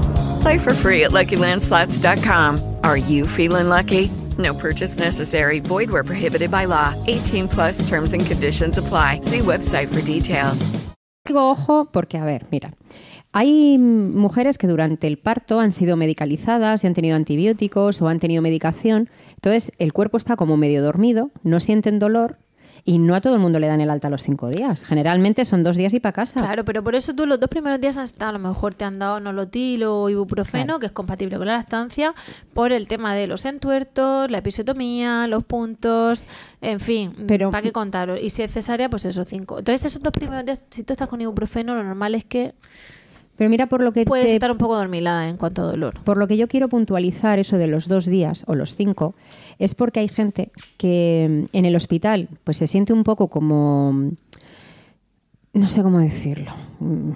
Play 0.41 0.57
for 0.57 0.73
free 0.73 1.03
at 1.03 1.11
LuckyLandSlots.com. 1.11 2.59
Are 2.83 2.97
you 2.97 3.27
feeling 3.27 3.69
lucky? 3.69 4.09
No 4.39 4.53
purchase 4.55 4.97
necessary. 4.97 5.59
Void 5.59 5.91
where 5.91 6.03
prohibited 6.03 6.49
by 6.49 6.65
law. 6.65 6.95
18 7.07 7.47
plus 7.47 7.87
terms 7.87 8.13
and 8.13 8.25
conditions 8.25 8.77
apply. 8.77 9.21
See 9.21 9.39
website 9.39 9.87
for 9.87 10.01
details. 10.01 10.71
Digo 11.27 11.51
ojo 11.51 11.89
porque, 11.91 12.17
a 12.17 12.25
ver, 12.25 12.47
mira, 12.49 12.73
hay 13.31 13.77
mujeres 13.77 14.57
que 14.57 14.65
durante 14.65 15.05
el 15.05 15.17
parto 15.19 15.59
han 15.59 15.71
sido 15.71 15.95
medicalizadas 15.95 16.83
y 16.83 16.87
han 16.87 16.95
tenido 16.95 17.15
antibióticos 17.15 18.01
o 18.01 18.07
han 18.07 18.19
tenido 18.19 18.41
medicación. 18.41 19.11
Entonces, 19.35 19.71
el 19.77 19.93
cuerpo 19.93 20.17
está 20.17 20.35
como 20.35 20.57
medio 20.57 20.81
dormido, 20.81 21.29
no 21.43 21.59
sienten 21.59 21.99
dolor 21.99 22.39
y 22.85 22.97
no 22.97 23.15
a 23.15 23.21
todo 23.21 23.35
el 23.35 23.39
mundo 23.39 23.59
le 23.59 23.67
dan 23.67 23.79
el 23.81 23.89
alta 23.89 24.07
a 24.07 24.09
los 24.09 24.23
cinco 24.23 24.49
días. 24.49 24.83
Generalmente 24.83 25.45
son 25.45 25.63
dos 25.63 25.77
días 25.77 25.93
y 25.93 25.99
para 25.99 26.13
casa. 26.13 26.41
Claro, 26.41 26.65
pero 26.65 26.83
por 26.83 26.95
eso 26.95 27.13
tú 27.13 27.25
los 27.25 27.39
dos 27.39 27.49
primeros 27.49 27.79
días 27.79 27.97
hasta 27.97 28.29
a 28.29 28.31
lo 28.31 28.39
mejor 28.39 28.73
te 28.73 28.85
han 28.85 28.97
dado 28.99 29.19
nolotil 29.19 29.83
o 29.83 30.09
ibuprofeno, 30.09 30.65
Claro. 30.65 30.79
que 30.79 30.85
es 30.87 30.91
compatible 30.91 31.37
con 31.37 31.47
la 31.47 31.57
lactancia, 31.57 32.13
por 32.53 32.71
el 32.71 32.87
tema 32.87 33.13
de 33.15 33.27
los 33.27 33.45
entuertos, 33.45 34.29
la 34.31 34.39
episiotomía, 34.39 35.27
los 35.27 35.43
puntos, 35.43 36.23
en 36.61 36.79
fin, 36.79 37.13
Pero- 37.27 37.51
¿para 37.51 37.61
qué 37.61 37.71
contaros? 37.71 38.19
Y 38.21 38.29
si 38.29 38.41
es 38.43 38.51
cesárea, 38.51 38.89
pues 38.89 39.05
eso, 39.05 39.25
cinco. 39.25 39.59
Entonces 39.59 39.85
esos 39.85 40.01
dos 40.01 40.11
primeros 40.13 40.45
días, 40.45 40.61
si 40.71 40.83
tú 40.83 40.93
estás 40.93 41.07
con 41.07 41.21
ibuprofeno, 41.21 41.75
lo 41.75 41.83
normal 41.83 42.15
es 42.15 42.25
que 42.25 42.53
Pero 43.41 43.49
mira, 43.49 43.65
por 43.65 43.81
lo 43.81 43.91
que 43.91 44.05
puedes 44.05 44.27
te- 44.27 44.33
estar 44.35 44.51
un 44.51 44.59
poco 44.59 44.75
dormilada 44.75 45.27
en 45.27 45.35
cuanto 45.35 45.63
a 45.63 45.65
dolor. 45.65 45.99
Por 46.03 46.17
lo 46.17 46.27
que 46.27 46.37
yo 46.37 46.47
quiero 46.47 46.69
puntualizar 46.69 47.39
eso 47.39 47.57
de 47.57 47.65
los 47.65 47.87
dos 47.87 48.05
días 48.05 48.43
o 48.47 48.53
los 48.53 48.75
cinco, 48.75 49.15
es 49.57 49.73
porque 49.73 49.99
hay 49.99 50.09
gente 50.09 50.51
que 50.77 51.47
mm, 51.51 51.57
en 51.57 51.65
el 51.65 51.75
hospital 51.75 52.27
pues 52.43 52.57
se 52.57 52.67
siente 52.67 52.93
un 52.93 53.03
poco 53.03 53.29
como, 53.29 53.93
mm, 53.93 54.09
no 55.53 55.67
sé 55.69 55.81
cómo 55.81 55.97
decirlo, 55.97 56.51
mm, 56.81 57.09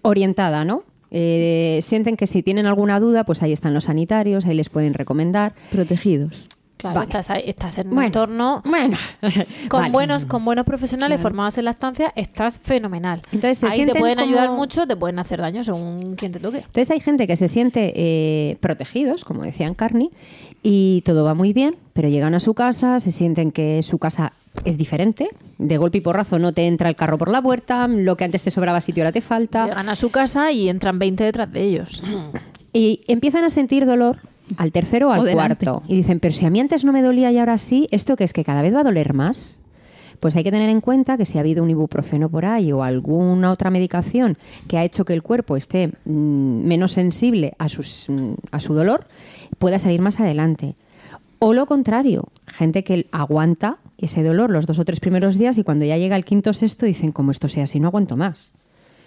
orientada, 0.00 0.64
¿no? 0.64 0.82
Eh, 1.10 1.80
sienten 1.82 2.16
que 2.16 2.26
si 2.26 2.42
tienen 2.42 2.64
alguna 2.64 2.98
duda, 2.98 3.24
pues 3.24 3.42
ahí 3.42 3.52
están 3.52 3.74
los 3.74 3.84
sanitarios, 3.84 4.46
ahí 4.46 4.54
les 4.56 4.70
pueden 4.70 4.94
recomendar. 4.94 5.52
Protegidos. 5.70 6.46
Claro, 6.78 6.94
Vale. 7.00 7.06
estás, 7.08 7.28
ahí- 7.30 7.42
estás 7.46 7.76
en 7.78 7.88
un 7.88 7.94
Bueno, 7.96 8.06
entorno 8.06 8.62
Bueno, 8.64 8.96
con 9.68 9.80
vale. 9.80 9.92
buenos 9.92 10.24
con 10.24 10.44
buenos 10.44 10.64
profesionales 10.64 11.20
formados 11.20 11.58
en 11.58 11.64
lactancia, 11.66 12.12
estás 12.16 12.58
fenomenal. 12.58 13.20
Entonces, 13.32 13.64
ahí 13.64 13.84
te 13.84 13.94
pueden 13.96 14.20
ayudar 14.20 14.50
mucho, 14.52 14.86
te 14.86 14.94
pueden 14.96 15.18
hacer 15.18 15.40
daño 15.40 15.64
según 15.64 16.14
quien 16.16 16.30
te 16.32 16.38
toque. 16.38 16.58
Entonces 16.58 16.90
hay 16.92 17.00
gente 17.00 17.26
que 17.26 17.36
se 17.36 17.48
siente 17.48 17.92
eh, 17.96 18.56
protegidos, 18.60 19.24
como 19.24 19.42
decían 19.42 19.74
Carney, 19.74 20.10
y 20.62 21.02
todo 21.04 21.24
va 21.24 21.34
muy 21.34 21.52
bien, 21.52 21.76
pero 21.92 22.08
llegan 22.08 22.34
a 22.34 22.40
su 22.40 22.54
casa, 22.54 23.00
se 23.00 23.10
sienten 23.12 23.50
que 23.50 23.82
su 23.82 23.98
casa 23.98 24.32
es 24.64 24.78
diferente, 24.78 25.28
de 25.58 25.76
golpe 25.78 25.98
y 25.98 26.00
porrazo 26.00 26.38
no 26.38 26.52
te 26.52 26.66
entra 26.68 26.88
el 26.88 26.94
carro 26.96 27.18
por 27.18 27.28
la 27.28 27.42
puerta, 27.42 27.88
lo 27.88 28.16
que 28.16 28.22
antes 28.24 28.42
te 28.44 28.50
sobraba 28.52 28.80
sitio 28.80 29.02
ahora 29.02 29.12
te 29.12 29.20
falta, 29.20 29.66
Llegan 29.66 29.88
a 29.88 29.96
su 29.96 30.10
casa 30.10 30.52
y 30.52 30.68
entran 30.68 30.98
20 31.00 31.24
detrás 31.24 31.52
de 31.52 31.62
ellos. 31.64 32.04
y 32.72 33.00
empiezan 33.08 33.42
a 33.44 33.50
sentir 33.50 33.84
dolor 33.84 34.18
al 34.56 34.72
tercero 34.72 35.08
o 35.08 35.12
al 35.12 35.20
O 35.20 35.32
cuarto. 35.32 35.82
Y 35.88 35.96
dicen, 35.96 36.20
pero 36.20 36.32
si 36.34 36.46
a 36.46 36.50
mí 36.50 36.60
antes 36.60 36.84
no 36.84 36.92
me 36.92 37.02
dolía 37.02 37.30
y 37.32 37.38
ahora 37.38 37.58
sí, 37.58 37.88
¿esto 37.90 38.16
qué 38.16 38.24
es? 38.24 38.32
¿Que 38.32 38.44
cada 38.44 38.62
vez 38.62 38.74
va 38.74 38.80
a 38.80 38.84
doler 38.84 39.14
más? 39.14 39.58
Pues 40.20 40.34
hay 40.34 40.42
que 40.42 40.50
tener 40.50 40.68
en 40.68 40.80
cuenta 40.80 41.16
que 41.16 41.24
si 41.26 41.38
ha 41.38 41.42
habido 41.42 41.62
un 41.62 41.70
ibuprofeno 41.70 42.28
por 42.28 42.44
ahí 42.44 42.72
o 42.72 42.82
alguna 42.82 43.52
otra 43.52 43.70
medicación 43.70 44.36
que 44.66 44.76
ha 44.76 44.84
hecho 44.84 45.04
que 45.04 45.12
el 45.12 45.22
cuerpo 45.22 45.56
esté 45.56 45.92
mm, 46.06 46.64
menos 46.66 46.90
sensible 46.92 47.52
a, 47.58 47.68
sus, 47.68 48.06
mm, 48.08 48.32
a 48.50 48.58
su 48.58 48.74
dolor, 48.74 49.06
pueda 49.58 49.78
salir 49.78 50.00
más 50.00 50.18
adelante. 50.18 50.74
O 51.38 51.54
lo 51.54 51.66
contrario, 51.66 52.24
gente 52.48 52.82
que 52.82 53.06
aguanta 53.12 53.76
ese 53.96 54.24
dolor 54.24 54.50
los 54.50 54.66
dos 54.66 54.80
o 54.80 54.84
tres 54.84 54.98
primeros 54.98 55.38
días 55.38 55.56
y 55.56 55.62
cuando 55.62 55.84
ya 55.84 55.96
llega 55.96 56.16
el 56.16 56.24
quinto 56.24 56.50
o 56.50 56.52
sexto 56.52 56.84
dicen, 56.84 57.12
como 57.12 57.30
esto 57.30 57.48
sea 57.48 57.64
así, 57.64 57.78
no 57.78 57.86
aguanto 57.88 58.16
más. 58.16 58.54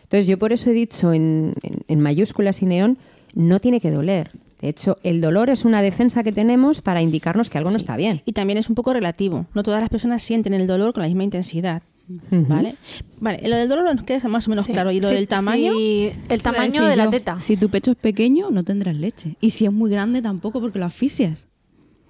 Entonces 0.03 0.27
yo 0.27 0.39
por 0.39 0.53
eso 0.53 0.69
he 0.69 0.73
dicho 0.73 1.11
en, 1.11 1.53
en- 1.61 1.79
en 1.89 1.99
mayúsculas 1.99 2.61
y 2.61 2.65
neón, 2.67 2.97
no 3.33 3.59
tiene 3.59 3.81
que 3.81 3.91
doler. 3.91 4.31
De 4.61 4.69
hecho, 4.69 4.99
el 5.03 5.21
dolor 5.21 5.49
es 5.49 5.65
una 5.65 5.81
defensa 5.81 6.23
que 6.23 6.31
tenemos 6.31 6.81
para 6.81 7.01
indicarnos 7.01 7.49
que 7.49 7.57
algo 7.57 7.71
no 7.71 7.77
está 7.77 7.97
bien. 7.97 8.21
Y 8.25 8.33
también 8.33 8.57
es 8.59 8.69
un 8.69 8.75
poco 8.75 8.93
relativo. 8.93 9.47
No 9.53 9.63
todas 9.63 9.79
las 9.81 9.89
personas 9.89 10.21
sienten 10.21 10.53
el 10.53 10.67
dolor 10.67 10.93
con 10.93 11.01
la 11.01 11.07
misma 11.07 11.23
intensidad. 11.23 11.81
¿Vale? 12.29 12.75
Vale, 13.19 13.47
lo 13.47 13.55
del 13.55 13.69
dolor 13.69 13.95
nos 13.95 14.03
queda 14.03 14.27
más 14.27 14.45
o 14.47 14.49
menos 14.49 14.65
Sí. 14.65 14.73
claro. 14.73 14.91
¿Y 14.91 14.99
lo 14.99 15.07
Sí, 15.09 15.15
del 15.15 15.27
tamaño? 15.27 15.71
sí, 15.73 16.11
el 16.29 16.41
tamaño 16.41 16.85
de 16.85 16.95
la 16.95 17.05
yo, 17.05 17.09
teta. 17.11 17.39
Si 17.39 17.55
tu 17.57 17.69
pecho 17.69 17.91
es 17.91 17.97
pequeño, 17.97 18.49
no 18.51 18.63
tendrás 18.63 18.95
leche. 18.95 19.35
Y 19.39 19.51
si 19.51 19.65
es 19.65 19.71
muy 19.71 19.89
grande, 19.89 20.21
tampoco, 20.21 20.59
porque 20.59 20.77
lo 20.77 20.85
asfixias. 20.85 21.47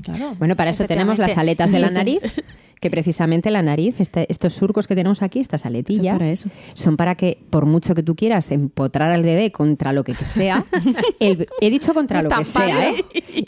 Claro. 0.01 0.35
Bueno, 0.39 0.55
para 0.55 0.71
eso 0.71 0.85
tenemos 0.85 1.19
las 1.19 1.37
aletas 1.37 1.71
de 1.71 1.79
la 1.79 1.91
nariz, 1.91 2.19
que 2.81 2.89
precisamente 2.91 3.49
la 3.51 3.61
nariz, 3.61 3.95
este- 3.99 4.25
estos 4.29 4.53
surcos 4.53 4.87
que 4.87 4.95
tenemos 4.95 5.21
aquí, 5.21 5.39
estas 5.39 5.65
aletillas, 5.65 6.13
Son 6.13 6.19
para 6.19 6.31
eso. 6.31 6.49
son 6.73 6.97
para 6.97 7.15
que, 7.15 7.37
por 7.49 7.65
mucho 7.65 7.95
que 7.95 8.03
tú 8.03 8.15
quieras 8.15 8.51
empotrar 8.51 9.11
al 9.11 9.23
bebé 9.23 9.51
contra 9.53 9.93
lo 9.93 10.03
que 10.03 10.13
sea, 10.15 10.65
el- 11.19 11.47
he 11.61 11.69
dicho 11.69 11.93
contra 11.93 12.21
lo 12.23 12.29
que 12.29 12.43
sea, 12.43 12.89
¿eh? 12.89 12.95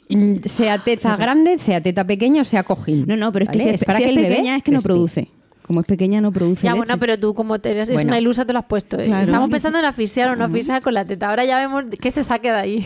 Mm, 0.10 0.36
Sea 0.46 0.78
teta 0.80 1.18
grande, 1.18 1.58
sea 1.58 1.82
teta 1.82 2.06
pequeña 2.06 2.44
o 2.44 2.46
sea 2.46 2.64
cojín. 2.64 3.06
No, 3.08 3.18
no, 3.18 3.32
pero 3.34 3.46
es 3.46 3.52
que 3.52 3.70
es, 3.72 3.84
para 3.84 3.98
si 3.98 4.06
que 4.06 4.10
es 4.12 4.16
el 4.16 4.22
bebé 4.24 4.36
pequeña 4.36 4.56
es 4.58 4.64
que 4.64 4.72
no 4.72 4.78
respire. 4.78 4.94
produce. 4.96 5.28
Como 5.66 5.80
es 5.80 5.88
pequeña, 5.88 6.20
no 6.22 6.32
produce 6.32 6.66
Ya, 6.68 6.72
leche. 6.74 6.78
bueno, 6.86 7.00
pero 7.00 7.18
tú 7.18 7.34
como 7.34 7.58
te 7.60 7.70
eres 7.70 7.88
es 7.88 7.94
Bueno. 7.96 8.10
una 8.10 8.20
ilusa 8.20 8.46
te 8.46 8.52
lo 8.54 8.60
has 8.60 8.66
puesto. 8.66 9.00
¿eh? 9.00 9.06
Claro. 9.06 9.24
Estamos 9.26 9.50
pensando 9.50 9.80
en 9.80 9.86
asfixiar 9.86 10.30
o 10.30 10.36
no 10.36 10.44
asfixiar 10.44 10.82
con 10.82 10.94
la 10.94 11.06
teta. 11.06 11.30
Ahora 11.30 11.46
ya 11.46 11.58
vemos 11.58 11.86
qué 12.02 12.12
se 12.12 12.24
saque 12.26 12.50
de 12.52 12.58
ahí. 12.58 12.86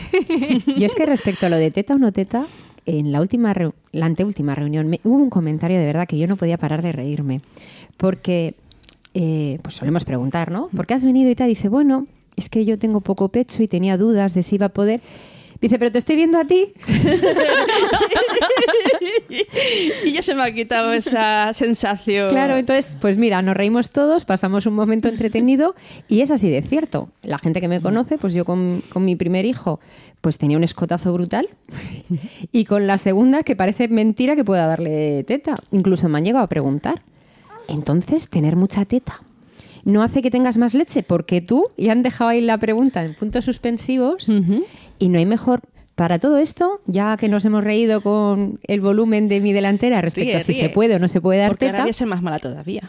Yo 0.78 0.86
es 0.86 0.94
que 0.94 1.04
respecto 1.04 1.46
a 1.46 1.48
lo 1.48 1.56
de 1.56 1.70
teta 1.72 1.94
o 1.94 1.98
no 1.98 2.12
teta, 2.12 2.46
en 2.86 3.10
la 3.12 3.20
última 3.20 3.52
reu- 3.52 3.74
la 3.92 4.06
anteúltima 4.06 4.54
reunión 4.54 4.88
me, 4.88 5.00
hubo 5.04 5.16
un 5.16 5.30
comentario 5.30 5.78
de 5.78 5.86
verdad 5.86 6.06
que 6.06 6.18
yo 6.18 6.26
no 6.26 6.36
podía 6.36 6.58
parar 6.58 6.82
de 6.82 6.92
reírme. 6.92 7.40
Porque 7.96 8.54
eh, 9.14 9.58
pues 9.62 9.74
solemos 9.74 10.04
preguntar, 10.04 10.50
¿no? 10.50 10.68
¿Por 10.68 10.86
qué 10.86 10.94
has 10.94 11.04
venido 11.04 11.30
y 11.30 11.34
tal? 11.34 11.48
Dice, 11.48 11.68
bueno, 11.68 12.06
es 12.36 12.48
que 12.48 12.64
yo 12.64 12.78
tengo 12.78 13.00
poco 13.00 13.28
pecho 13.28 13.62
y 13.62 13.68
tenía 13.68 13.96
dudas 13.96 14.34
de 14.34 14.42
si 14.42 14.56
iba 14.56 14.66
a 14.66 14.70
poder. 14.70 15.00
Dice, 15.60 15.78
pero 15.78 15.90
te 15.90 15.98
estoy 15.98 16.14
viendo 16.14 16.38
a 16.38 16.44
ti. 16.44 16.72
y 20.04 20.12
ya 20.12 20.22
se 20.22 20.34
me 20.34 20.42
ha 20.42 20.52
quitado 20.52 20.92
esa 20.92 21.52
sensación. 21.52 22.28
Claro, 22.28 22.56
entonces, 22.56 22.96
pues 23.00 23.18
mira, 23.18 23.42
nos 23.42 23.56
reímos 23.56 23.90
todos, 23.90 24.24
pasamos 24.24 24.66
un 24.66 24.74
momento 24.74 25.08
entretenido 25.08 25.74
y 26.06 26.20
es 26.20 26.30
así 26.30 26.48
de 26.48 26.62
cierto. 26.62 27.08
La 27.22 27.38
gente 27.38 27.60
que 27.60 27.66
me 27.66 27.80
conoce, 27.80 28.18
pues 28.18 28.34
yo 28.34 28.44
con, 28.44 28.84
con 28.88 29.04
mi 29.04 29.16
primer 29.16 29.46
hijo, 29.46 29.80
pues 30.20 30.38
tenía 30.38 30.56
un 30.56 30.64
escotazo 30.64 31.12
brutal 31.12 31.48
y 32.52 32.64
con 32.64 32.86
la 32.86 32.98
segunda, 32.98 33.42
que 33.42 33.56
parece 33.56 33.88
mentira 33.88 34.36
que 34.36 34.44
pueda 34.44 34.66
darle 34.66 35.24
teta. 35.24 35.54
Incluso 35.72 36.08
me 36.08 36.18
han 36.18 36.24
llegado 36.24 36.44
a 36.44 36.48
preguntar. 36.48 37.02
Entonces, 37.66 38.28
tener 38.28 38.54
mucha 38.54 38.84
teta 38.84 39.22
no 39.84 40.02
hace 40.02 40.22
que 40.22 40.30
tengas 40.30 40.58
más 40.58 40.74
leche, 40.74 41.02
porque 41.02 41.40
tú, 41.40 41.68
y 41.76 41.88
han 41.88 42.02
dejado 42.02 42.30
ahí 42.30 42.40
la 42.40 42.58
pregunta 42.58 43.04
en 43.04 43.14
puntos 43.14 43.46
suspensivos, 43.46 44.30
y 44.98 45.08
no 45.08 45.18
hay 45.18 45.26
mejor. 45.26 45.60
Para 45.94 46.20
todo 46.20 46.38
esto, 46.38 46.80
ya 46.86 47.16
que 47.16 47.28
nos 47.28 47.44
hemos 47.44 47.64
reído 47.64 48.00
con 48.02 48.60
el 48.62 48.80
volumen 48.80 49.26
de 49.28 49.40
mi 49.40 49.52
delantera 49.52 50.00
respecto 50.00 50.28
Ríe, 50.28 50.36
a 50.36 50.40
si 50.40 50.52
ríe. 50.52 50.62
se 50.62 50.68
puede 50.68 50.94
o 50.94 50.98
no 51.00 51.08
se 51.08 51.20
puede 51.20 51.40
dar 51.40 51.50
Porque 51.50 51.66
ahora 51.66 51.78
teta, 51.78 51.84
voy 51.84 51.90
a 51.90 51.94
ser 51.94 52.06
más 52.06 52.22
mala 52.22 52.38
todavía. 52.38 52.88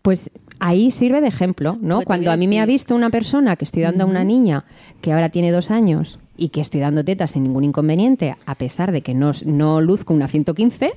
pues 0.00 0.30
ahí 0.58 0.90
sirve 0.90 1.20
de 1.20 1.28
ejemplo, 1.28 1.76
¿no? 1.82 1.96
Pues 1.96 2.06
Cuando 2.06 2.26
voy 2.28 2.34
a 2.34 2.36
mí 2.38 2.48
me 2.48 2.60
ha 2.60 2.66
visto 2.66 2.94
una 2.94 3.10
persona 3.10 3.56
que 3.56 3.64
estoy 3.66 3.82
dando 3.82 4.04
a 4.04 4.06
una 4.06 4.24
niña 4.24 4.64
que 5.02 5.12
ahora 5.12 5.28
tiene 5.28 5.50
dos 5.52 5.70
años 5.70 6.18
y 6.38 6.48
que 6.48 6.62
estoy 6.62 6.80
dando 6.80 7.04
tetas 7.04 7.32
sin 7.32 7.42
ningún 7.42 7.64
inconveniente, 7.64 8.34
a 8.46 8.54
pesar 8.54 8.90
de 8.90 9.02
que 9.02 9.12
no, 9.12 9.32
no 9.44 9.82
luzco 9.82 10.14
una 10.14 10.26
115, 10.26 10.92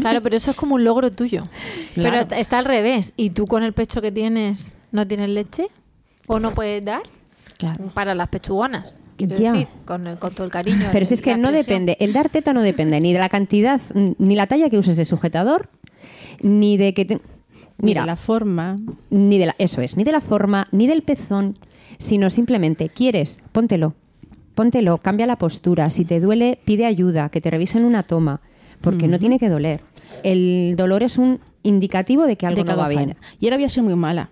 Claro, 0.00 0.22
pero 0.22 0.34
eso 0.38 0.52
es 0.52 0.56
como 0.56 0.76
un 0.76 0.84
logro 0.84 1.10
tuyo. 1.12 1.46
Claro. 1.94 2.26
Pero 2.30 2.40
está 2.40 2.58
al 2.58 2.64
revés. 2.64 3.12
¿Y 3.18 3.30
tú 3.30 3.44
con 3.46 3.62
el 3.62 3.74
pecho 3.74 4.00
que 4.00 4.12
tienes 4.12 4.74
no 4.92 5.06
tienes 5.06 5.28
leche? 5.28 5.66
¿O 6.26 6.40
no 6.40 6.52
puedes 6.54 6.82
dar? 6.82 7.02
Claro. 7.58 7.84
Para 7.92 8.14
las 8.14 8.28
pechugonas. 8.30 9.02
Quiero 9.16 9.36
Ya. 9.38 9.52
decir, 9.52 9.68
con, 9.84 10.06
el- 10.06 10.18
con 10.18 10.34
todo 10.34 10.44
el 10.44 10.52
cariño. 10.52 10.88
Pero 10.92 11.06
si 11.06 11.14
es 11.14 11.22
que 11.22 11.36
no 11.36 11.52
depende, 11.52 11.96
el 12.00 12.12
dar 12.12 12.28
teta 12.28 12.52
no 12.52 12.60
depende 12.62 13.00
ni 13.00 13.12
de 13.12 13.18
la 13.18 13.28
cantidad, 13.28 13.80
ni 13.94 14.34
la 14.36 14.46
talla 14.46 14.68
que 14.70 14.78
uses 14.78 14.96
de 14.96 15.04
sujetador, 15.04 15.70
ni 16.42 16.76
de 16.76 16.94
que... 16.94 17.04
te- 17.04 17.20
Mira, 17.78 18.02
Mira, 18.02 18.06
la 18.06 18.16
forma. 18.16 18.78
ni 19.10 19.38
de 19.38 19.46
la, 19.46 19.54
eso 19.58 19.82
es, 19.82 19.98
ni 19.98 20.04
de 20.04 20.12
la 20.12 20.22
forma, 20.22 20.66
ni 20.72 20.86
del 20.86 21.02
pezón, 21.02 21.58
sino 21.98 22.30
simplemente 22.30 22.88
quieres, 22.88 23.42
póntelo, 23.52 23.92
póntelo, 24.54 24.96
cambia 24.96 25.26
la 25.26 25.36
postura, 25.36 25.90
si 25.90 26.06
te 26.06 26.18
duele, 26.18 26.58
pide 26.64 26.86
ayuda, 26.86 27.28
que 27.28 27.42
te 27.42 27.50
revisen 27.50 27.84
una 27.84 28.02
toma, 28.04 28.40
porque 28.80 29.08
no 29.08 29.18
tiene 29.18 29.38
que 29.38 29.50
doler. 29.50 29.82
El 30.22 30.74
dolor 30.78 31.02
es 31.02 31.18
un 31.18 31.38
indicativo 31.64 32.24
de 32.26 32.36
que 32.36 32.46
algo 32.46 32.64
de 32.64 32.70
no 32.72 32.78
va 32.78 32.88
bien. 32.88 33.08
falla. 33.10 33.16
Y 33.40 33.46
ahora 33.46 33.56
voy 33.56 33.64
a 33.66 33.68
ser 33.68 33.82
muy 33.82 33.94
mala. 33.94 34.30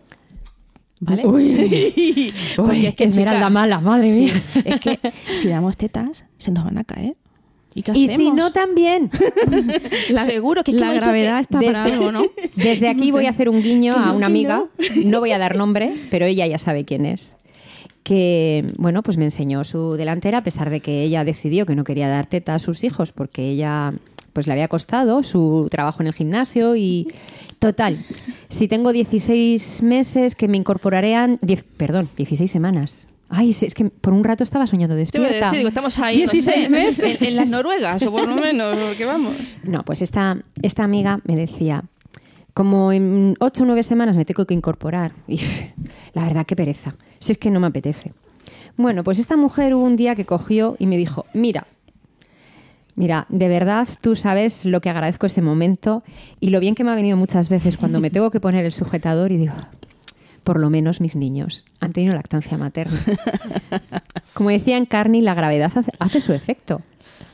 ¿Vale? 1.06 1.26
Uy. 1.26 2.32
Porque 2.56 2.88
es 2.88 2.94
que, 2.94 3.04
Esmeralda 3.04 3.40
chica, 3.40 3.50
mala, 3.50 3.80
madre 3.80 4.08
sí, 4.08 4.20
mía. 4.22 4.42
Es 4.64 4.80
que 4.80 4.98
si 5.34 5.48
damos 5.48 5.76
tetas, 5.76 6.24
se 6.38 6.50
nos 6.50 6.64
van 6.64 6.78
a 6.78 6.84
caer. 6.84 7.16
¿Y 7.76 7.82
Y 7.92 8.08
si 8.08 8.30
no, 8.30 8.52
también. 8.52 9.10
Seguro 10.24 10.62
que 10.62 10.72
que 10.72 10.78
la 10.78 10.94
gravedad 10.94 11.40
está 11.40 11.58
que- 11.58 11.66
para 11.66 11.84
algo, 11.84 12.12
¿no? 12.12 12.22
Desde 12.54 12.88
aquí 12.88 13.10
voy 13.10 13.26
a 13.26 13.30
hacer 13.30 13.48
un 13.48 13.62
guiño 13.62 13.94
Que 13.94 14.00
a 14.00 14.12
una 14.12 14.26
que 14.26 14.32
amiga, 14.32 14.64
no 15.04 15.18
voy 15.20 15.32
a 15.32 15.38
dar 15.38 15.56
nombres, 15.56 16.06
pero 16.08 16.24
ella 16.24 16.46
ya 16.46 16.58
sabe 16.58 16.84
quién 16.84 17.04
es. 17.04 17.36
Que, 18.04 18.64
bueno, 18.76 19.02
pues 19.02 19.16
me 19.16 19.24
enseñó 19.24 19.64
su 19.64 19.94
delantera, 19.94 20.38
a 20.38 20.44
pesar 20.44 20.70
de 20.70 20.80
que 20.80 21.02
ella 21.02 21.24
decidió 21.24 21.66
que 21.66 21.74
no 21.74 21.82
quería 21.84 22.08
dar 22.08 22.26
teta 22.26 22.54
a 22.54 22.58
sus 22.60 22.84
hijos 22.84 23.10
porque 23.12 23.48
ella 23.50 23.92
pues 24.35 24.47
le 24.47 24.53
había 24.53 24.68
costado 24.68 25.23
su 25.23 25.68
trabajo 25.70 26.03
en 26.03 26.09
el 26.09 26.12
gimnasio 26.12 26.77
y 26.77 27.09
total, 27.59 28.05
si 28.51 28.68
tengo 28.68 28.92
16 28.92 29.83
meses 29.83 30.35
que 30.35 30.49
me 30.49 30.59
diez- 31.40 31.64
perdón, 31.79 32.11
16 32.16 32.51
semanas. 32.51 33.07
Ay, 33.31 33.51
es 33.51 33.75
que 33.75 33.87
por 33.87 34.12
un 34.12 34.23
rato 34.23 34.44
estaba 34.44 34.66
soñando 34.66 34.94
Te 34.94 34.97
voy 35.18 35.27
a 35.27 35.31
despierta. 35.31 35.47
decir, 35.47 35.59
digo, 35.59 35.68
estamos 35.68 35.99
ahí, 35.99 36.27
no 36.27 36.33
16 36.33 36.64
sé, 36.64 36.68
meses. 36.70 37.20
En, 37.23 37.29
en 37.29 37.37
las 37.37 37.49
Noruegas, 37.49 38.03
o 38.05 38.12
por 38.12 38.29
lo 38.29 38.37
menos, 38.37 38.77
que 38.99 39.05
vamos. 39.07 39.35
No, 39.64 39.83
pues 39.85 40.03
esta, 40.03 40.37
esta 40.62 40.85
amiga 40.85 41.20
me 41.25 41.35
decía, 41.35 41.85
como 42.53 42.92
en 42.92 43.35
ocho 43.40 43.62
o 43.62 43.66
nueve 43.66 43.83
semanas 43.83 44.16
me 44.16 44.25
tengo 44.25 44.44
que 44.44 44.55
incorporar. 44.55 45.12
Y 45.27 45.40
la 46.12 46.25
verdad, 46.25 46.44
qué 46.47 46.55
pereza. 46.55 46.94
Si 47.18 47.33
es 47.33 47.38
que 47.38 47.51
no 47.51 47.59
me 47.61 47.66
apetece. 47.68 48.12
Bueno, 48.77 49.03
pues 49.03 49.18
esta 49.18 49.37
mujer 49.37 49.75
hubo 49.75 49.85
un 49.85 49.97
día 49.97 50.14
que 50.14 50.27
cogió 50.27 50.77
y 50.79 50.87
me 50.87 50.97
dijo, 50.97 51.25
mira, 51.33 51.66
mira, 52.96 53.26
de 53.28 53.48
verdad 53.48 53.88
tú 54.00 54.16
sabes 54.16 54.64
lo 54.64 54.80
que 54.80 54.90
agradezco 54.90 55.26
ese 55.26 55.42
momento 55.42 56.02
y 56.40 56.50
lo 56.50 56.61
bien 56.61 56.74
que 56.74 56.85
me 56.85 56.90
ha 56.90 56.94
venido 56.94 57.16
muchas 57.16 57.48
veces 57.48 57.76
cuando 57.76 58.00
me 58.00 58.11
tengo 58.11 58.30
que 58.30 58.40
poner 58.40 58.64
el 58.64 58.72
sujetador 58.72 59.33
y 59.33 59.37
digo, 59.37 59.54
por 60.42 60.61
lo 60.61 60.70
menos 60.70 61.00
mis 61.00 61.16
niños 61.16 61.64
han 61.80 61.92
tenido 61.92 62.14
lactancia 62.14 62.59
materna. 62.59 62.98
Como 64.35 64.50
decía 64.50 64.76
en 64.76 64.87
Carney, 64.87 65.20
la 65.20 65.35
gravedad 65.35 65.70
hace, 65.98 66.20
su 66.20 66.33
efecto. 66.33 66.83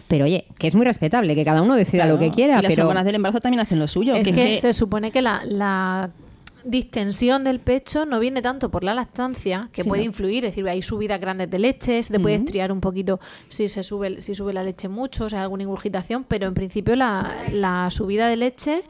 Pero 0.09 0.25
oye, 0.25 0.45
que 0.59 0.67
es 0.67 0.75
muy 0.75 0.85
respetable, 0.85 1.35
que 1.35 1.45
cada 1.45 1.63
uno 1.63 1.77
decida 1.77 2.07
lo 2.07 2.19
que 2.19 2.31
quiera, 2.31 2.59
Y 2.59 2.63
las 2.63 2.71
pero 2.71 2.83
hormonas 2.83 3.05
del 3.05 3.15
embarazo 3.15 3.41
también 3.41 3.61
hacen 3.61 3.79
lo 3.79 3.87
suyo. 3.89 4.15
Es 4.17 4.25
que, 4.27 4.33
que, 4.35 4.55
es 4.57 4.61
que- 4.61 4.73
se 4.73 4.79
supone 4.79 5.13
que 5.13 5.23
la, 5.23 5.43
la 5.45 6.11
distensión 6.65 7.45
del 7.45 7.61
pecho 7.61 8.07
no 8.07 8.21
viene 8.21 8.43
tanto 8.43 8.71
por 8.71 8.85
la 8.85 8.95
lactancia, 8.95 9.69
que 9.73 9.83
Sí, 9.83 9.89
puede 9.89 10.03
no. 10.03 10.07
influir, 10.07 10.45
es 10.45 10.53
decir, 10.53 10.69
hay 10.69 10.83
subidas 10.83 11.21
grandes 11.21 11.51
de 11.51 11.59
leche, 11.59 12.03
se 12.03 12.13
te 12.13 12.21
puede 12.21 12.37
estriar 12.37 12.73
un 12.73 12.81
poquito 12.81 13.21
si 13.49 13.69
se 13.69 13.83
sube, 13.83 14.21
si 14.21 14.35
sube 14.35 14.53
la 14.53 14.63
leche 14.63 14.89
mucho, 14.89 15.25
o 15.27 15.31
sea, 15.31 15.43
alguna 15.43 15.63
ingurgitación, 15.63 16.25
pero 16.25 16.47
en 16.47 16.55
principio 16.55 16.97
la, 16.97 17.35
la 17.53 17.89
subida 17.91 18.29
de 18.29 18.37
leche 18.37 18.83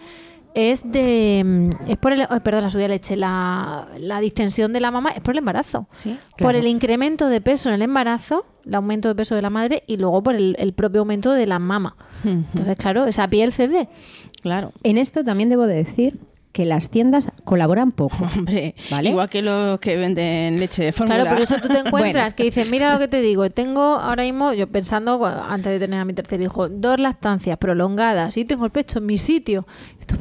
es 0.53 0.83
de 0.91 1.71
es 1.87 1.97
por 1.99 2.13
el 2.13 2.23
oh, 2.29 2.41
perdón 2.41 2.63
la 2.65 2.71
subida 2.71 2.85
de 2.85 2.95
leche 2.95 3.15
la, 3.17 3.87
la 3.99 4.19
distensión 4.19 4.73
de 4.73 4.81
la 4.81 4.91
mamá 4.91 5.11
es 5.11 5.21
por 5.21 5.35
el 5.35 5.39
embarazo. 5.39 5.87
Sí, 5.93 6.19
por 6.39 6.57
el 6.57 6.67
incremento 6.67 7.29
de 7.29 7.41
peso 7.41 7.69
en 7.69 7.77
el 7.77 7.83
embarazo 7.83 8.45
el 8.67 8.75
aumento 8.75 9.07
de 9.09 9.15
peso 9.15 9.37
de 9.37 9.43
la 9.43 9.51
madre 9.51 9.85
y 9.87 9.97
luego 9.97 10.23
por 10.25 10.35
el, 10.35 10.57
el 10.59 10.73
propio 10.75 11.01
aumento 11.03 11.33
de 11.33 11.47
la 11.47 11.59
mama. 11.61 11.95
Entonces 12.25 12.77
claro 12.77 13.07
esa 13.07 13.29
piel 13.29 13.53
cede. 13.53 13.89
Claro. 14.43 14.73
en 14.83 14.99
esto 14.99 15.23
también 15.23 15.51
debo 15.51 15.67
de 15.67 15.75
decir 15.77 16.19
que 16.53 16.65
las 16.67 16.91
tiendas 16.91 17.31
colaboran 17.45 17.93
poco. 17.93 18.17
Hombre, 18.37 18.75
¿Vale? 18.91 19.11
igual 19.11 19.29
que 19.29 19.41
los 19.41 19.79
que 19.79 19.97
venden 19.97 20.59
leche 20.59 20.83
de 20.85 20.93
fórmula. 20.93 21.21
Claro, 21.21 21.37
por 21.37 21.43
eso 21.45 21.57
tú 21.63 21.69
te 21.69 21.79
encuentras 21.87 22.13
Bueno. 22.25 22.37
que 22.37 22.43
dices, 22.45 22.69
mira 22.71 22.93
lo 22.93 22.99
que 22.99 23.07
te 23.09 23.21
digo, 23.21 23.49
tengo 23.51 23.81
ahora 23.81 24.25
mismo, 24.25 24.53
yo 24.53 24.67
pensando 24.69 25.25
antes 25.25 25.71
de 25.73 25.79
tener 25.79 26.01
a 26.01 26.05
mi 26.05 26.13
tercer 26.13 26.41
hijo, 26.41 26.69
dos 26.69 26.99
lactancias 26.99 27.57
prolongadas 27.59 28.37
y 28.37 28.45
tengo 28.45 28.65
el 28.65 28.73
pecho 28.73 28.99
en 28.99 29.07
mi 29.07 29.17
sitio. 29.17 29.67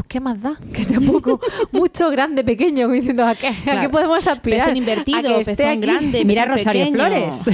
¿Qué 0.07 0.19
más 0.19 0.39
da? 0.39 0.53
Que 0.71 0.83
sea 0.83 0.99
poco, 0.99 1.39
mucho, 1.71 2.11
grande, 2.11 2.43
pequeño, 2.43 2.87
diciendo, 2.89 3.25
¿a 3.25 3.33
qué, 3.33 3.47
a 3.47 3.51
qué 3.53 3.61
Claro. 3.63 3.89
podemos 3.89 4.27
aspirar? 4.27 4.65
Pezón 4.67 4.77
invertido, 4.77 5.17
a 5.17 5.21
que 5.23 5.39
esté 5.39 5.55
pezón 5.55 5.71
aquí. 5.71 5.81
grande, 5.81 6.25
Mira 6.25 6.45
Rosario 6.45 6.85
pequeño. 6.85 7.05
Flores. 7.05 7.45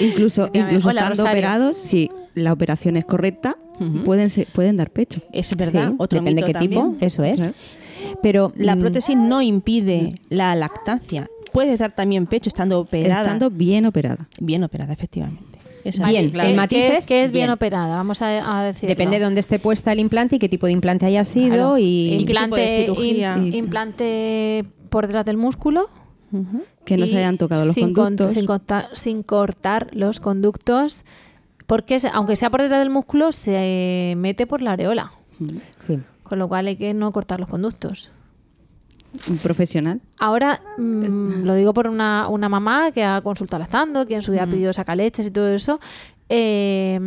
Incluso, 0.00 0.50
incluso 0.52 0.88
Hola, 0.88 1.02
estando 1.02 1.22
Rosario. 1.22 1.30
operados, 1.38 1.76
si 1.76 2.10
la 2.34 2.52
operación 2.52 2.96
es 2.96 3.04
correcta, 3.04 3.56
pueden, 4.04 4.30
ser- 4.30 4.46
pueden 4.48 4.76
dar 4.76 4.90
pecho. 4.90 5.20
Es 5.32 5.56
verdad, 5.56 5.88
Sí, 5.90 5.94
otro 5.98 6.18
depende 6.20 6.42
mito 6.42 6.46
qué 6.46 6.52
también. 6.52 6.92
tipo, 6.92 7.04
eso 7.04 7.24
es. 7.24 7.36
Claro. 7.36 7.54
Pero 8.22 8.52
La 8.56 8.76
mm, 8.76 8.80
prótesis 8.80 9.16
no 9.16 9.40
impide 9.42 10.14
la 10.28 10.54
lactancia. 10.54 11.26
Puede 11.52 11.76
dar 11.76 11.92
también 11.94 12.26
pecho 12.26 12.48
estando 12.48 12.80
operada. 12.80 13.22
Estando 13.22 13.50
bien 13.50 13.86
operada. 13.86 14.28
Bien 14.40 14.62
operada, 14.64 14.92
efectivamente. 14.92 15.44
Esa 15.84 16.08
Bien, 16.08 16.24
el 16.24 16.32
¿Qué- 16.32 16.54
matiz 16.54 16.78
qué 16.78 16.96
es 16.96 17.06
qué 17.06 17.24
es 17.24 17.30
bien 17.30 17.42
bien. 17.44 17.50
operada? 17.50 17.96
Vamos 17.96 18.22
a, 18.22 18.60
a 18.60 18.64
decirlo. 18.64 18.88
depende 18.88 19.18
de 19.18 19.24
dónde 19.24 19.40
esté 19.40 19.58
puesta 19.58 19.92
el 19.92 20.00
implante 20.00 20.36
y 20.36 20.38
qué 20.38 20.48
tipo 20.48 20.66
de 20.66 20.72
implante 20.72 21.04
haya 21.06 21.24
sido 21.24 21.48
Claro. 21.48 21.78
y 21.78 22.24
qué 22.26 22.34
tipo 22.34 22.56
de 22.56 23.50
implante, 23.52 24.64
por 24.88 25.06
detrás 25.06 25.24
del 25.24 25.36
músculo. 25.36 25.88
Que 26.84 26.96
no 26.96 27.06
se 27.06 27.16
hayan 27.18 27.38
tocado 27.38 27.64
los 27.64 27.74
sin 27.74 27.92
con- 27.92 28.04
conductos. 28.04 28.34
sin, 28.34 28.46
cortar, 28.46 28.88
sin 28.94 29.22
cortar 29.22 29.88
los 29.92 30.18
conductos. 30.18 31.04
Porque 31.66 31.98
aunque 32.12 32.36
sea 32.36 32.50
por 32.50 32.62
detrás 32.62 32.80
del 32.80 32.90
músculo, 32.90 33.32
se 33.32 34.14
mete 34.16 34.46
por 34.46 34.62
la 34.62 34.72
areola. 34.72 35.12
sí. 35.86 36.00
Con 36.22 36.38
lo 36.38 36.48
cual 36.48 36.66
hay 36.66 36.76
que 36.76 36.94
no 36.94 37.12
cortar 37.12 37.38
los 37.38 37.48
conductos. 37.48 38.10
Un 39.28 39.38
profesional. 39.38 40.00
Ahora 40.18 40.60
mm, 40.78 41.44
lo 41.44 41.54
digo 41.54 41.72
por 41.72 41.86
una, 41.86 42.28
una 42.28 42.48
mamá 42.48 42.90
que 42.90 43.04
ha 43.04 43.20
consultado 43.20 43.60
lactando, 43.60 44.06
que 44.06 44.16
en 44.16 44.22
su 44.22 44.32
día 44.32 44.42
ha 44.42 44.46
pedido 44.46 44.72
sacaleches 44.72 45.26
y 45.26 45.30
todo 45.30 45.48
eso. 45.48 45.78
Eh, 46.28 46.98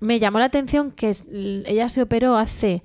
me 0.00 0.18
llamó 0.18 0.38
la 0.38 0.46
atención 0.46 0.90
que 0.90 1.14
ella 1.66 1.88
se 1.88 2.02
operó 2.02 2.36
hace 2.36 2.82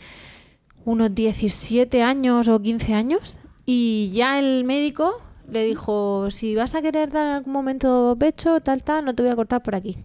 unos 0.85 1.13
17 1.15 2.03
años 2.03 2.47
o 2.47 2.61
15 2.61 2.93
años 2.93 3.35
y 3.65 4.11
ya 4.13 4.39
el 4.39 4.63
médico 4.63 5.21
le 5.49 5.63
dijo, 5.63 6.29
si 6.29 6.55
vas 6.55 6.75
a 6.75 6.81
querer 6.81 7.11
dar 7.11 7.25
en 7.25 7.31
algún 7.33 7.53
momento 7.53 8.15
pecho, 8.19 8.59
tal, 8.61 8.83
tal, 8.83 9.05
no 9.05 9.15
te 9.15 9.23
voy 9.23 9.31
a 9.31 9.35
cortar 9.35 9.61
por 9.63 9.75
aquí. 9.75 9.97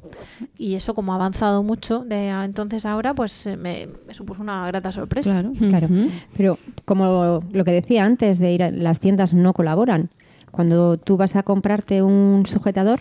Y 0.57 0.75
eso 0.75 0.95
como 0.95 1.13
ha 1.13 1.17
avanzado 1.17 1.63
mucho 1.63 2.01
de 2.01 2.29
entonces 2.29 2.87
a 2.87 2.93
ahora, 2.93 3.15
pues 3.15 3.47
eh, 3.47 3.57
me, 3.57 3.89
me 4.07 4.15
supuso 4.15 4.43
una 4.43 4.67
grata 4.67 4.93
sorpresa. 4.93 5.33
Claro. 5.33 5.53
Claro, 5.59 5.89
pero 6.37 6.59
como 6.85 7.41
lo 7.53 7.65
que 7.65 7.73
decía 7.73 8.05
antes 8.05 8.39
de 8.39 8.53
ir 8.53 8.63
a 8.63 8.71
las 8.71 9.01
tiendas 9.01 9.35
no 9.35 9.53
colaboran. 9.53 10.11
Cuando 10.51 10.99
tú 10.99 11.17
vas 11.17 11.35
a 11.35 11.43
comprarte 11.43 12.03
un 12.03 12.45
sujetador 12.47 13.01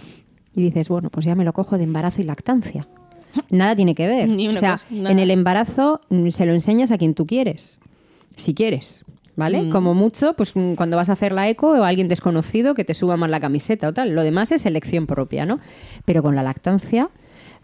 y 0.56 0.62
dices, 0.62 0.88
bueno, 0.88 1.10
pues 1.10 1.26
ya 1.26 1.36
me 1.36 1.44
lo 1.44 1.52
cojo 1.52 1.78
de 1.78 1.84
embarazo 1.84 2.22
y 2.22 2.26
lactancia. 2.26 2.88
Nada 3.50 3.76
tiene 3.76 3.94
que 3.96 4.08
ver. 4.08 4.30
Ni 4.30 4.48
una 4.48 4.58
o 4.58 4.60
sea, 4.60 4.82
cosa, 4.90 5.12
en 5.12 5.20
el 5.20 5.32
embarazo 5.32 6.02
mm, 6.10 6.30
se 6.30 6.46
lo 6.46 6.54
enseñas 6.54 6.92
a 6.92 6.98
quien 6.98 7.14
tú 7.14 7.26
quieres, 7.26 7.80
si 8.36 8.54
quieres. 8.54 9.04
¿Vale? 9.36 9.70
Como 9.70 9.94
mucho, 9.94 10.34
pues 10.34 10.56
mm, 10.56 10.74
cuando 10.74 10.98
vas 10.98 11.10
a 11.10 11.14
hacer 11.14 11.32
la 11.32 11.48
eco 11.50 11.72
o 11.72 11.84
alguien 11.84 12.08
desconocido 12.08 12.76
que 12.76 12.84
te 12.84 12.94
suba 12.94 13.18
más 13.18 13.30
la 13.30 13.40
camiseta 13.40 13.88
o 13.88 13.94
tal. 13.94 14.12
Lo 14.12 14.24
demás 14.24 14.52
es 14.52 14.66
elección 14.66 15.08
propia, 15.08 15.46
¿no? 15.46 15.60
Pero 16.06 16.22
con 16.22 16.36
la 16.36 16.44
lactancia, 16.44 17.10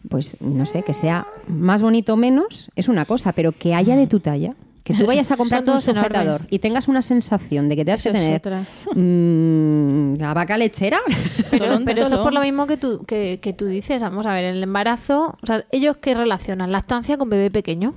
pues 0.10 0.38
no 0.40 0.66
sé, 0.66 0.84
que 0.84 0.94
sea 0.94 1.28
más 1.48 1.82
bonito 1.82 2.14
o 2.14 2.18
menos, 2.18 2.70
es 2.76 2.88
una 2.88 3.06
cosa, 3.06 3.34
pero 3.34 3.52
que 3.52 3.74
haya 3.76 3.96
de 3.96 4.08
tu 4.08 4.20
talla. 4.20 4.56
Que 4.84 4.94
tú 4.94 5.06
vayas 5.06 5.30
a 5.32 5.36
todos 5.38 5.60
enormes. 5.60 5.86
sujetador 5.86 6.38
y 6.50 6.60
tengas 6.60 6.88
una 6.88 7.02
sensación 7.02 7.68
de 7.68 7.76
que 7.76 7.84
te 7.84 7.92
has 7.92 8.04
que 8.04 8.12
tener 8.12 8.38
otra. 8.38 8.64
mm, 8.96 10.16
la 10.18 10.34
vaca 10.34 10.58
lechera. 10.58 11.00
Pero, 11.52 11.80
pero 11.86 12.04
eso 12.04 12.16
es 12.16 12.20
por 12.20 12.34
lo 12.34 12.42
mismo 12.42 12.68
que 12.68 12.78
tú, 12.78 13.04
que, 13.06 13.40
que 13.42 13.54
tú 13.54 13.66
dices. 13.66 14.02
Vamos 14.02 14.26
a 14.26 14.34
ver, 14.34 14.46
en 14.46 14.56
el 14.58 14.64
embarazo, 14.64 15.38
o 15.42 15.46
sea, 15.46 15.66
ellos 15.72 15.98
que 15.98 16.14
relacionan 16.14 16.72
lactancia 16.72 17.18
con 17.18 17.30
bebé 17.30 17.50
pequeño. 17.50 17.94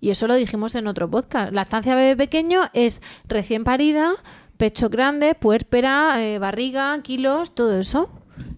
Y 0.00 0.10
eso 0.10 0.26
lo 0.26 0.34
dijimos 0.34 0.74
en 0.74 0.86
otro 0.86 1.10
podcast. 1.10 1.52
Lactancia 1.52 1.94
bebé 1.94 2.16
pequeño 2.16 2.62
es 2.72 3.02
recién 3.28 3.64
parida, 3.64 4.12
pecho 4.56 4.88
grande, 4.88 5.34
puérpera, 5.34 6.22
eh, 6.24 6.38
barriga, 6.38 6.98
kilos, 7.02 7.54
todo 7.54 7.78
eso. 7.78 8.10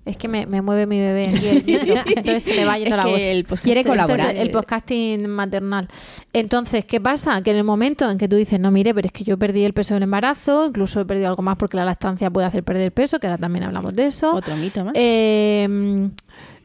Es 0.05 0.17
que 0.17 0.27
me, 0.29 0.47
me 0.47 0.63
mueve 0.63 0.87
mi 0.87 0.99
bebé 1.01 1.23
aquí 1.29 1.47
el 1.75 1.97
entonces 2.17 2.43
se 2.43 2.55
le 2.55 2.65
va 2.65 2.75
yendo 2.75 2.97
Es 2.97 3.05
la 3.05 3.07
voz. 3.07 3.19
el 3.21 3.45
Quiere 3.45 3.81
es 3.81 3.87
colaborar. 3.87 4.35
el 4.37 4.51
podcasting 4.51 5.29
maternal. 5.29 5.89
Entonces, 6.33 6.85
¿qué 6.85 7.01
pasa? 7.01 7.41
Que 7.43 7.51
en 7.51 7.57
el 7.59 7.65
momento 7.65 8.09
en 8.11 8.19
que 8.19 8.29
tú 8.29 8.37
dices, 8.37 8.59
no, 8.59 8.71
mire, 8.73 8.95
pero 8.95 9.07
es 9.07 9.13
que 9.13 9.23
yo 9.25 9.39
perdí 9.39 9.65
el 9.65 9.75
peso 9.75 9.95
del 9.95 10.05
embarazo, 10.05 10.67
incluso 10.67 11.01
he 11.01 11.05
perdido 11.05 11.29
algo 11.29 11.43
más 11.43 11.57
porque 11.57 11.77
la 11.77 11.85
lactancia 11.85 12.31
puede 12.31 12.47
hacer 12.49 12.65
perder 12.65 12.93
peso, 12.93 13.19
que 13.21 13.27
ahora 13.29 13.39
también 13.39 13.65
hablamos 13.65 13.95
de 13.95 14.07
eso. 14.07 14.35
Otro 14.35 14.57
mito 14.57 14.85
más. 14.85 14.93
Eh, 14.97 16.09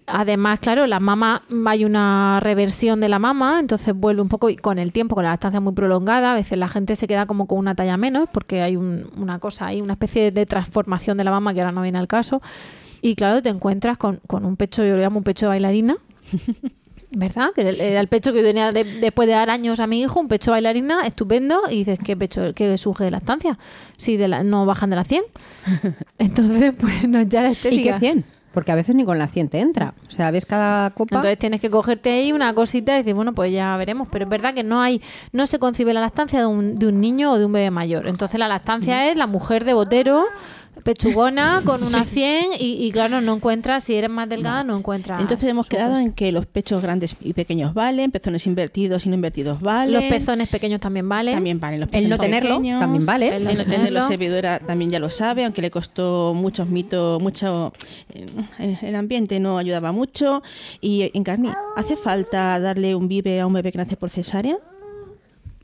además, 0.07 0.59
claro, 0.59 0.87
la 0.87 0.99
mama, 0.99 1.43
hay 1.65 1.85
una 1.85 2.39
reversión 2.41 2.99
de 3.01 3.09
la 3.09 3.19
mama, 3.19 3.59
entonces 3.59 3.93
vuelve 3.93 4.21
un 4.21 4.29
poco 4.29 4.49
y 4.49 4.55
con 4.55 4.79
el 4.79 4.91
tiempo, 4.91 5.15
con 5.15 5.23
la 5.25 5.31
lactancia 5.31 5.59
muy 5.59 5.73
prolongada, 5.73 6.31
a 6.31 6.35
veces 6.35 6.57
la 6.57 6.67
gente 6.67 6.95
se 6.95 7.07
queda 7.07 7.25
como 7.25 7.45
con 7.45 7.59
una 7.59 7.75
talla 7.75 7.97
menos 7.97 8.27
porque 8.31 8.61
hay 8.61 8.75
un- 8.75 9.09
una 9.17 9.39
cosa 9.39 9.67
ahí, 9.67 9.81
una 9.81 9.93
especie 9.93 10.31
de 10.31 10.45
transformación 10.45 11.17
de 11.17 11.23
la 11.23 11.31
mama 11.31 11.53
que 11.53 11.59
ahora 11.61 11.71
no 11.71 11.81
viene 11.81 11.99
al 11.99 12.07
caso. 12.07 12.41
Y 13.01 13.15
claro, 13.15 13.41
te 13.43 13.49
encuentras 13.49 13.97
con, 13.97 14.19
con 14.27 14.43
un 14.45 14.55
pecho, 14.57 14.83
yo 14.83 14.95
lo 14.95 15.01
llamo 15.01 15.17
un 15.19 15.23
pecho 15.23 15.45
de 15.45 15.49
bailarina. 15.49 15.97
¿Verdad? 17.11 17.51
Que 17.55 17.61
era 17.61 17.69
el, 17.69 17.79
era 17.79 17.99
el 18.01 18.09
pecho 18.09 18.33
que 18.33 18.39
yo 18.39 18.45
tenía 18.45 18.73
de- 18.73 18.83
después 18.83 19.27
de 19.27 19.33
dar 19.33 19.49
años 19.49 19.79
a 19.79 19.87
mi 19.87 20.01
hijo, 20.01 20.19
un 20.19 20.27
pecho 20.27 20.51
bailarina 20.51 21.05
estupendo. 21.07 21.61
Y 21.69 21.77
dices, 21.85 21.99
¿qué 22.03 22.17
pecho, 22.17 22.53
qué 22.53 22.77
surge 22.77 23.05
de 23.05 23.11
lactancia? 23.11 23.57
Si 23.97 24.17
de 24.17 24.27
la- 24.27 24.43
no 24.43 24.65
bajan 24.65 24.89
de 24.89 24.97
la 24.97 25.03
100. 25.05 25.23
Entonces, 26.17 26.73
pues 26.77 27.07
no 27.07 27.21
ya 27.21 27.43
la 27.43 27.49
¿Y 27.49 27.53
estética. 27.53 27.93
qué 27.93 27.99
100? 27.99 28.25
Porque 28.57 28.71
a 28.71 28.75
veces 28.75 28.95
ni 28.95 29.05
con 29.05 29.19
la 29.19 29.27
100 29.27 29.49
te 29.49 29.59
entra. 29.59 29.93
O 30.07 30.09
sea, 30.09 30.31
ves 30.31 30.47
cada 30.47 30.89
copa. 30.89 31.17
Entonces 31.17 31.37
tienes 31.37 31.61
que 31.61 31.69
cogerte 31.69 32.09
ahí 32.09 32.31
una 32.31 32.55
cosita 32.55 32.95
y 32.95 32.97
decir, 32.97 33.13
bueno, 33.13 33.35
pues 33.35 33.51
ya 33.51 33.77
veremos. 33.77 34.07
Pero 34.11 34.25
es 34.25 34.29
verdad 34.29 34.55
que 34.55 34.63
no 34.63 34.81
hay, 34.81 34.99
no 35.31 35.45
se 35.45 35.59
concibe 35.59 35.93
la 35.93 36.01
lactancia 36.01 36.39
de 36.39 36.47
un, 36.47 36.79
de 36.79 36.87
un 36.87 36.99
niño 36.99 37.33
o 37.33 37.37
de 37.37 37.45
un 37.45 37.51
bebé 37.51 37.69
mayor. 37.69 38.07
Entonces 38.07 38.39
la 38.39 38.47
lactancia 38.47 39.11
es 39.11 39.15
la 39.15 39.27
mujer 39.27 39.63
de 39.63 39.75
botero, 39.75 40.25
pechugona, 40.83 41.61
con 41.65 41.83
una 41.83 42.05
100 42.05 42.45
y, 42.59 42.85
y 42.85 42.91
claro, 42.91 43.21
no 43.21 43.33
encuentras, 43.35 43.83
si 43.83 43.95
eres 43.95 44.09
más 44.09 44.29
delgada, 44.29 44.63
no 44.63 44.75
encuentras. 44.77 45.21
Entonces 45.21 45.47
hemos 45.49 45.67
quedado 45.67 45.97
en 45.97 46.11
que 46.13 46.31
los 46.31 46.45
pechos 46.45 46.81
grandes 46.81 47.15
y 47.21 47.33
pequeños 47.33 47.73
valen, 47.73 48.11
pezones 48.11 48.45
invertidos 48.47 49.05
y 49.05 49.09
no 49.09 49.15
invertidos 49.15 49.61
valen. 49.61 49.93
Los 49.93 50.03
pezones 50.03 50.47
pequeños 50.49 50.79
también 50.79 51.07
valen. 51.09 51.33
También 51.35 51.59
valen 51.59 51.79
los 51.81 51.87
El 51.87 52.03
pezones 52.03 52.09
no 52.09 52.17
tenerlo 52.19 52.49
pequeños. 52.57 52.79
también 52.79 53.05
vale. 53.05 53.35
El 53.35 53.43
no 53.43 53.49
El 53.51 53.57
no 53.57 53.65
tenerlo, 53.65 54.07
servidora 54.07 54.59
también 54.59 54.91
ya 54.91 54.99
lo 54.99 55.09
sabe, 55.09 55.43
aunque 55.45 55.61
le 55.61 55.71
costó 55.71 56.33
muchos 56.35 56.67
mitos, 56.67 57.21
mucho. 57.21 57.73
eh, 58.59 58.77
El 58.81 58.95
ambiente 58.95 59.39
no 59.39 59.57
ayudaba 59.57 59.91
mucho. 59.91 60.41
Y 60.81 61.11
en 61.13 61.23
Carni, 61.23 61.49
¿hace 61.75 61.95
falta 61.95 62.59
darle 62.59 62.95
un 62.95 63.07
vive 63.07 63.39
a 63.39 63.47
un 63.47 63.53
bebé 63.53 63.71
que 63.71 63.77
nace 63.77 63.97
por 63.97 64.09
cesárea? 64.09 64.57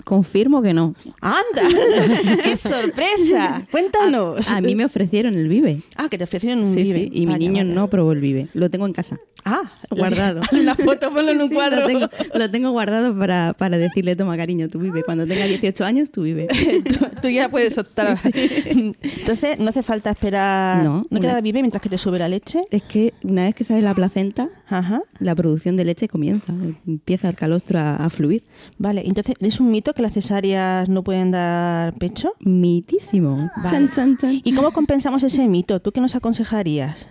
Confirmo 0.03 0.61
que 0.61 0.73
no. 0.73 0.95
¡Anda! 1.21 1.67
¡Qué 2.43 2.57
sorpresa! 2.57 3.63
Cuéntanos. 3.71 4.49
A 4.49 4.59
mí 4.61 4.75
me 4.75 4.85
ofrecieron 4.85 5.35
el 5.35 5.47
Vive. 5.47 5.81
Ah, 5.95 6.09
que 6.09 6.17
te 6.17 6.25
ofrecieron 6.25 6.59
un 6.65 6.73
Sí, 6.73 6.83
vive. 6.83 6.99
sí, 6.99 7.09
y 7.13 7.25
mi 7.25 7.35
niño 7.35 7.63
vaya. 7.63 7.75
no 7.75 7.89
probó 7.89 8.11
el 8.11 8.19
Vive. 8.19 8.47
Lo 8.53 8.69
tengo 8.69 8.85
en 8.85 8.93
casa. 8.93 9.17
Ah, 9.45 9.63
Guardado. 9.89 10.41
Una 10.51 10.75
foto, 10.75 11.11
ponlo 11.11 11.31
en 11.31 11.41
un 11.41 11.49
Sí, 11.49 11.55
cuadro. 11.55 11.81
Lo 11.81 11.87
tengo, 11.87 12.09
lo 12.35 12.51
tengo 12.51 12.71
guardado 12.71 13.17
para, 13.17 13.53
para 13.57 13.77
decirle, 13.77 14.15
toma 14.15 14.35
cariño, 14.37 14.69
tú 14.69 14.79
vive. 14.79 15.03
Cuando 15.03 15.27
tenga 15.27 15.45
18 15.45 15.85
años, 15.85 16.11
tú 16.11 16.23
vive. 16.23 16.47
tú, 16.47 17.05
tú 17.21 17.29
ya 17.29 17.49
puedes 17.49 17.77
optar. 17.77 18.17
Entonces, 18.33 19.59
no 19.59 19.69
hace 19.69 19.83
falta 19.83 20.11
esperar. 20.11 20.83
No, 20.83 21.05
¿No 21.09 21.19
queda 21.19 21.39
vive 21.41 21.61
mientras 21.61 21.81
que 21.81 21.89
te 21.89 21.97
sube 21.97 22.17
la 22.19 22.27
leche? 22.27 22.61
Es 22.71 22.81
que 22.83 23.13
una 23.23 23.43
vez 23.43 23.55
que 23.55 23.63
sale 23.63 23.81
la 23.81 23.93
placenta, 23.93 24.49
Ajá. 24.67 25.01
la 25.19 25.35
producción 25.35 25.75
de 25.75 25.85
leche 25.85 26.07
comienza. 26.07 26.53
Empieza 26.87 27.29
el 27.29 27.35
calostro 27.35 27.79
a, 27.79 27.95
a 27.97 28.09
fluir. 28.09 28.43
Vale, 28.77 29.03
entonces, 29.05 29.35
¿es 29.39 29.59
un 29.59 29.69
mito 29.71 29.93
que 29.93 30.01
las 30.01 30.13
cesáreas 30.13 30.89
no 30.89 31.03
pueden 31.03 31.31
dar 31.31 31.93
pecho? 31.95 32.33
Mitísimo. 32.39 33.49
Vale. 33.57 33.69
Chan, 33.69 33.89
chan, 33.91 34.17
chan. 34.17 34.41
¿Y 34.43 34.53
cómo 34.53 34.71
compensamos 34.71 35.21
ese 35.23 35.47
mito? 35.47 35.79
¿Tú 35.81 35.91
qué 35.91 36.01
nos 36.01 36.15
aconsejarías? 36.15 37.09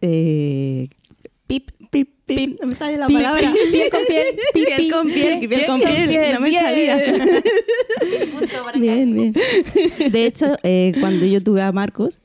Eh, 0.00 0.88
pip, 1.46 1.70
pip, 1.90 2.08
pip. 2.26 2.60
No 2.60 2.68
me 2.68 2.74
sale 2.74 2.96
la 2.98 3.06
palabra. 3.06 3.52
pi- 3.52 3.70
piel 3.72 3.90
con 3.90 4.00
piel, 4.06 4.26
pi- 4.54 4.64
piel 4.64 4.76
pi- 4.78 4.90
con 4.90 5.06
piel, 5.06 5.48
piel 5.48 5.66
con 5.66 5.80
piel. 5.80 6.08
piel, 6.08 6.34
No 6.34 6.40
me 6.40 6.52
salía. 6.52 6.98
Bien, 8.74 9.14
bien. 9.14 9.32
De 10.12 10.26
hecho, 10.26 10.56
eh, 10.62 10.92
cuando 11.00 11.24
yo 11.26 11.42
tuve 11.42 11.62
a 11.62 11.72
Marcos, 11.72 12.18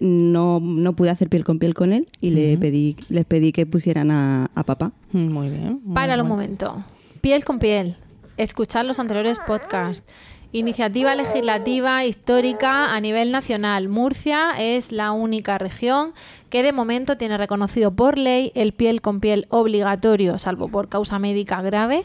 no, 0.00 0.60
no 0.60 0.96
pude 0.96 1.10
hacer 1.10 1.28
piel 1.28 1.44
con 1.44 1.58
piel 1.58 1.74
con 1.74 1.92
él 1.92 2.08
y 2.20 2.30
le 2.30 2.56
pedí, 2.56 2.96
les 3.10 3.24
pedí 3.26 3.52
que 3.52 3.66
pusieran 3.66 4.10
a, 4.10 4.50
a 4.54 4.64
papá. 4.64 4.92
Muy 5.12 5.48
bien. 5.50 5.80
muy 5.84 5.94
Páralo 5.94 6.22
un 6.22 6.28
momento. 6.28 6.84
Piel 7.20 7.44
con 7.44 7.58
piel. 7.58 7.96
Escuchar 8.38 8.84
los 8.86 8.98
anteriores 8.98 9.38
podcasts. 9.46 10.06
Iniciativa 10.54 11.14
legislativa 11.14 12.04
histórica 12.04 12.94
a 12.94 13.00
nivel 13.00 13.32
nacional. 13.32 13.88
Murcia 13.88 14.50
es 14.58 14.92
la 14.92 15.12
única 15.12 15.56
región 15.56 16.12
que 16.50 16.62
de 16.62 16.74
momento 16.74 17.16
tiene 17.16 17.38
reconocido 17.38 17.92
por 17.92 18.18
ley 18.18 18.52
el 18.54 18.72
piel 18.72 19.00
con 19.00 19.20
piel 19.20 19.46
obligatorio, 19.48 20.36
salvo 20.36 20.68
por 20.68 20.90
causa 20.90 21.18
médica 21.18 21.62
grave, 21.62 22.02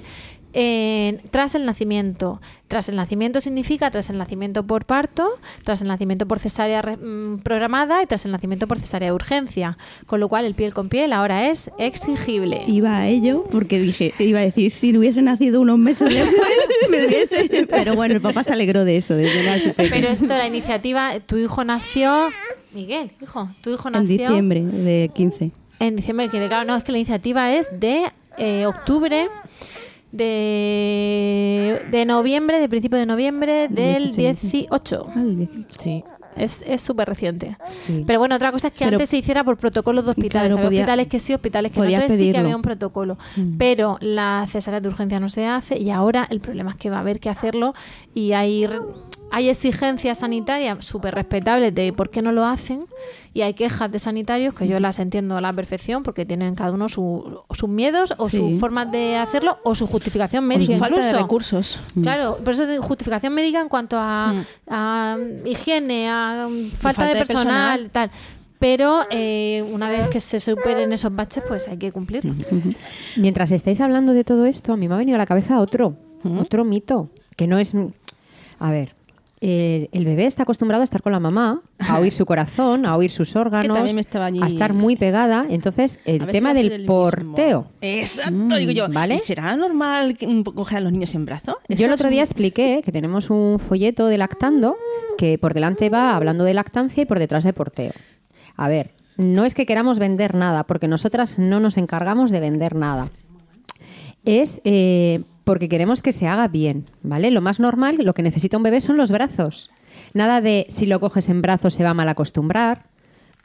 en- 0.60 1.22
tras 1.30 1.54
el 1.54 1.66
nacimiento. 1.66 2.42
Tras 2.68 2.90
el 2.90 2.96
nacimiento 2.96 3.40
significa 3.42 3.92
tras 3.92 4.10
el 4.10 4.18
nacimiento 4.18 4.66
por 4.66 4.86
parto, 4.86 5.30
tras 5.64 5.82
el 5.84 5.88
nacimiento 5.88 6.28
por 6.28 6.40
cesárea 6.40 6.82
re- 6.82 6.98
mm, 6.98 7.40
programada 7.44 8.02
y 8.02 8.08
tras 8.08 8.26
el 8.26 8.32
nacimiento 8.32 8.68
por 8.68 8.80
cesárea 8.80 9.10
de 9.10 9.14
urgencia. 9.14 9.78
Con 10.08 10.20
lo 10.20 10.28
cual 10.30 10.46
el 10.46 10.56
piel 10.56 10.74
con 10.74 10.90
piel 10.90 11.14
ahora 11.14 11.50
es 11.50 11.70
exigible. 11.78 12.64
Iba 12.68 12.98
a 12.98 13.08
ello 13.08 13.46
porque 13.52 13.80
dije, 13.80 14.14
iba 14.20 14.40
a 14.40 14.42
decir, 14.42 14.72
si 14.72 14.98
hubiese 14.98 15.22
nacido 15.22 15.62
unos 15.62 15.78
meses 15.78 16.10
después, 16.12 16.50
me 16.90 17.06
hubiese... 17.06 17.68
Pero 17.68 17.96
bueno, 17.96 18.16
el 18.16 18.22
papá 18.22 18.44
se 18.44 18.54
alegró 18.54 18.84
de 18.84 18.98
eso, 18.98 19.16
de 19.16 19.30
llenar 19.32 19.60
su 19.60 19.74
pecho. 19.74 19.92
Pero 19.94 20.08
esto, 20.08 20.26
la 20.28 20.48
iniciativa, 20.48 21.20
tu 21.20 21.38
hijo 21.38 21.64
nació. 21.64 22.30
Miguel, 22.74 23.12
hijo, 23.22 23.50
tu 23.62 23.70
hijo 23.72 23.88
En 23.90 23.94
nació. 23.94 24.08
diciembre 24.28 24.62
de 24.64 25.10
15. 25.14 25.52
En 25.80 25.96
diciembre 25.96 26.24
del 26.26 26.32
15. 26.32 26.48
Claro, 26.48 26.66
no, 26.66 26.76
es 26.76 26.84
que 26.84 26.92
la 26.92 26.98
iniciativa 26.98 27.54
es 27.54 27.68
de 27.80 28.12
eh, 28.40 28.66
octubre. 28.66 29.30
De, 30.12 31.82
de 31.92 32.06
noviembre, 32.06 32.60
de 32.60 32.70
principio 32.70 32.98
de 32.98 33.06
noviembre 33.06 33.68
del 33.70 34.16
16. 34.16 34.52
18. 34.70 35.08
Ah, 35.16 35.20
el 35.22 35.38
18. 35.38 35.82
Sí. 35.82 36.04
Es 36.36 36.62
súper 36.84 37.08
reciente. 37.10 37.58
Sí. 37.72 38.04
Pero 38.06 38.20
bueno, 38.20 38.36
otra 38.36 38.52
cosa 38.52 38.68
es 38.68 38.74
que 38.74 38.86
Pero- 38.86 38.98
antes 38.98 39.10
se 39.10 39.18
hiciera 39.18 39.44
por 39.44 39.58
protocolos 39.58 40.06
de 40.06 40.12
hospitales. 40.12 40.50
Claro, 40.50 40.64
podía- 40.68 40.82
hospitales 40.82 41.08
que 41.08 41.18
sí, 41.20 41.34
hospitales 41.34 41.72
que 41.72 41.80
no. 41.80 41.86
Entonces 41.88 42.20
sí 42.20 42.32
que 42.32 42.38
había 42.38 42.56
un 42.56 42.62
protocolo. 42.62 43.18
Mm. 43.38 43.58
Pero 43.58 43.98
la 44.02 44.46
cesárea 44.48 44.80
de 44.80 44.88
urgencia 44.88 45.20
no 45.20 45.30
se 45.30 45.48
hace 45.48 45.80
y 45.80 45.90
ahora 45.90 46.28
el 46.30 46.40
problema 46.40 46.70
es 46.72 46.78
que 46.78 46.92
va 46.92 46.98
a 46.98 47.00
haber 47.00 47.20
que 47.20 47.30
hacerlo 47.32 47.74
y 48.14 48.34
hay, 48.34 48.68
hay 49.32 49.50
exigencias 49.50 50.20
sanitarias 50.20 50.84
súper 50.86 51.14
respetables 51.16 51.74
de 51.76 51.92
por 51.94 52.10
qué 52.10 52.22
no 52.22 52.32
lo 52.32 52.46
hacen 52.46 52.86
y 53.34 53.42
hay 53.42 53.54
quejas 53.54 53.92
de 53.92 54.00
sanitarios 54.00 54.54
que 54.54 54.68
yo 54.68 54.80
las 54.80 55.00
entiendo 55.00 55.36
a 55.38 55.42
la 55.42 55.52
perfección 55.54 56.02
porque 56.04 56.26
tienen 56.26 56.56
cada 56.56 56.72
uno 56.72 56.88
su- 56.90 57.42
sus 57.52 57.70
miedos 57.70 58.14
o 58.18 58.30
Sí. 58.30 58.38
sus 58.38 58.60
formas 58.60 58.92
de 58.92 59.18
hacerlo 59.18 59.60
o 59.64 59.76
su 59.76 59.86
justificación 59.86 60.46
médica 60.46 60.74
su 60.74 60.80
falta 60.80 61.06
de 61.06 61.14
recursos. 61.14 61.80
Claro, 62.02 62.38
por 62.44 62.54
eso 62.54 62.66
justificación 62.82 63.34
médica 63.34 63.62
en 63.62 63.70
cuanto 63.70 63.98
a, 64.00 64.34
a 64.70 65.18
higiene, 65.46 66.10
a 66.10 66.48
falta, 66.76 67.04
de 67.06 67.10
de 67.14 67.16
personal, 67.20 67.80
personal. 67.82 67.90
tal. 67.92 68.12
Pero 68.60 69.02
eh, 69.12 69.64
una 69.72 69.88
vez 69.88 70.08
que 70.08 70.20
se 70.20 70.40
superen 70.40 70.92
esos 70.92 71.14
baches, 71.14 71.44
pues 71.48 71.68
hay 71.68 71.78
que 71.78 71.92
cumplirlo. 71.92 72.34
Mientras 73.16 73.52
estáis 73.52 73.82
hablando 73.82 74.14
de 74.14 74.24
todo 74.24 74.46
esto, 74.48 74.74
a 74.74 74.78
mí 74.78 74.88
me 74.88 74.96
ha 74.96 74.98
venido 74.98 75.16
a 75.16 75.20
la 75.20 75.28
cabeza 75.28 75.60
otro, 75.60 75.96
otro 76.40 76.66
mito, 76.66 77.12
que 77.36 77.46
no 77.46 77.60
es... 77.60 77.74
A 78.60 78.72
ver, 78.72 78.96
eh, 79.40 79.90
el 79.92 80.06
bebé 80.06 80.26
está 80.26 80.44
acostumbrado 80.44 80.82
a 80.82 80.84
estar 80.84 81.02
con 81.02 81.12
la 81.12 81.20
mamá, 81.20 81.62
a 81.80 82.00
oír 82.00 82.12
su 82.12 82.26
corazón, 82.32 82.86
a 82.86 82.96
oír 82.98 83.12
sus 83.12 83.36
órganos, 83.36 83.78
a 83.78 84.48
estar 84.48 84.74
muy 84.74 84.96
pegada. 84.96 85.46
Entonces, 85.50 86.00
el 86.06 86.22
si 86.22 86.28
tema 86.32 86.54
del 86.54 86.72
el 86.72 86.80
mismo. 86.82 86.94
porteo. 87.04 87.68
Exacto, 87.82 88.34
Mm, 88.34 88.54
digo 88.56 88.72
yo. 88.72 88.88
¿vale? 88.90 89.16
¿y 89.16 89.20
¿Será 89.20 89.56
normal 89.56 90.18
coger 90.56 90.78
a 90.80 90.82
los 90.82 90.92
niños 90.92 91.14
en 91.16 91.26
brazos? 91.26 91.56
Yo 91.70 91.86
el 91.86 91.92
otro 91.92 92.10
día 92.10 92.24
expliqué 92.24 92.82
que 92.84 92.92
tenemos 92.92 93.30
un 93.30 93.60
folleto 93.60 94.08
de 94.08 94.18
lactando 94.18 94.76
que 95.18 95.38
por 95.38 95.54
delante 95.54 95.90
va 95.90 96.16
hablando 96.16 96.44
de 96.44 96.54
lactancia 96.54 97.04
y 97.04 97.06
por 97.06 97.20
detrás 97.20 97.44
de 97.44 97.54
porteo. 97.54 97.92
A 98.56 98.68
ver, 98.70 98.92
no 99.18 99.46
es 99.46 99.56
que 99.56 99.66
queramos 99.66 100.00
vender 100.00 100.36
nada, 100.36 100.64
porque 100.66 100.88
nosotras 100.88 101.40
no 101.40 101.60
nos 101.60 101.78
encargamos 101.78 102.32
de 102.32 102.40
vender 102.40 102.76
nada. 102.76 103.10
Es 104.26 104.62
eh, 104.64 105.24
porque 105.48 105.70
queremos 105.70 106.02
que 106.02 106.12
se 106.12 106.28
haga 106.28 106.50
bien, 106.50 106.84
¿vale? 107.04 107.32
Lo 107.32 107.40
más 107.42 107.60
normal, 107.62 107.96
lo 108.04 108.14
que 108.14 108.22
necesita 108.22 108.58
un 108.58 108.64
bebé 108.64 108.82
son 108.82 108.98
los 108.98 109.12
brazos. 109.12 109.70
Nada 110.14 110.42
de 110.42 110.66
si 110.70 110.86
lo 110.86 111.00
coges 111.00 111.30
en 111.30 111.42
brazos 111.42 111.74
se 111.74 111.84
va 111.86 111.92
a 111.92 111.94
mal 111.94 112.10
acostumbrar. 112.10 112.84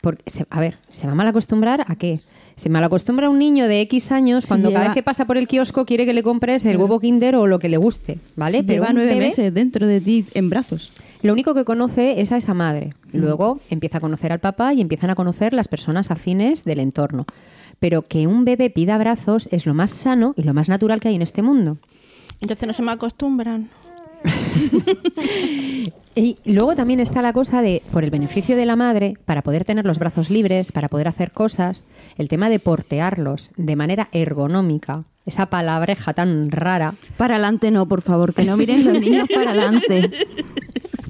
Porque, 0.00 0.28
se- 0.28 0.46
a 0.50 0.58
ver, 0.58 0.78
¿se 0.90 1.06
va 1.06 1.12
a 1.12 1.14
mal 1.14 1.28
acostumbrar 1.28 1.84
a 1.86 1.94
qué? 1.94 2.18
Se 2.56 2.68
mal 2.68 2.82
acostumbra 2.82 3.30
un 3.30 3.38
niño 3.38 3.68
de 3.68 3.80
X 3.82 4.10
años 4.10 4.44
Si 4.44 4.48
cuando 4.48 4.70
cada 4.70 4.80
lleva- 4.80 4.88
vez 4.90 4.94
que 4.94 5.04
pasa 5.04 5.26
por 5.26 5.38
el 5.38 5.46
kiosco 5.46 5.86
quiere 5.86 6.04
que 6.04 6.12
le 6.12 6.24
compres 6.24 6.64
el 6.64 6.76
huevo 6.76 6.98
kinder 6.98 7.36
o 7.36 7.46
lo 7.46 7.60
que 7.60 7.68
le 7.68 7.76
guste, 7.76 8.18
¿vale? 8.34 8.58
Si 8.62 8.66
lleva 8.66 8.92
nueve 8.92 9.14
bebé- 9.14 9.28
meses 9.28 9.54
dentro 9.54 9.86
de 9.86 10.00
ti 10.00 10.26
en 10.34 10.50
brazos. 10.50 10.90
lo 11.22 11.32
único 11.32 11.54
que 11.54 11.64
conoce 11.64 12.20
es 12.20 12.32
a 12.32 12.36
esa 12.36 12.52
madre. 12.52 12.94
Luego 13.12 13.60
empieza 13.70 13.98
a 13.98 14.00
conocer 14.00 14.32
al 14.32 14.40
papá 14.40 14.74
y 14.74 14.80
empiezan 14.80 15.10
a 15.10 15.14
conocer 15.14 15.52
las 15.52 15.68
personas 15.68 16.10
afines 16.10 16.64
del 16.64 16.80
entorno. 16.80 17.26
Pero 17.78 18.02
que 18.02 18.26
un 18.26 18.44
bebé 18.44 18.70
pida 18.70 18.98
brazos 18.98 19.48
es 19.52 19.66
lo 19.66 19.72
más 19.74 19.90
sano 19.92 20.34
y 20.36 20.42
lo 20.42 20.52
más 20.52 20.68
natural 20.68 20.98
que 20.98 21.08
hay 21.08 21.14
en 21.14 21.22
este 21.22 21.42
mundo. 21.42 21.78
Entonces 22.42 22.66
no 22.66 22.74
se 22.74 22.82
me 22.82 22.92
acostumbran. 22.92 23.70
Y 26.14 26.36
luego 26.44 26.74
también 26.74 27.00
está 27.00 27.22
la 27.22 27.32
cosa 27.32 27.62
de, 27.62 27.82
por 27.90 28.04
el 28.04 28.10
beneficio 28.10 28.54
de 28.54 28.66
la 28.66 28.76
madre, 28.76 29.16
para 29.24 29.40
poder 29.40 29.64
tener 29.64 29.86
los 29.86 29.98
brazos 29.98 30.28
libres, 30.28 30.70
para 30.70 30.88
poder 30.88 31.08
hacer 31.08 31.32
cosas, 31.32 31.86
el 32.18 32.28
tema 32.28 32.50
de 32.50 32.58
portearlos 32.58 33.50
de 33.56 33.76
manera 33.76 34.08
ergonómica, 34.12 35.04
esa 35.24 35.46
palabreja 35.46 36.12
tan 36.12 36.50
rara. 36.50 36.94
Para 37.16 37.36
adelante 37.36 37.70
no, 37.70 37.86
por 37.86 38.02
favor, 38.02 38.34
que 38.34 38.44
no 38.44 38.58
miren 38.58 38.84
los 38.84 39.00
niños 39.00 39.26
para 39.34 39.52
adelante. 39.52 40.10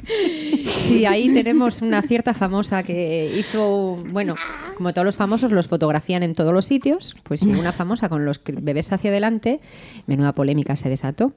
Sí, 0.05 1.07
ahí 1.07 1.33
tenemos 1.33 1.83
una 1.83 2.03
cierta 2.03 2.35
famosa 2.35 2.83
que 2.83 3.33
hizo, 3.37 4.03
bueno, 4.11 4.35
como 4.77 4.93
todos 4.93 5.05
los 5.05 5.17
famosos 5.17 5.53
los 5.53 5.69
fotografían 5.69 6.23
en 6.23 6.35
todos 6.35 6.53
los 6.53 6.67
sitios, 6.67 7.17
pues 7.23 7.43
una 7.43 7.73
famosa 7.73 8.09
con 8.09 8.25
los 8.25 8.41
bebés 8.45 8.93
hacia 8.93 9.11
adelante, 9.11 9.61
menuda 10.07 10.33
polémica 10.33 10.77
se 10.77 10.89
desató. 10.89 11.33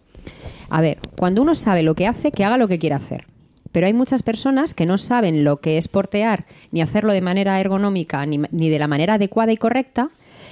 A 0.69 0.81
ver, 0.81 0.99
cuando 1.15 1.41
uno 1.41 1.53
sabe 1.53 1.83
lo 1.83 1.95
que 1.95 2.07
hace, 2.07 2.31
que 2.31 2.43
haga 2.43 2.57
lo 2.57 2.67
que 2.67 2.79
quiera 2.79 2.95
hacer. 2.95 3.25
Pero 3.71 3.87
hay 3.87 3.93
muchas 3.93 4.23
personas 4.23 4.73
que 4.73 4.85
no 4.85 4.97
saben 4.97 5.43
lo 5.43 5.57
que 5.57 5.77
es 5.77 5.87
portear, 5.87 6.45
ni 6.71 6.81
hacerlo 6.81 7.13
de 7.13 7.21
manera 7.21 7.59
ergonómica, 7.59 8.25
ni, 8.25 8.39
ni 8.51 8.69
de 8.69 8.79
la 8.79 8.87
manera 8.87 9.15
adecuada 9.15 9.51
y 9.51 9.57
correcta. 9.57 10.09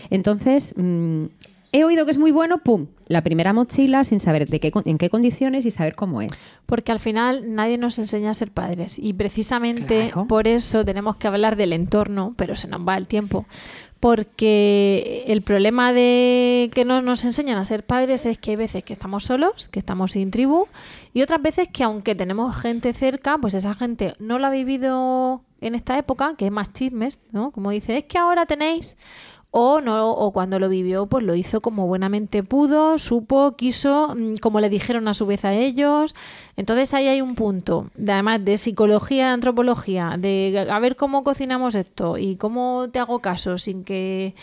Entonces, 0.10 0.76
mm, 0.78 1.26
he 1.74 1.84
oído 1.84 2.06
que 2.06 2.12
es 2.12 2.18
muy 2.18 2.32
bueno, 2.32 2.60
¡pum! 2.60 2.88
La 3.08 3.22
primera 3.24 3.52
mochila 3.52 4.04
sin 4.06 4.20
saber 4.22 4.48
de 4.48 4.60
qué, 4.62 4.72
en 4.86 4.98
qué 4.98 5.10
condiciones 5.10 5.66
y 5.66 5.72
saber 5.72 5.96
cómo 5.96 6.22
es. 6.22 6.52
Porque 6.66 6.92
al 6.94 7.00
final 7.00 7.54
nadie 7.56 7.78
nos 7.78 8.00
enseña 8.00 8.32
a 8.32 8.34
ser 8.34 8.52
padres 8.52 8.98
y 8.98 9.14
precisamente 9.14 10.12
Claro. 10.12 10.28
por 10.28 10.48
eso 10.48 10.86
tenemos 10.86 11.18
que 11.18 11.28
hablar 11.28 11.56
del 11.58 11.74
entorno, 11.74 12.34
pero 12.38 12.56
se 12.56 12.68
nos 12.70 12.88
va 12.88 12.96
el 12.96 13.08
tiempo. 13.08 13.46
Porque 14.00 15.24
el 15.28 15.42
problema 15.42 15.94
de 15.94 16.70
que 16.74 16.84
no 16.86 17.02
nos 17.02 17.24
enseñan 17.24 17.58
a 17.58 17.66
ser 17.66 17.86
padres 17.86 18.26
es 18.26 18.38
que 18.38 18.52
hay 18.52 18.58
veces 18.58 18.84
que 18.84 18.92
estamos 18.94 19.24
solos, 19.24 19.70
que 19.70 19.80
estamos 19.80 20.12
sin 20.12 20.30
tribu, 20.30 20.68
y 21.14 21.22
otras 21.22 21.42
veces 21.42 21.70
que 21.72 21.84
aunque 21.84 22.14
tenemos 22.14 22.56
gente 22.56 22.92
cerca, 22.94 23.38
pues 23.38 23.54
esa 23.54 23.74
gente 23.74 24.14
no 24.20 24.40
lo 24.40 24.48
ha 24.48 24.50
vivido 24.52 25.42
en 25.62 25.74
esta 25.74 25.98
época, 25.98 26.36
que 26.38 26.46
es 26.48 26.52
más 26.52 26.74
chismes, 26.74 27.20
¿no? 27.32 27.52
Como 27.52 27.72
dice, 27.72 27.96
es 27.98 28.04
que 28.04 28.18
ahora 28.18 28.46
tenéis 28.46 28.98
o 29.56 29.82
no 29.82 30.10
o 30.12 30.32
cuando 30.32 30.58
lo 30.58 30.68
vivió 30.68 31.06
pues 31.06 31.24
lo 31.24 31.36
hizo 31.36 31.62
como 31.62 31.86
buenamente 31.86 32.42
pudo 32.42 32.98
supo 32.98 33.56
quiso 33.56 34.16
mm, 34.18 34.38
como 34.38 34.60
le 34.60 34.68
dijeron 34.68 35.08
a 35.08 35.14
su 35.14 35.28
vez 35.28 35.46
a 35.46 35.54
ellos. 35.54 36.16
Entonces 36.58 36.92
ahí 36.96 37.08
hay 37.08 37.22
un 37.22 37.36
punto. 37.36 37.88
De, 37.94 38.12
además 38.12 38.44
de 38.44 38.58
psicología 38.58 39.28
de 39.28 39.34
antropología 39.34 40.16
de 40.18 40.68
a 40.70 40.80
ver 40.80 40.96
cómo 40.96 41.24
cocinamos 41.24 41.76
esto 41.76 42.18
y 42.18 42.36
cómo 42.36 42.88
te 42.92 42.98
hago 42.98 43.20
caso 43.20 43.60
sin 43.60 43.84
que 43.84 44.34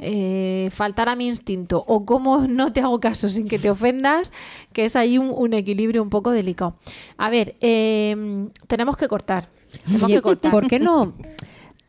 eh, 0.00 0.68
faltara 0.70 1.16
mi 1.16 1.28
instinto 1.28 1.82
o 1.86 2.04
cómo 2.04 2.46
no 2.46 2.70
te 2.70 2.80
hago 2.82 3.00
caso 3.00 3.30
sin 3.30 3.48
que 3.48 3.58
te 3.58 3.70
ofendas 3.70 4.32
que 4.74 4.84
es 4.84 4.96
ahí 4.96 5.16
un, 5.16 5.32
un 5.34 5.54
equilibrio 5.54 6.02
un 6.02 6.10
poco 6.10 6.30
delicado. 6.30 6.76
A 7.16 7.30
ver 7.30 7.56
eh, 7.62 8.14
tenemos 8.66 8.98
que 8.98 9.08
cortar. 9.08 9.48
Tenemos 9.86 10.10
que 10.10 10.20
cortar. 10.20 10.52
¿Por 10.52 10.68
qué 10.68 10.78
no? 10.78 11.14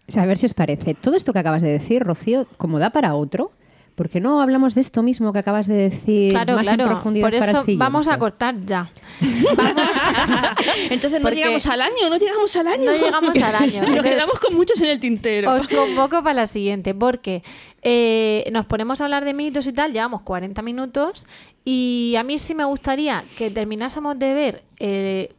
O 0.09 0.11
sea, 0.11 0.23
a 0.23 0.25
ver 0.25 0.37
si 0.37 0.45
os 0.47 0.53
parece. 0.53 0.93
Todo 0.95 1.15
esto 1.15 1.31
que 1.33 1.39
acabas 1.39 1.61
de 1.61 1.69
decir, 1.69 2.03
Rocío, 2.03 2.45
como 2.57 2.79
da 2.79 2.89
para 2.89 3.13
otro, 3.15 3.51
¿por 3.95 4.09
qué 4.09 4.19
no 4.19 4.41
hablamos 4.41 4.75
de 4.75 4.81
esto 4.81 5.03
mismo 5.03 5.31
que 5.33 5.39
acabas 5.39 5.67
de 5.67 5.75
decir 5.75 6.31
Claro, 6.31 6.55
más 6.55 6.63
claro. 6.63 6.83
en 6.83 6.89
profundidad 6.89 7.25
Por 7.29 7.39
para 7.39 7.51
el 7.51 7.57
eso 7.57 7.65
vamos 7.77 8.07
a 8.07 8.17
cortar 8.17 8.55
ya. 8.65 8.89
Entonces 10.89 11.19
no 11.19 11.23
Porque- 11.23 11.35
llegamos 11.35 11.65
al 11.65 11.81
año, 11.81 12.09
no 12.09 12.17
llegamos 12.17 12.55
al 12.55 12.67
año. 12.67 12.85
No 12.85 12.91
llegamos 12.97 13.37
al 13.37 13.55
año. 13.55 13.81
Nos 13.87 14.03
quedamos 14.03 14.39
con 14.39 14.55
muchos 14.55 14.79
en 14.81 14.89
el 14.89 14.99
tintero. 14.99 15.51
Os 15.53 15.67
convoco 15.67 16.23
para 16.23 16.33
la 16.33 16.45
siguiente, 16.47 16.93
porque 16.93 17.43
eh, 17.81 18.49
nos 18.51 18.65
ponemos 18.65 19.01
a 19.01 19.05
hablar 19.05 19.25
de 19.25 19.33
mitos 19.33 19.67
y 19.67 19.73
tal, 19.73 19.93
llevamos 19.93 20.21
40 20.21 20.61
minutos 20.61 21.25
y 21.65 22.15
a 22.17 22.23
mí 22.23 22.37
sí 22.37 22.55
me 22.55 22.65
gustaría 22.65 23.23
que 23.37 23.51
terminásemos 23.51 24.17
de 24.19 24.33
ver, 24.33 24.63
eh, 24.79 25.33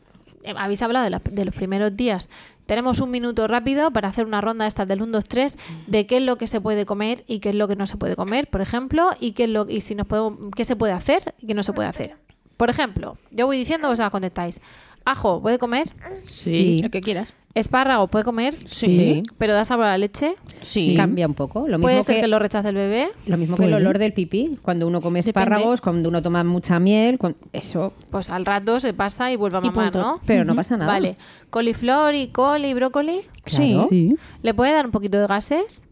habéis 0.56 0.80
hablado 0.82 1.04
de 1.30 1.44
los 1.44 1.54
primeros 1.54 1.94
días, 1.96 2.30
tenemos 2.70 3.00
un 3.00 3.10
minuto 3.10 3.48
rápido 3.48 3.90
para 3.90 4.06
hacer 4.06 4.24
una 4.24 4.40
ronda 4.40 4.64
de 4.64 4.68
estas 4.68 4.86
del 4.86 5.02
1, 5.02 5.10
2, 5.10 5.24
3 5.24 5.56
de 5.88 6.06
qué 6.06 6.18
es 6.18 6.22
lo 6.22 6.38
que 6.38 6.46
se 6.46 6.60
puede 6.60 6.86
comer 6.86 7.24
y 7.26 7.40
qué 7.40 7.48
es 7.48 7.56
lo 7.56 7.66
que 7.66 7.74
no 7.74 7.84
se 7.84 7.96
puede 7.96 8.14
comer, 8.14 8.48
por 8.48 8.60
ejemplo, 8.60 9.10
y 9.18 9.32
qué 9.32 9.42
es 9.42 9.50
lo 9.50 9.68
y 9.68 9.80
si 9.80 9.96
nos 9.96 10.06
podemos, 10.06 10.52
qué 10.54 10.64
se 10.64 10.76
puede 10.76 10.92
hacer 10.92 11.34
y 11.40 11.48
qué 11.48 11.54
no 11.54 11.64
se 11.64 11.72
puede 11.72 11.88
hacer. 11.88 12.16
Por 12.56 12.70
ejemplo, 12.70 13.18
yo 13.32 13.46
voy 13.46 13.58
diciendo, 13.58 13.88
vosotros 13.88 14.12
contestáis. 14.12 14.60
Ajo, 15.04 15.40
¿puede 15.42 15.58
comer? 15.58 15.90
Sí, 16.26 16.80
lo 16.82 16.90
que 16.90 17.00
quieras. 17.00 17.32
Espárrago, 17.52 18.06
¿puede 18.06 18.24
comer? 18.24 18.56
Sí. 18.66 19.24
¿Pero 19.36 19.54
da 19.54 19.64
sabor 19.64 19.86
a 19.86 19.88
la 19.90 19.98
leche? 19.98 20.36
Sí. 20.62 20.94
Cambia 20.96 21.26
un 21.26 21.34
poco. 21.34 21.66
Lo 21.66 21.80
¿Puede 21.80 21.96
mismo 21.96 22.04
ser 22.06 22.14
que, 22.16 22.20
que 22.20 22.26
lo 22.28 22.38
rechace 22.38 22.68
el 22.68 22.76
bebé? 22.76 23.08
lo 23.26 23.36
mismo 23.36 23.56
que 23.56 23.64
el 23.64 23.70
Puede. 23.70 23.82
olor 23.82 23.98
del 23.98 24.12
pipí. 24.12 24.56
Cuando 24.62 24.86
uno 24.86 25.00
come 25.00 25.18
Depende. 25.18 25.30
espárragos, 25.30 25.80
cuando 25.80 26.08
uno 26.08 26.22
toma 26.22 26.44
mucha 26.44 26.78
miel, 26.78 27.18
eso. 27.52 27.92
Pues 28.10 28.30
al 28.30 28.46
rato 28.46 28.78
se 28.78 28.94
pasa 28.94 29.32
y 29.32 29.36
vuelve 29.36 29.56
a 29.58 29.60
Y 29.62 29.64
mamar, 29.66 29.90
punto. 29.90 30.06
¿no? 30.06 30.20
Pero 30.26 30.44
no 30.44 30.54
pasa 30.54 30.76
nada. 30.76 30.92
Vale. 30.92 31.16
Coliflor 31.50 32.14
y 32.14 32.28
col 32.28 32.64
y 32.64 32.72
brócoli. 32.72 33.22
Claro. 33.42 33.88
Sí. 33.90 34.14
¿Le 34.42 34.54
puede 34.54 34.72
dar 34.72 34.86
un 34.86 34.92
poquito 34.92 35.18
de 35.18 35.26
gases? 35.26 35.82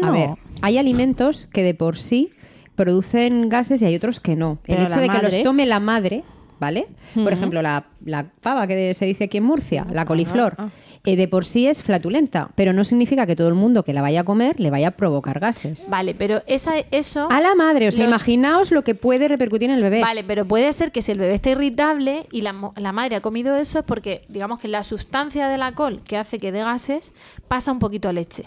A 0.00 0.06
No. 0.06 0.12
ver, 0.12 0.30
hay 0.62 0.78
alimentos 0.78 1.46
que 1.48 1.64
de 1.64 1.74
por 1.74 1.98
sí 1.98 2.30
producen 2.76 3.48
gases 3.48 3.82
y 3.82 3.84
hay 3.86 3.96
otros 3.96 4.20
que 4.20 4.36
no. 4.36 4.58
El 4.64 4.78
hecho 4.78 4.88
la 4.90 4.96
de 4.98 5.02
que 5.08 5.08
madre- 5.08 5.36
los 5.38 5.42
tome 5.42 5.66
la 5.66 5.80
madre, 5.80 6.22
¿vale? 6.60 6.86
Por 7.14 7.32
ejemplo, 7.32 7.62
la, 7.62 7.86
la 8.04 8.26
pava 8.42 8.66
que 8.66 8.94
se 8.94 9.06
dice 9.06 9.24
aquí 9.24 9.38
en 9.38 9.44
Murcia, 9.44 9.86
la 9.92 10.04
coliflor, 10.04 10.54
ah. 10.58 10.68
eh, 11.04 11.16
de 11.16 11.26
por 11.26 11.44
sí 11.44 11.66
es 11.66 11.82
flatulenta, 11.82 12.50
pero 12.54 12.72
no 12.72 12.84
significa 12.84 13.26
que 13.26 13.34
todo 13.34 13.48
el 13.48 13.54
mundo 13.54 13.82
que 13.82 13.92
la 13.92 14.02
vaya 14.02 14.20
a 14.20 14.24
comer 14.24 14.60
le 14.60 14.70
vaya 14.70 14.88
a 14.88 14.90
provocar 14.92 15.40
gases. 15.40 15.88
Vale, 15.90 16.14
pero 16.14 16.42
esa, 16.46 16.74
eso... 16.90 17.28
A 17.30 17.40
la 17.40 17.54
madre, 17.54 17.88
o 17.88 17.92
sea, 17.92 18.04
Los- 18.04 18.10
imaginaos 18.14 18.70
lo 18.70 18.84
que 18.84 18.94
puede 18.94 19.26
repercutir 19.26 19.70
en 19.70 19.76
el 19.76 19.82
bebé. 19.82 20.02
Vale, 20.02 20.22
pero 20.22 20.44
puede 20.44 20.72
ser 20.72 20.92
que 20.92 21.02
si 21.02 21.10
el 21.10 21.18
bebé 21.18 21.34
está 21.34 21.50
irritable 21.50 22.26
y 22.30 22.42
la, 22.42 22.54
la 22.76 22.92
madre 22.92 23.16
ha 23.16 23.20
comido 23.20 23.56
eso 23.56 23.78
es 23.80 23.84
porque, 23.84 24.22
digamos 24.28 24.58
que 24.60 24.68
la 24.68 24.84
sustancia 24.84 25.48
de 25.48 25.56
la 25.58 25.72
col 25.72 26.02
que 26.04 26.18
hace 26.18 26.38
que 26.38 26.52
dé 26.52 26.60
gases 26.60 27.12
pasa 27.48 27.72
un 27.72 27.78
poquito 27.78 28.08
a 28.08 28.12
leche. 28.12 28.44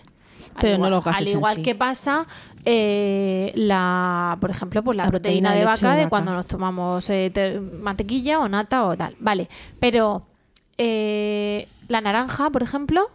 Al 0.56 0.62
Pero 0.62 0.74
no 0.74 0.76
igual, 0.88 0.92
los 0.92 1.04
gases 1.04 1.22
Al 1.22 1.28
igual 1.34 1.56
sí. 1.58 1.62
que 1.64 1.76
pasa 1.76 2.26
la, 2.66 3.52
la, 3.56 4.38
por 4.40 4.50
ejemplo, 4.50 4.84
pues 4.84 4.96
la, 4.98 5.04
La 5.06 5.10
proteína, 5.10 5.50
proteína 5.50 5.60
de 5.60 5.66
vaca 5.66 5.92
de 5.96 6.04
vaca. 6.04 6.10
cuando 6.10 6.34
nos 6.34 6.46
tomamos 6.48 7.10
eh, 7.10 7.30
ter- 7.34 7.60
mantequilla 7.62 8.40
o 8.40 8.48
nata 8.48 8.86
o 8.86 8.96
tal. 8.96 9.16
Vale, 9.20 9.50
pero 9.80 10.26
eh, 10.78 11.68
la 11.88 12.02
naranja, 12.02 12.50
por 12.50 12.64
ejemplo, 12.64 13.10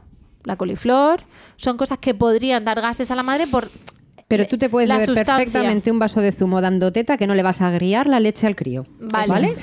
la 0.45 0.57
coliflor, 0.57 1.23
son 1.57 1.77
cosas 1.77 1.99
que 1.99 2.15
podrían 2.15 2.65
dar 2.65 2.81
gases 2.81 3.11
a 3.11 3.15
la 3.15 3.23
madre 3.23 3.47
por 3.47 3.71
Pero 4.29 4.47
tú 4.47 4.59
te 4.59 4.69
puedes 4.69 4.89
beber 4.89 5.07
sustancia. 5.07 5.37
perfectamente 5.37 5.91
un 5.91 5.99
vaso 5.99 6.21
de 6.21 6.33
zumo 6.33 6.61
dando 6.61 6.93
teta 6.93 7.17
que 7.17 7.27
no 7.27 7.35
le 7.35 7.43
vas 7.43 7.61
a 7.63 7.69
agriar 7.69 8.07
la 8.07 8.21
leche 8.21 8.47
al 8.47 8.55
crío. 8.57 8.85
Vale. 9.01 9.55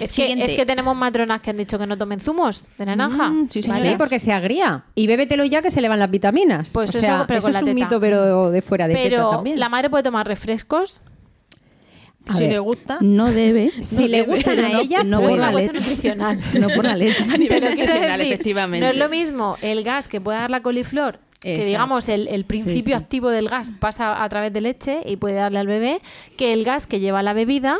Es 0.00 0.10
que, 0.10 0.14
Siguiente. 0.22 0.44
es 0.44 0.52
que 0.52 0.64
tenemos 0.66 0.94
matronas 0.96 1.40
que 1.40 1.50
han 1.50 1.56
dicho 1.56 1.78
que 1.78 1.86
no 1.86 1.96
tomen 1.98 2.20
zumos 2.20 2.64
de 2.78 2.86
naranja. 2.86 3.30
Mm, 3.30 3.48
sí, 3.50 3.62
Sí, 3.62 3.68
¿vale? 3.68 3.96
porque 3.98 4.18
se 4.18 4.32
agría. 4.32 4.84
Y 4.94 5.06
bébetelo 5.06 5.44
ya 5.44 5.60
que 5.62 5.70
se 5.70 5.80
le 5.80 5.88
van 5.88 5.98
las 5.98 6.10
vitaminas. 6.10 6.70
Pues 6.72 6.90
o 6.94 6.98
eso, 6.98 7.00
sea, 7.06 7.24
pero 7.26 7.38
eso 7.38 7.46
con 7.48 7.50
es 7.50 7.54
la 7.54 7.60
un 7.70 7.74
teta. 7.76 7.86
mito, 7.86 8.00
pero 8.00 8.50
de 8.50 8.62
fuera 8.62 8.86
de 8.88 8.94
teta 8.94 9.08
Pero 9.08 9.30
también. 9.30 9.58
la 9.58 9.68
madre 9.68 9.90
puede 9.90 10.04
tomar 10.04 10.26
refrescos. 10.26 11.00
A 12.26 12.34
si 12.34 12.40
ver. 12.44 12.52
le 12.52 12.58
gusta. 12.58 12.98
No 13.00 13.32
debe. 13.32 13.70
Si 13.82 14.06
le 14.06 14.22
gustan 14.24 14.58
a 14.60 14.68
no- 14.68 14.80
ella, 14.80 15.02
no 15.02 15.18
pero 15.20 15.30
por 15.30 15.38
es 15.38 15.38
la 15.38 15.52
leche. 15.52 15.72
nutricional. 15.72 16.38
No 16.60 16.68
por 16.68 16.84
la 16.84 16.96
leche. 16.96 17.22
A 17.32 17.36
nivel 17.38 17.64
nutricional, 17.64 18.20
efectivamente. 18.20 18.84
No 18.86 18.92
es 18.92 18.98
lo 18.98 19.08
mismo 19.08 19.56
el 19.62 19.82
gas 19.82 20.08
que 20.08 20.20
puede 20.20 20.38
dar 20.38 20.50
la 20.50 20.60
coliflor, 20.60 21.20
que 21.40 21.52
Exacto. 21.52 21.66
digamos 21.68 22.08
el, 22.08 22.28
el 22.28 22.44
principio 22.44 22.96
sí. 22.98 23.02
activo 23.02 23.30
del 23.30 23.48
gas 23.48 23.72
pasa 23.80 24.22
a 24.22 24.28
través 24.28 24.52
de 24.52 24.60
leche 24.60 25.00
y 25.06 25.16
puede 25.16 25.36
darle 25.36 25.58
al 25.58 25.66
bebé, 25.66 26.00
que 26.36 26.52
el 26.52 26.64
gas 26.64 26.86
que 26.86 27.00
lleva 27.00 27.22
la 27.22 27.32
bebida, 27.32 27.78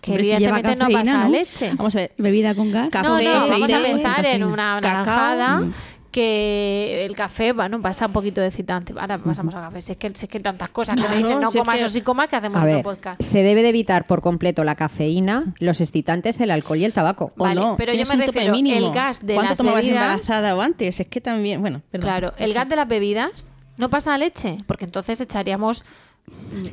que 0.00 0.12
Hombre, 0.12 0.24
si 0.24 0.30
lleva 0.30 0.58
evidentemente 0.58 0.76
no 0.76 0.98
pasa 0.98 1.20
a 1.20 1.24
¿no? 1.24 1.30
leche. 1.30 1.72
Vamos 1.76 1.94
a 1.96 1.98
ver. 1.98 2.12
Bebida 2.16 2.54
con 2.54 2.70
gas. 2.72 2.88
Café, 2.90 3.06
No, 3.08 3.20
no, 3.20 3.48
vamos 3.48 3.72
a 3.72 3.82
pensar 3.82 4.24
en 4.26 4.44
una 4.44 4.80
naranjada 4.80 5.58
Mm. 5.60 5.72
que 6.10 7.04
el 7.06 7.14
café, 7.14 7.52
bueno, 7.52 7.80
pasa 7.80 8.06
un 8.06 8.12
poquito 8.12 8.40
de 8.40 8.48
excitante. 8.48 8.92
Ahora 8.98 9.18
pasamos 9.18 9.54
al 9.54 9.62
café. 9.62 9.80
Si 9.80 9.92
es 9.92 9.98
que, 9.98 10.10
si 10.14 10.26
es 10.26 10.30
que 10.30 10.40
tantas 10.40 10.68
cosas 10.70 10.96
que 10.96 11.02
me 11.02 11.06
Claro, 11.08 11.26
dicen 11.26 11.40
no 11.40 11.50
si 11.50 11.58
es 11.58 11.62
comas 11.62 11.78
que- 11.78 11.84
o 11.84 11.88
sí 11.88 12.00
comas 12.00 12.28
que 12.28 12.36
hacemos 12.36 12.62
el 12.64 12.82
podcast. 12.82 13.22
se 13.22 13.42
debe 13.42 13.62
de 13.62 13.68
evitar 13.68 14.06
por 14.06 14.20
completo 14.20 14.64
la 14.64 14.74
cafeína, 14.74 15.54
los 15.60 15.80
excitantes, 15.80 16.40
el 16.40 16.50
alcohol 16.50 16.78
y 16.78 16.84
el 16.84 16.92
tabaco. 16.92 17.32
O 17.38 17.44
Vale, 17.44 17.60
no, 17.60 17.76
pero 17.76 17.92
yo 17.92 18.04
me 18.06 18.14
un 18.14 18.20
refiero, 18.20 18.54
el 18.54 18.90
gas 18.92 19.24
de 19.24 19.34
¿Cuánto 19.34 19.50
las 19.50 19.58
tomabas 19.58 19.82
bebidas- 19.82 20.02
embarazada 20.02 20.56
o 20.56 20.60
antes? 20.62 20.98
Es 20.98 21.06
que 21.06 21.20
también, 21.20 21.60
bueno, 21.60 21.82
perdón. 21.90 22.08
Claro, 22.08 22.32
el 22.38 22.54
gas 22.54 22.68
de 22.68 22.76
las 22.76 22.88
bebidas 22.88 23.50
no 23.76 23.88
pasa 23.88 24.12
a 24.14 24.18
leche, 24.18 24.58
porque 24.66 24.84
entonces 24.86 25.20
echaríamos 25.20 25.84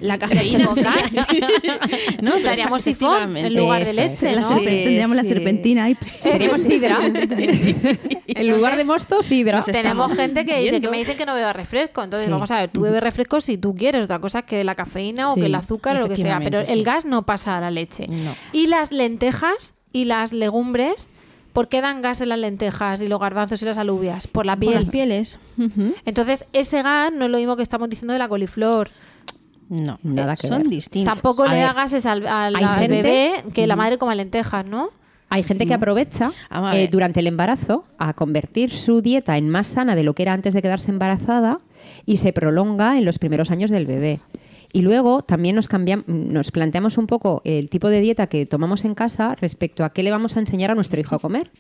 La 0.02 0.18
cafeína 0.18 0.66
con 0.68 0.76
gas. 0.76 1.14
no, 2.22 2.32
pero 2.32 2.38
echaríamos 2.38 2.82
sifón 2.82 3.38
en 3.38 3.54
lugar 3.54 3.86
de 3.86 3.94
leche, 3.94 4.34
tendríamos 4.34 5.16
la 5.16 5.24
serpentina 5.24 5.88
y 5.90 5.94
pss, 5.96 6.08
Seríamos 6.08 6.62
sidra. 6.64 6.98
en 8.28 8.48
lugar 8.48 8.76
de 8.76 8.84
mosto, 8.84 9.22
sidra. 9.22 9.58
Nos 9.58 9.66
Tenemos 9.68 10.16
gente 10.16 10.46
que 10.46 10.60
dice 10.62 10.82
que 10.82 10.90
me 10.90 10.98
dicen 10.98 11.16
que 11.16 11.26
no 11.28 11.36
beba 11.36 11.54
refresco. 11.54 12.04
Entonces, 12.04 12.26
Sí. 12.26 12.32
vamos 12.32 12.50
a 12.52 12.60
ver, 12.62 12.70
tú 12.72 12.82
bebes 12.82 13.02
refresco 13.02 13.40
si 13.40 13.58
tú 13.60 13.76
quieres. 13.76 14.04
Otra 14.04 14.20
cosa 14.20 14.40
es 14.40 14.46
que 14.46 14.64
la 14.64 14.74
cafeína 14.76 15.32
o 15.32 15.36
que 15.36 15.46
el 15.46 15.56
azúcar 15.56 15.96
o 15.98 16.00
lo 16.00 16.10
que 16.10 16.18
sea. 16.18 16.40
Pero 16.44 16.60
el 16.60 16.84
gas 16.84 17.06
no 17.06 17.24
pasa 17.26 17.58
a 17.58 17.62
la 17.62 17.70
leche. 17.72 18.08
No. 18.08 18.36
Y 18.54 18.68
las 18.68 18.92
lentejas 18.92 19.76
y 19.94 20.06
las 20.06 20.34
legumbres, 20.34 21.08
¿por 21.54 21.70
qué 21.70 21.82
dan 21.82 22.02
gas 22.02 22.20
en 22.22 22.30
las 22.30 22.40
lentejas 22.40 23.00
y 23.02 23.08
los 23.08 23.20
garbanzos 23.20 23.62
y 23.62 23.66
las 23.66 23.78
alubias? 23.78 24.26
Por 24.26 24.46
la 24.48 24.56
Por 24.56 24.66
las 24.74 24.82
piel. 24.86 24.92
pieles. 24.92 25.38
Entonces, 26.06 26.46
ese 26.54 26.82
gas 26.82 27.12
no 27.14 27.26
es 27.26 27.32
lo 27.32 27.38
mismo 27.38 27.56
que 27.56 27.64
estamos 27.64 27.90
diciendo 27.90 28.14
de 28.14 28.20
la 28.20 28.28
coliflor. 28.28 28.90
No, 29.70 29.98
Nada 30.04 30.36
que 30.36 30.48
son 30.48 30.60
ver. 30.64 30.70
distintos. 30.70 31.14
Tampoco 31.14 31.44
A 31.44 31.50
le 31.54 31.60
da 31.60 31.68
ver, 31.68 31.76
gases 31.76 32.06
al, 32.06 32.26
al- 32.26 32.56
hay 32.56 32.64
al 32.64 32.80
gente- 32.80 33.02
bebé 33.02 33.44
que 33.54 33.68
la 33.68 33.76
madre 33.76 33.98
coma 33.98 34.16
lentejas, 34.16 34.66
¿no? 34.66 34.90
Hay 35.30 35.44
gente 35.44 35.66
que 35.66 35.74
aprovecha 35.74 36.32
Vamos 36.50 36.72
a 36.72 36.78
eh, 36.80 36.88
durante 36.90 37.20
el 37.20 37.28
embarazo 37.28 37.84
a 37.98 38.14
convertir 38.14 38.72
su 38.72 39.02
dieta 39.02 39.36
en 39.38 39.50
más 39.50 39.68
sana 39.68 39.94
de 39.96 40.04
lo 40.04 40.14
que 40.14 40.24
era 40.24 40.32
antes 40.32 40.54
de 40.54 40.62
quedarse 40.62 40.90
embarazada 40.90 41.60
y 42.06 42.18
se 42.18 42.32
prolonga 42.32 42.98
en 42.98 43.04
los 43.04 43.20
primeros 43.20 43.52
años 43.52 43.70
del 43.70 43.86
bebé. 43.86 44.22
Y 44.72 44.84
luego 44.84 45.22
también 45.24 45.58
nos, 45.58 45.68
nos 46.08 46.52
planteamos 46.52 46.98
un 46.98 47.08
poco 47.08 47.42
el 47.44 47.70
tipo 47.70 47.90
de 47.90 48.00
dieta 48.00 48.28
que 48.28 48.46
tomamos 48.46 48.86
en 48.86 48.96
casa 48.96 49.36
respecto 49.36 49.84
a 49.84 49.90
qué 49.92 50.02
le 50.02 50.12
vamos 50.12 50.38
a 50.38 50.40
enseñar 50.40 50.72
a 50.72 50.76
nuestro 50.76 51.00
hijo 51.00 51.16
a 51.16 51.20
comer. 51.20 51.52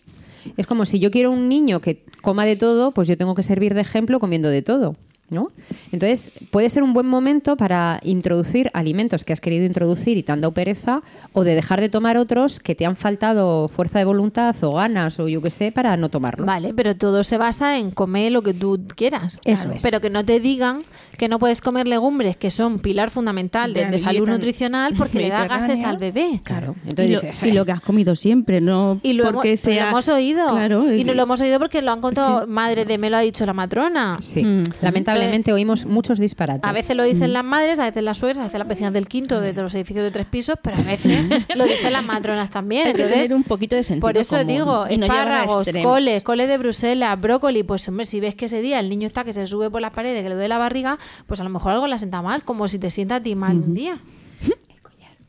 Es 0.56 0.66
como 0.66 0.86
si 0.86 1.00
yo 1.00 1.12
quiero 1.12 1.32
un 1.32 1.50
niño 1.50 1.82
que 1.82 2.06
coma 2.22 2.46
de 2.46 2.56
todo, 2.56 2.92
pues 2.92 3.10
yo 3.10 3.18
tengo 3.18 3.36
que 3.36 3.44
servir 3.44 3.74
de 3.74 3.82
ejemplo 3.82 4.20
comiendo 4.22 4.48
de 4.50 4.62
todo. 4.62 4.96
¿No? 5.30 5.50
Entonces, 5.92 6.32
puede 6.52 6.70
ser 6.70 6.84
un 6.84 6.94
buen 6.94 7.06
momento 7.06 7.58
para 7.58 8.00
introducir 8.04 8.72
alimentos 8.74 9.26
que 9.26 9.34
has 9.34 9.42
querido 9.42 9.66
introducir 9.66 10.18
y 10.18 10.24
te 10.24 10.32
han 10.32 10.40
dado 10.40 10.54
pereza, 10.54 11.02
o 11.34 11.44
de 11.44 11.54
dejar 11.54 11.82
de 11.82 11.90
tomar 11.90 12.16
otros 12.16 12.62
que 12.62 12.76
te 12.76 12.86
han 12.86 12.96
faltado 12.96 13.68
fuerza 13.68 14.00
de 14.00 14.06
voluntad 14.06 14.56
o 14.62 14.76
ganas, 14.76 15.20
o 15.20 15.28
yo 15.28 15.42
qué 15.42 15.50
sé, 15.52 15.74
para 15.74 15.98
no 15.98 16.08
tomarlos. 16.08 16.48
Vale, 16.48 16.74
pero 16.74 16.96
todo 16.96 17.26
se 17.26 17.38
basa 17.38 17.78
en 17.78 17.92
comer 17.92 18.32
lo 18.32 18.42
que 18.42 18.54
tú 18.54 18.80
quieras. 18.96 19.42
Eso 19.44 19.70
es. 19.72 19.84
Pero 19.84 20.00
que 20.00 20.10
no 20.10 20.24
te 20.24 20.40
digan 20.40 20.84
que 21.18 21.28
no 21.28 21.40
puedes 21.40 21.60
comer 21.60 21.88
legumbres, 21.90 22.38
que 22.38 22.50
son 22.50 22.80
pilar 22.80 23.10
fundamental 23.10 23.74
de, 23.74 24.00
salud 24.00 24.30
nutricional, 24.30 24.94
porque 24.98 25.20
le 25.20 25.30
da 25.30 25.46
gases 25.48 25.84
al 25.84 25.98
bebé. 25.98 26.40
Claro. 26.46 26.76
y, 26.86 26.96
lo, 26.96 27.04
dices, 27.22 27.44
y 27.44 27.52
lo 27.52 27.66
que 27.66 27.74
has 27.74 27.82
comido 27.82 28.16
siempre, 28.16 28.62
no 28.62 29.02
Y 29.04 29.12
lo, 29.12 29.24
hemos, 29.24 29.34
porque 29.34 29.60
pero 29.62 29.82
lo 29.82 29.88
hemos 29.90 30.08
oído. 30.08 30.48
Claro, 30.52 30.94
y 30.94 31.04
no 31.04 31.12
que- 31.12 31.16
lo 31.18 31.24
hemos 31.24 31.42
oído 31.42 31.60
porque 31.60 31.82
lo 31.82 31.92
han 31.92 32.00
contado, 32.00 32.48
madre 32.48 32.86
de 32.86 32.98
me 32.98 33.10
lo 33.10 33.18
ha 33.18 33.22
dicho 33.22 33.46
la 33.46 33.54
matrona. 33.54 34.18
Sí, 34.22 34.44
Mm. 34.44 34.64
lamentablemente 34.82 35.17
oímos 35.54 35.86
muchos 35.86 36.20
disparates. 36.20 36.64
A 36.64 36.72
veces 36.72 36.96
lo 36.96 37.04
dicen 37.04 37.34
las 37.34 37.44
madres, 37.44 37.80
a 37.80 37.86
veces 37.86 38.04
las 38.04 38.18
suegras, 38.18 38.40
a 38.40 38.44
veces 38.44 38.60
las 38.60 38.68
vecinas 38.68 38.94
del 38.94 39.08
quinto 39.08 39.42
de 39.42 39.54
los 39.54 39.74
edificios 39.76 40.04
de 40.04 40.12
tres 40.12 40.26
pisos, 40.28 40.56
pero 40.62 40.78
a 40.78 40.82
veces 40.82 41.26
lo 41.56 41.66
dicen 41.66 41.94
las 41.94 42.04
matronas 42.04 42.50
también. 42.50 42.88
Hay 42.88 42.94
que 42.94 43.02
Entonces, 43.02 43.24
tener 43.24 43.36
un 43.36 43.44
poquito 43.44 43.76
de 43.76 43.84
sentido 43.84 44.08
por 44.08 44.18
eso 44.18 44.38
común 44.38 44.48
digo, 44.48 44.86
no 44.86 45.06
espárragos, 45.06 45.68
coles, 45.84 46.24
coles 46.24 46.48
de 46.48 46.58
Bruselas, 46.58 47.20
brócoli, 47.20 47.64
pues 47.64 47.88
hombre, 47.88 48.06
si 48.06 48.20
ves 48.20 48.36
que 48.36 48.46
ese 48.46 48.62
día 48.62 48.80
el 48.80 48.90
niño 48.90 49.08
está 49.08 49.24
que 49.24 49.34
se 49.34 49.48
sube 49.48 49.70
por 49.70 49.82
las 49.82 49.94
paredes, 49.94 50.24
que 50.24 50.30
le 50.30 50.36
duele 50.36 50.50
la 50.50 50.58
barriga, 50.58 50.98
pues 51.26 51.40
a 51.40 51.44
lo 51.44 51.50
mejor 51.50 51.74
algo 51.74 51.88
le 51.88 51.98
sienta 51.98 52.22
mal, 52.22 52.44
como 52.44 52.68
si 52.68 52.80
te 52.80 52.92
sienta 52.92 53.16
a 53.16 53.22
ti 53.22 53.36
mal 53.36 53.58
un 53.58 53.74
día. 53.74 54.00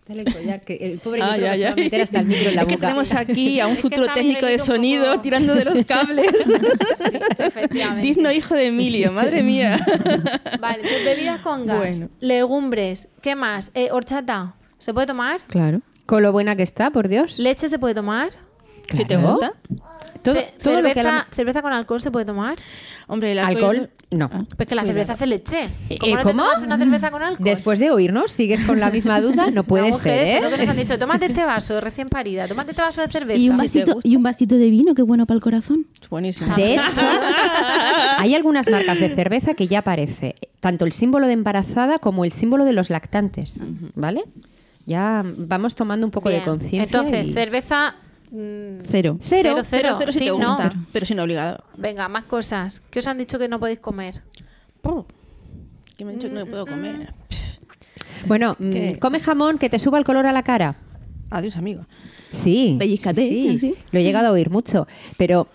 Dale 0.09 0.23
el 0.23 0.33
collar, 0.33 0.61
que 0.63 0.75
el 0.77 0.99
pobre 1.05 1.21
micro 1.23 1.33
ay, 1.51 1.59
se 1.59 1.65
va 1.67 1.71
a 1.71 1.75
meter 1.77 2.01
hasta 2.01 2.21
el 2.21 2.27
micro 2.27 2.49
en 2.49 2.57
la 2.57 2.63
es 2.63 2.69
que 2.69 2.75
boca. 2.77 2.87
tenemos 2.87 3.13
aquí 3.13 3.61
a 3.61 3.67
un 3.67 3.75
que 3.77 3.83
futuro 3.83 4.07
técnico 4.15 4.47
de 4.47 4.59
sonido 4.59 5.07
poco- 5.11 5.21
tirando 5.21 5.55
de 5.55 5.65
los 5.67 5.85
cables. 5.87 6.33
efectivamente. 7.39 8.07
Digno 8.07 8.33
hijo 8.33 8.55
de 8.55 8.67
Emilio, 8.69 9.13
madre 9.13 9.43
mía. 9.43 9.85
Vale, 10.61 10.83
pues 10.83 11.05
bebidas 11.05 11.41
con 11.41 11.67
gas, 11.67 11.79
Bueno. 11.79 12.09
legumbres, 12.21 13.09
¿qué 13.23 13.35
más? 13.37 13.71
Eh, 13.75 13.89
horchata, 13.93 14.55
¿se 14.79 14.95
puede 14.95 15.07
tomar? 15.07 15.41
Claro. 15.49 15.83
Con 16.07 16.23
lo 16.23 16.33
buena 16.33 16.57
que 16.57 16.63
está, 16.63 16.91
por 16.91 17.09
Dios. 17.09 17.39
¿Leche 17.39 17.69
se 17.69 17.79
puede 17.79 17.95
tomar? 17.95 18.31
Si 18.91 19.05
te 19.05 19.17
Claro. 19.17 19.29
gusta. 19.33 19.53
Todo, 20.23 20.35
Ce- 20.35 20.53
todo 20.63 20.75
lo 20.75 20.79
cerveza, 20.81 20.95
que 20.95 21.03
la- 21.03 21.27
¿Cerveza 21.31 21.63
con 21.63 21.73
alcohol 21.73 22.01
se 22.01 22.11
puede 22.11 22.27
tomar? 22.27 22.55
Hombre, 23.07 23.33
el 23.33 23.39
alcohol, 23.39 23.89
no. 24.11 24.29
Pues 24.57 24.69
que 24.69 24.75
la 24.75 24.85
cerveza 24.85 25.15
hace 25.15 25.27
leche. 25.27 25.69
Eh, 25.89 25.97
¿Cómo 25.99 26.13
no 26.15 26.19
te 26.19 26.25
¿cómo? 26.25 26.43
tomas 26.45 26.63
una 26.63 26.77
cerveza 26.79 27.11
con 27.11 27.23
alcohol? 27.23 27.45
Después 27.45 27.79
de 27.79 27.91
oírnos, 27.91 28.33
sigues 28.33 28.63
con 28.63 28.81
la 28.81 28.91
misma 28.91 29.21
duda, 29.21 29.51
no 29.51 29.63
puede 29.65 29.85
No, 29.91 29.97
mujeres, 29.97 30.29
ser, 30.29 30.37
es 30.37 30.43
lo 30.43 30.49
que 30.49 30.55
¿eh? 30.57 30.59
nos 30.67 30.69
han 30.69 30.77
dicho. 30.77 30.99
Tómate 30.99 31.27
este 31.27 31.45
vaso 31.45 31.81
recién 31.81 32.09
parida, 32.09 32.47
tómate 32.47 32.73
este 32.73 32.83
vaso 32.83 33.01
de 33.01 33.09
cerveza. 33.09 33.41
Y 33.41 33.49
un, 33.49 33.57
te 33.57 33.63
vasito, 33.63 33.95
gusta. 33.95 34.09
y 34.09 34.17
un 34.17 34.23
vasito 34.23 34.57
de 34.57 34.69
vino, 34.71 34.95
que 34.95 35.03
bueno 35.03 35.25
para 35.27 35.37
el 35.37 35.43
corazón. 35.43 35.87
Es 36.03 36.09
buenísimo. 36.11 36.55
De 36.55 36.75
hecho, 36.75 36.83
hay 38.19 38.35
algunas 38.35 38.69
marcas 38.71 39.01
de 39.01 39.09
cerveza 39.15 39.55
que 39.55 39.69
ya 39.69 39.81
aparece 39.81 40.35
tanto 40.61 40.85
el 40.85 40.93
símbolo 40.93 41.27
de 41.27 41.33
embarazada 41.35 41.99
como 41.99 42.25
el 42.25 42.33
símbolo 42.33 42.65
de 42.65 42.73
los 42.73 42.91
lactantes, 42.91 43.61
¿vale? 43.95 44.25
Ya 44.87 45.23
vamos 45.37 45.75
tomando 45.75 46.07
un 46.07 46.11
poco 46.11 46.29
Bien. 46.31 46.41
de 46.41 46.47
conciencia. 46.47 46.83
Entonces, 46.83 47.27
y- 47.29 47.33
cerveza. 47.33 47.95
Mm, 48.31 48.81
Cero. 48.85 49.19
Cero, 49.21 49.55
cero. 49.55 49.63
Cero, 49.69 49.97
cero 49.99 50.13
si 50.13 50.19
Sí, 50.21 50.25
te 50.27 50.31
no. 50.31 50.37
gusta, 50.37 50.73
pero 50.93 51.07
sin 51.07 51.19
obligado. 51.21 51.65
Venga, 51.77 52.09
más 52.09 52.25
cosas. 52.25 52.81
¿Qué 52.91 52.99
os 53.01 53.07
han 53.07 53.19
dicho 53.19 53.39
que 53.39 53.49
no 53.49 53.59
podéis 53.61 53.81
comer? 53.81 54.23
Que 55.97 56.05
me 56.05 56.13
han 56.13 56.19
dicho 56.19 56.29
que 56.29 56.35
no 56.35 56.47
puedo 56.47 56.67
comer. 56.67 57.13
Bueno, 58.27 58.57
mm, 58.59 58.71
¿Qué? 58.71 58.99
come 59.01 59.21
jamón 59.21 59.59
que 59.59 59.69
te 59.71 59.79
suba 59.79 59.99
el 59.99 60.05
color 60.05 60.27
a 60.27 60.33
la 60.33 60.43
cara. 60.43 60.77
Adiós, 61.31 61.57
amigo. 61.57 61.83
Sí, 62.33 62.77
Pellízcate, 62.79 63.59
sí, 63.59 63.75
lo 63.91 63.99
he 63.99 64.03
llegado 64.03 64.29
a 64.29 64.33
oír 64.33 64.51
mucho, 64.51 64.87
pero 65.17 65.47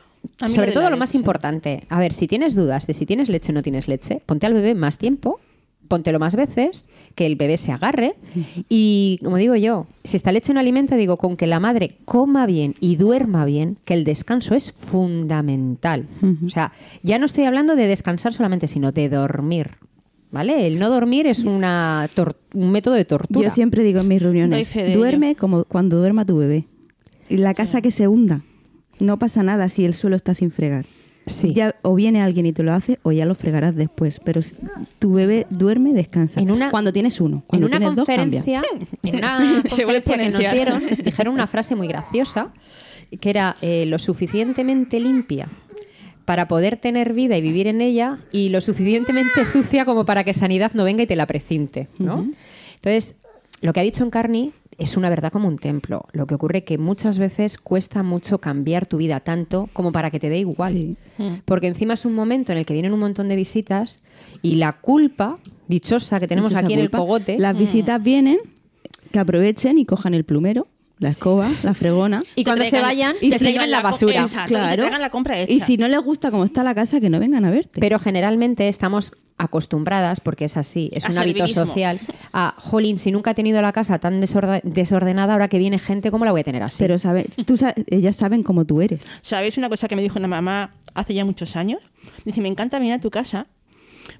sobre 0.47 0.71
todo 0.71 0.89
lo 0.89 0.97
más 0.97 1.13
importante, 1.15 1.85
a 1.89 1.99
ver, 1.99 2.13
si 2.13 2.27
tienes 2.27 2.55
dudas 2.55 2.87
de 2.87 2.93
si 2.93 3.05
tienes 3.05 3.29
leche 3.29 3.51
o 3.51 3.55
no 3.55 3.61
tienes 3.63 3.87
leche, 3.87 4.21
ponte 4.25 4.45
al 4.47 4.53
bebé 4.53 4.73
más 4.75 4.97
tiempo, 4.97 5.39
póntelo 5.87 6.19
más 6.19 6.35
veces, 6.35 6.89
que 7.15 7.25
el 7.25 7.35
bebé 7.35 7.57
se 7.57 7.71
agarre 7.71 8.15
y, 8.69 9.19
como 9.23 9.37
digo 9.37 9.55
yo, 9.55 9.87
si 10.03 10.17
esta 10.17 10.31
leche 10.31 10.53
no 10.53 10.59
alimenta, 10.59 10.95
digo, 10.95 11.17
con 11.17 11.37
que 11.37 11.47
la 11.47 11.59
madre 11.59 11.97
coma 12.05 12.45
bien 12.45 12.75
y 12.79 12.95
duerma 12.95 13.45
bien, 13.45 13.77
que 13.85 13.93
el 13.93 14.03
descanso 14.03 14.55
es 14.55 14.71
fundamental. 14.71 16.07
O 16.45 16.49
sea, 16.49 16.73
ya 17.03 17.19
no 17.19 17.25
estoy 17.25 17.45
hablando 17.45 17.75
de 17.75 17.87
descansar 17.87 18.33
solamente, 18.33 18.67
sino 18.67 18.91
de 18.91 19.09
dormir. 19.09 19.71
¿Vale? 20.31 20.65
El 20.65 20.79
no 20.79 20.89
dormir 20.89 21.27
es 21.27 21.43
una 21.45 22.09
un 22.55 22.71
método 22.71 22.95
de 22.95 23.05
tortura. 23.05 23.49
Yo 23.49 23.53
siempre 23.53 23.83
digo 23.83 23.99
en 23.99 24.07
mis 24.07 24.19
reuniones, 24.19 24.75
ello. 24.75 24.97
duerme 24.97 25.35
como 25.35 25.63
cuando 25.65 25.99
duerma 25.99 26.25
tu 26.25 26.37
bebé. 26.37 26.65
Y 27.29 27.37
la 27.37 27.53
casa 27.53 27.81
que 27.81 27.91
se 27.91 28.07
hunda. 28.07 28.41
No 28.99 29.19
pasa 29.19 29.43
nada 29.43 29.69
si 29.69 29.85
el 29.85 29.93
suelo 29.93 30.15
está 30.15 30.33
sin 30.33 30.49
fregar. 30.49 30.87
Sí. 31.25 31.53
Ya, 31.53 31.75
o 31.83 31.95
viene 31.95 32.21
alguien 32.21 32.45
y 32.45 32.53
te 32.53 32.63
lo 32.63 32.73
hace 32.73 32.99
o 33.03 33.11
ya 33.11 33.25
lo 33.25 33.33
fregarás 33.35 33.75
después. 33.75 34.19
Pero 34.25 34.41
si- 34.41 34.55
tu 34.99 35.13
bebé 35.13 35.47
duerme, 35.49 35.93
descansa. 35.93 36.41
En 36.41 36.51
una- 36.51 36.69
cuando 36.69 36.91
tienes 36.91 37.21
uno. 37.21 37.37
En 37.37 37.41
Cuando 37.47 37.67
una 37.67 37.77
tienes 37.77 37.95
dos, 37.95 38.05
cambia. 38.05 38.41
conferencia, 38.41 38.61
en 39.03 39.15
una 39.15 39.37
conferencia 39.69 40.17
que 40.17 40.29
nos 40.29 40.39
dieron, 40.51 40.83
dijeron 41.03 41.33
una 41.33 41.47
frase 41.47 41.75
muy 41.75 41.87
graciosa, 41.87 42.51
que 43.21 43.29
era 43.29 43.55
eh, 43.61 43.85
lo 43.85 43.99
suficientemente 43.99 44.99
limpia 44.99 45.47
para 46.25 46.47
poder 46.47 46.77
tener 46.77 47.13
vida 47.13 47.37
y 47.37 47.41
vivir 47.41 47.67
en 47.67 47.81
ella 47.81 48.19
y 48.31 48.49
lo 48.49 48.59
suficientemente 48.61 49.45
sucia 49.45 49.85
como 49.85 50.05
para 50.05 50.23
que 50.23 50.33
sanidad 50.33 50.71
no 50.73 50.83
venga 50.83 51.03
y 51.03 51.07
te 51.07 51.15
la 51.15 51.27
precinte, 51.27 51.89
¿no? 51.99 52.27
Entonces, 52.75 53.15
lo 53.61 53.71
que 53.73 53.79
ha 53.81 53.83
dicho 53.83 54.03
Encarni 54.03 54.51
es 54.77 54.97
una 54.97 55.09
verdad 55.09 55.31
como 55.31 55.47
un 55.47 55.57
templo. 55.57 56.05
Lo 56.11 56.27
que 56.27 56.35
ocurre 56.35 56.63
que 56.63 56.77
muchas 56.77 57.17
veces 57.17 57.57
cuesta 57.57 58.03
mucho 58.03 58.39
cambiar 58.39 58.85
tu 58.85 58.97
vida 58.97 59.19
tanto 59.19 59.69
como 59.73 59.91
para 59.91 60.11
que 60.11 60.19
te 60.19 60.29
dé 60.29 60.39
igual. 60.39 60.97
Porque 61.45 61.67
encima 61.67 61.93
es 61.93 62.05
un 62.05 62.13
momento 62.13 62.51
en 62.51 62.57
el 62.57 62.65
que 62.65 62.73
vienen 62.73 62.93
un 62.93 62.99
montón 62.99 63.29
de 63.29 63.35
visitas 63.35 64.03
y 64.41 64.55
la 64.55 64.73
culpa 64.73 65.35
dichosa 65.67 66.19
que 66.19 66.27
tenemos 66.27 66.51
Dichosa 66.51 66.65
aquí 66.65 66.73
en 66.73 66.79
el 66.79 66.89
cogote. 66.89 67.37
Las 67.37 67.57
visitas 67.57 68.01
vienen, 68.01 68.37
que 69.11 69.19
aprovechen 69.19 69.77
y 69.77 69.85
cojan 69.85 70.13
el 70.13 70.23
plumero, 70.23 70.67
la 71.03 71.09
escoba, 71.09 71.49
la 71.63 71.73
fregona. 71.73 72.21
Y 72.35 72.43
cuando 72.43 72.65
se 72.65 72.81
vayan, 72.81 73.15
Y 73.21 73.29
que 73.29 73.37
si- 73.39 73.45
se 73.45 73.51
lleven 73.53 73.69
la 73.71 73.81
basura. 73.81 74.21
Exacto, 74.21 74.53
y 74.53 74.57
te 74.57 74.77
traigan 74.77 75.01
la 75.01 75.09
compra 75.09 75.37
hecha. 75.39 75.51
Y 75.53 75.59
si 75.61 75.77
no 75.77 75.87
les 75.87 75.99
gusta 76.01 76.31
cómo 76.31 76.43
está 76.43 76.63
la 76.63 76.73
casa, 76.73 76.99
que 76.99 77.09
no 77.09 77.19
vengan 77.19 77.45
a 77.45 77.51
verte. 77.51 77.79
Pero 77.79 77.99
generalmente 77.99 78.67
estamos 78.69 79.11
acostumbradas, 79.37 80.21
porque 80.21 80.45
es 80.45 80.57
así, 80.57 80.89
es 80.93 81.05
A 81.05 81.09
un 81.09 81.17
hábito 81.17 81.47
social, 81.47 81.99
a, 82.31 82.53
jolín, 82.59 82.97
si 82.99 83.11
nunca 83.11 83.31
he 83.31 83.33
tenido 83.33 83.61
la 83.61 83.73
casa 83.73 83.97
tan 83.99 84.21
desorde- 84.21 84.61
desordenada, 84.63 85.33
ahora 85.33 85.47
que 85.47 85.57
viene 85.57 85.79
gente, 85.79 86.11
¿cómo 86.11 86.23
la 86.23 86.31
voy 86.31 86.41
a 86.41 86.43
tener 86.43 86.61
así? 86.63 86.77
Pero 86.83 86.97
sabe, 86.99 87.25
tú 87.45 87.57
sa- 87.57 87.73
ellas 87.87 88.15
saben 88.15 88.43
cómo 88.43 88.65
tú 88.65 88.81
eres. 88.81 89.05
¿Sabéis 89.21 89.57
una 89.57 89.69
cosa 89.69 89.87
que 89.87 89.95
me 89.95 90.01
dijo 90.03 90.19
una 90.19 90.27
mamá 90.27 90.75
hace 90.93 91.13
ya 91.15 91.25
muchos 91.25 91.55
años? 91.55 91.79
Dice, 92.25 92.41
me 92.41 92.47
encanta 92.47 92.77
venir 92.79 92.93
a 92.93 92.99
tu 92.99 93.09
casa 93.09 93.47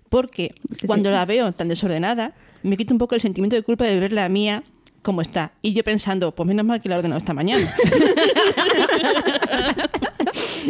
porque 0.10 0.54
cuando 0.88 1.12
la 1.12 1.26
veo 1.26 1.52
tan 1.54 1.68
desordenada, 1.68 2.34
me 2.64 2.76
quita 2.78 2.94
un 2.94 2.98
poco 2.98 3.16
el 3.16 3.22
sentimiento 3.22 3.56
de 3.56 3.62
culpa 3.62 3.86
de 3.86 4.00
ver 4.00 4.14
la 4.14 4.28
mía 4.30 4.64
como 5.04 5.22
está. 5.22 5.52
Y 5.62 5.74
yo 5.74 5.84
pensando, 5.84 6.34
pues 6.34 6.48
menos 6.48 6.66
mal 6.66 6.82
que 6.82 6.90
la 6.90 6.96
he 6.96 6.98
ordenado 6.98 7.20
esta 7.20 7.34
mañana. 7.34 7.72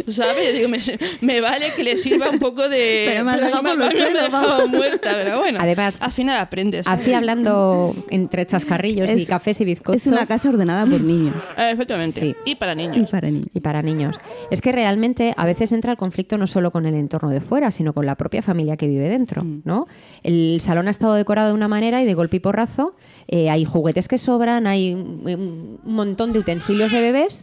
¿Sabes? 0.08 0.46
Yo 0.46 0.52
digo, 0.52 0.68
me, 0.68 0.80
me 1.20 1.40
vale 1.40 1.66
que 1.76 1.82
le 1.84 1.96
sirva 1.96 2.30
un 2.30 2.38
poco 2.38 2.68
de... 2.68 3.06
Pero 3.10 3.24
me 3.24 3.32
has 3.32 3.40
dejado 3.40 3.62
por 3.62 3.70
los 3.70 3.78
me 3.78 3.84
has 3.86 3.94
suelos, 3.94 4.22
dejado 4.22 4.48
vamos. 4.48 4.70
muerta, 4.70 5.10
pero 5.14 5.38
bueno. 5.38 5.58
Además, 5.60 6.02
al 6.02 6.12
final 6.12 6.36
aprendes. 6.36 6.86
Así 6.86 7.12
hablando 7.12 7.94
entre 8.10 8.46
chascarrillos 8.46 9.10
y 9.10 9.26
cafés 9.26 9.60
y 9.60 9.64
bizcochos. 9.64 10.02
Es 10.06 10.12
una 10.12 10.26
casa 10.26 10.48
ordenada 10.48 10.86
por 10.86 11.00
niños. 11.00 11.34
Eh, 11.56 11.70
Efectivamente. 11.72 12.20
Sí. 12.20 12.34
Y 12.46 12.54
para 12.56 12.74
niños. 12.74 12.96
Y 12.96 13.06
para 13.06 13.30
niños. 13.30 13.46
y 13.54 13.60
para 13.60 13.82
niños. 13.82 14.16
Es 14.50 14.60
que 14.60 14.72
realmente 14.72 15.34
a 15.36 15.46
veces 15.46 15.72
entra 15.72 15.92
el 15.92 15.96
conflicto 15.96 16.36
no 16.36 16.46
solo 16.46 16.70
con 16.72 16.86
el 16.86 16.94
entorno 16.94 17.30
de 17.30 17.40
fuera, 17.40 17.70
sino 17.70 17.92
con 17.92 18.06
la 18.06 18.16
propia 18.16 18.42
familia 18.42 18.76
que 18.76 18.88
vive 18.88 19.08
dentro, 19.08 19.44
¿no? 19.64 19.86
El 20.22 20.58
salón 20.60 20.88
ha 20.88 20.90
estado 20.90 21.14
decorado 21.14 21.48
de 21.48 21.54
una 21.54 21.68
manera 21.68 22.02
y 22.02 22.06
de 22.06 22.14
golpe 22.14 22.36
y 22.38 22.40
porrazo 22.40 22.96
eh, 23.28 23.50
hay 23.50 23.64
juguetes 23.64 24.08
que 24.08 24.18
sobran, 24.18 24.66
hay 24.66 24.94
un 24.94 25.78
montón 25.84 26.32
de 26.32 26.40
utensilios 26.40 26.92
de 26.92 27.00
bebés 27.00 27.42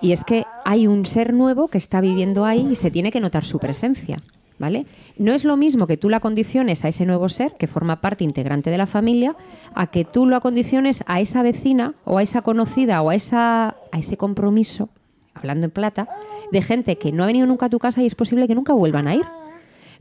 y 0.00 0.12
es 0.12 0.24
que 0.24 0.44
hay 0.64 0.86
un 0.86 1.04
ser 1.06 1.32
nuevo 1.32 1.68
que 1.68 1.78
está 1.78 2.00
viviendo 2.00 2.44
ahí 2.44 2.68
y 2.70 2.76
se 2.76 2.90
tiene 2.90 3.10
que 3.10 3.20
notar 3.20 3.44
su 3.44 3.58
presencia. 3.58 4.22
¿Vale? 4.58 4.86
No 5.18 5.32
es 5.32 5.42
lo 5.42 5.56
mismo 5.56 5.88
que 5.88 5.96
tú 5.96 6.08
la 6.08 6.20
condiciones 6.20 6.84
a 6.84 6.88
ese 6.88 7.04
nuevo 7.04 7.28
ser 7.28 7.54
que 7.58 7.66
forma 7.66 8.00
parte 8.00 8.22
integrante 8.22 8.70
de 8.70 8.78
la 8.78 8.86
familia, 8.86 9.34
a 9.74 9.88
que 9.88 10.04
tú 10.04 10.24
lo 10.24 10.36
acondiciones 10.36 11.02
a 11.06 11.20
esa 11.20 11.42
vecina 11.42 11.94
o 12.04 12.18
a 12.18 12.22
esa 12.22 12.42
conocida 12.42 13.02
o 13.02 13.10
a, 13.10 13.16
esa, 13.16 13.74
a 13.90 13.98
ese 13.98 14.16
compromiso 14.16 14.88
hablando 15.34 15.66
en 15.66 15.70
plata, 15.70 16.06
de 16.50 16.62
gente 16.62 16.96
que 16.96 17.12
no 17.12 17.22
ha 17.24 17.26
venido 17.26 17.46
nunca 17.46 17.66
a 17.66 17.70
tu 17.70 17.78
casa 17.78 18.02
y 18.02 18.06
es 18.06 18.14
posible 18.14 18.46
que 18.46 18.54
nunca 18.54 18.72
vuelvan 18.72 19.08
a 19.08 19.14
ir. 19.14 19.24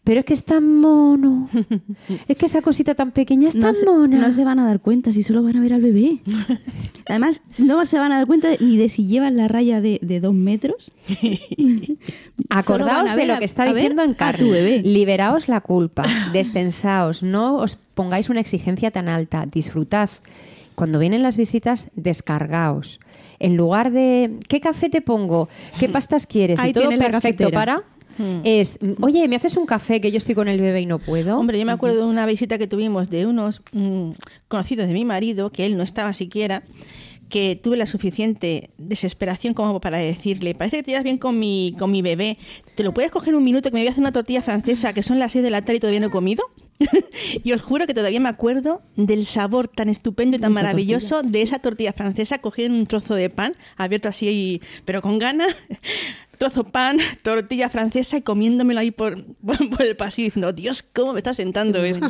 Pero 0.03 0.21
es 0.21 0.25
que 0.25 0.33
es 0.33 0.43
tan 0.45 0.77
mono. 0.79 1.47
Es 2.27 2.35
que 2.35 2.47
esa 2.47 2.61
cosita 2.61 2.95
tan 2.95 3.11
pequeña 3.11 3.49
es 3.49 3.55
No 3.55 3.67
tan 3.67 3.75
se, 3.75 3.85
mona. 3.85 4.17
no 4.17 4.31
se 4.31 4.43
van 4.43 4.57
a 4.59 4.65
dar 4.65 4.79
cuenta 4.79 5.11
si 5.11 5.21
solo 5.21 5.43
van 5.43 5.55
a 5.57 5.61
ver 5.61 5.73
al 5.73 5.81
bebé. 5.81 6.19
Además, 7.07 7.41
no 7.59 7.85
se 7.85 7.99
van 7.99 8.11
a 8.11 8.17
dar 8.17 8.25
cuenta 8.27 8.49
de- 8.49 8.57
ni 8.59 8.77
de 8.77 8.89
si 8.89 9.05
llevan 9.05 9.37
la 9.37 9.47
raya 9.47 9.79
de, 9.79 9.99
de 10.01 10.19
dos 10.19 10.33
metros. 10.33 10.91
Acordaos 12.49 13.15
de 13.15 13.25
lo 13.27 13.33
a- 13.35 13.39
que 13.39 13.45
está 13.45 13.65
diciendo 13.71 14.03
en 14.03 14.11
tu 14.11 14.17
carne. 14.17 14.49
bebé. 14.49 14.81
Liberaos 14.83 15.47
la 15.47 15.61
culpa, 15.61 16.03
descensaos, 16.33 17.23
no 17.23 17.55
os 17.57 17.75
pongáis 17.93 18.29
una 18.29 18.39
exigencia 18.39 18.91
tan 18.91 19.07
alta, 19.09 19.45
disfrutad. 19.45 20.09
Cuando 20.75 20.99
vienen 20.99 21.21
las 21.21 21.37
visitas, 21.37 21.89
descargaos. 21.95 22.99
En 23.39 23.55
lugar 23.57 23.91
de, 23.91 24.39
¿qué 24.47 24.61
café 24.61 24.89
te 24.89 25.01
pongo? 25.01 25.47
¿Qué 25.79 25.89
pastas 25.89 26.25
quieres? 26.27 26.59
Ahí 26.59 26.71
y 26.71 26.73
todo 26.73 26.89
perfecto 26.89 27.45
cafetera. 27.45 27.83
Para... 28.21 28.41
Es, 28.43 28.79
oye, 28.99 29.27
¿me 29.27 29.35
haces 29.35 29.57
un 29.57 29.65
café 29.65 30.01
que 30.01 30.11
yo 30.11 30.17
estoy 30.17 30.35
con 30.35 30.47
el 30.47 30.59
bebé 30.59 30.81
y 30.81 30.85
no 30.85 30.99
puedo? 30.99 31.37
Hombre, 31.37 31.59
yo 31.59 31.65
me 31.65 31.71
acuerdo 31.71 31.97
de 31.97 32.05
una 32.05 32.25
visita 32.25 32.57
que 32.57 32.67
tuvimos 32.67 33.09
de 33.09 33.25
unos 33.25 33.61
mm, 33.73 34.11
conocidos 34.47 34.87
de 34.87 34.93
mi 34.93 35.05
marido, 35.05 35.51
que 35.51 35.65
él 35.65 35.77
no 35.77 35.83
estaba 35.83 36.13
siquiera, 36.13 36.63
que 37.31 37.55
tuve 37.55 37.77
la 37.77 37.87
suficiente 37.87 38.69
desesperación 38.77 39.53
como 39.55 39.79
para 39.81 39.97
decirle, 39.97 40.53
parece 40.53 40.77
que 40.77 40.83
te 40.83 40.91
llevas 40.91 41.05
bien 41.05 41.17
con 41.17 41.39
mi, 41.39 41.73
con 41.79 41.89
mi 41.89 42.01
bebé, 42.01 42.37
¿te 42.75 42.83
lo 42.83 42.93
puedes 42.93 43.09
coger 43.09 43.35
un 43.35 43.43
minuto 43.43 43.69
que 43.69 43.73
me 43.73 43.79
voy 43.79 43.87
a 43.87 43.91
hacer 43.91 44.01
una 44.01 44.11
tortilla 44.11 44.41
francesa 44.41 44.93
que 44.93 45.01
son 45.01 45.17
las 45.17 45.31
6 45.31 45.43
de 45.43 45.49
la 45.49 45.61
tarde 45.61 45.77
y 45.77 45.79
todavía 45.79 46.01
no 46.01 46.07
he 46.07 46.11
comido? 46.11 46.43
y 47.43 47.53
os 47.53 47.61
juro 47.61 47.87
que 47.87 47.93
todavía 47.93 48.19
me 48.19 48.29
acuerdo 48.29 48.81
del 48.95 49.25
sabor 49.25 49.67
tan 49.67 49.87
estupendo 49.87 50.37
y 50.37 50.39
tan 50.39 50.51
maravilloso 50.51 51.23
de 51.23 51.41
esa 51.41 51.59
tortilla 51.59 51.93
francesa 51.93 52.39
cogida 52.39 52.65
en 52.65 52.73
un 52.73 52.85
trozo 52.85 53.15
de 53.15 53.29
pan, 53.29 53.53
abierto 53.77 54.09
así, 54.09 54.61
pero 54.83 55.01
con 55.01 55.17
ganas, 55.17 55.55
trozo 56.41 56.63
pan, 56.63 56.97
tortilla 57.21 57.69
francesa 57.69 58.17
y 58.17 58.23
comiéndomelo 58.23 58.79
ahí 58.79 58.89
por, 58.89 59.23
por, 59.45 59.69
por 59.69 59.83
el 59.83 59.95
pasillo 59.95 60.25
diciendo, 60.25 60.51
Dios, 60.51 60.81
¿cómo 60.81 61.13
me 61.13 61.19
está 61.19 61.35
sentando 61.35 61.83
esto? 61.83 62.07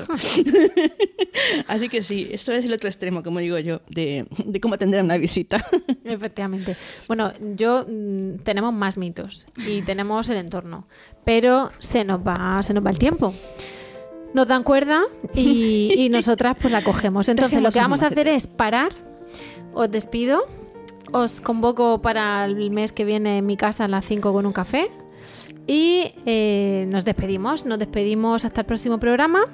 Así 1.68 1.90
que 1.90 2.02
sí, 2.02 2.30
esto 2.32 2.54
es 2.54 2.64
el 2.64 2.72
otro 2.72 2.88
extremo, 2.88 3.24
como 3.24 3.40
digo 3.40 3.60
yo, 3.60 3.82
de, 3.90 4.26
de 4.46 4.62
cómo 4.62 4.76
atender 4.76 5.02
a 5.02 5.04
una 5.04 5.18
visita. 5.18 5.66
Efectivamente. 6.06 6.78
Bueno, 7.10 7.34
yo 7.56 7.86
mm, 7.86 8.38
tenemos 8.44 8.74
más 8.74 8.98
mitos 8.98 9.48
y 9.68 9.82
tenemos 9.82 10.30
el 10.30 10.38
entorno, 10.38 10.88
pero 11.26 11.72
se 11.80 12.06
nos 12.06 12.22
va, 12.22 12.64
se 12.64 12.74
nos 12.74 12.86
va 12.86 12.92
el 12.92 13.00
tiempo. 13.00 13.34
Nos 14.34 14.48
dan 14.48 14.64
cuerda 14.64 15.04
y, 15.36 15.94
y 15.98 16.08
nosotras 16.08 16.56
pues 16.62 16.72
la 16.72 16.82
cogemos. 16.82 17.28
Entonces 17.28 17.62
lo 17.62 17.70
que 17.70 17.80
vamos 17.80 18.02
a 18.02 18.08
hacer 18.08 18.30
es 18.30 18.48
parar. 18.48 18.94
Os 19.74 19.92
despido. 19.92 20.46
Os 21.14 21.41
convoco 21.41 22.01
para 22.01 22.45
el 22.45 22.72
mes 22.72 22.93
que 22.93 23.03
viene 23.03 23.39
en 23.39 23.45
mi 23.45 23.57
casa 23.57 23.86
a 23.86 23.88
las 23.89 24.05
5 24.05 24.32
con 24.32 24.45
un 24.45 24.53
café. 24.53 24.89
Y 25.68 26.14
eh, 26.26 26.88
nos 26.89 27.03
despedimos. 27.03 27.66
Nos 27.66 27.80
despedimos 27.80 28.45
hasta 28.45 28.62
el 28.62 28.68
próximo 28.68 28.97
programa. 28.97 29.45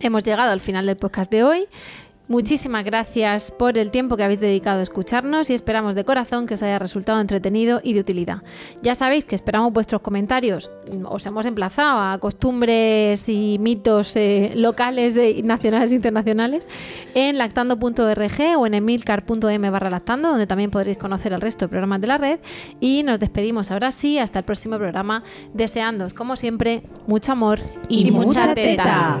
Hemos 0.00 0.24
llegado 0.24 0.50
al 0.50 0.60
final 0.60 0.86
del 0.86 0.96
podcast 0.96 1.30
de 1.30 1.44
hoy. 1.44 1.68
Muchísimas 2.28 2.84
gracias 2.84 3.52
por 3.52 3.78
el 3.78 3.92
tiempo 3.92 4.16
que 4.16 4.24
habéis 4.24 4.40
dedicado 4.40 4.80
a 4.80 4.82
escucharnos 4.82 5.48
y 5.48 5.54
esperamos 5.54 5.94
de 5.94 6.04
corazón 6.04 6.46
que 6.46 6.54
os 6.54 6.62
haya 6.62 6.78
resultado 6.78 7.20
entretenido 7.20 7.80
y 7.84 7.92
de 7.92 8.00
utilidad. 8.00 8.42
Ya 8.82 8.96
sabéis 8.96 9.24
que 9.24 9.36
esperamos 9.36 9.72
vuestros 9.72 10.00
comentarios. 10.00 10.70
Os 11.04 11.24
hemos 11.26 11.46
emplazado 11.46 12.00
a 12.00 12.18
costumbres 12.18 13.28
y 13.28 13.58
mitos 13.60 14.16
eh, 14.16 14.52
locales, 14.56 15.14
de, 15.14 15.40
nacionales 15.44 15.92
e 15.92 15.94
internacionales 15.94 16.68
en 17.14 17.38
lactando.org 17.38 18.58
o 18.58 18.66
en 18.66 18.74
emilcar.m 18.74 19.70
barra 19.70 19.90
lactando, 19.90 20.30
donde 20.30 20.48
también 20.48 20.72
podréis 20.72 20.98
conocer 20.98 21.32
el 21.32 21.40
resto 21.40 21.66
de 21.66 21.68
programas 21.68 22.00
de 22.00 22.06
la 22.08 22.18
red. 22.18 22.40
Y 22.80 23.04
nos 23.04 23.20
despedimos 23.20 23.70
ahora 23.70 23.92
sí, 23.92 24.18
hasta 24.18 24.40
el 24.40 24.44
próximo 24.44 24.78
programa, 24.78 25.22
deseándoos, 25.54 26.12
como 26.12 26.34
siempre, 26.34 26.82
mucho 27.06 27.32
amor 27.32 27.60
Y 27.88 28.10
mucha 28.10 28.26
mucha 28.26 28.54
teta. 28.54 29.20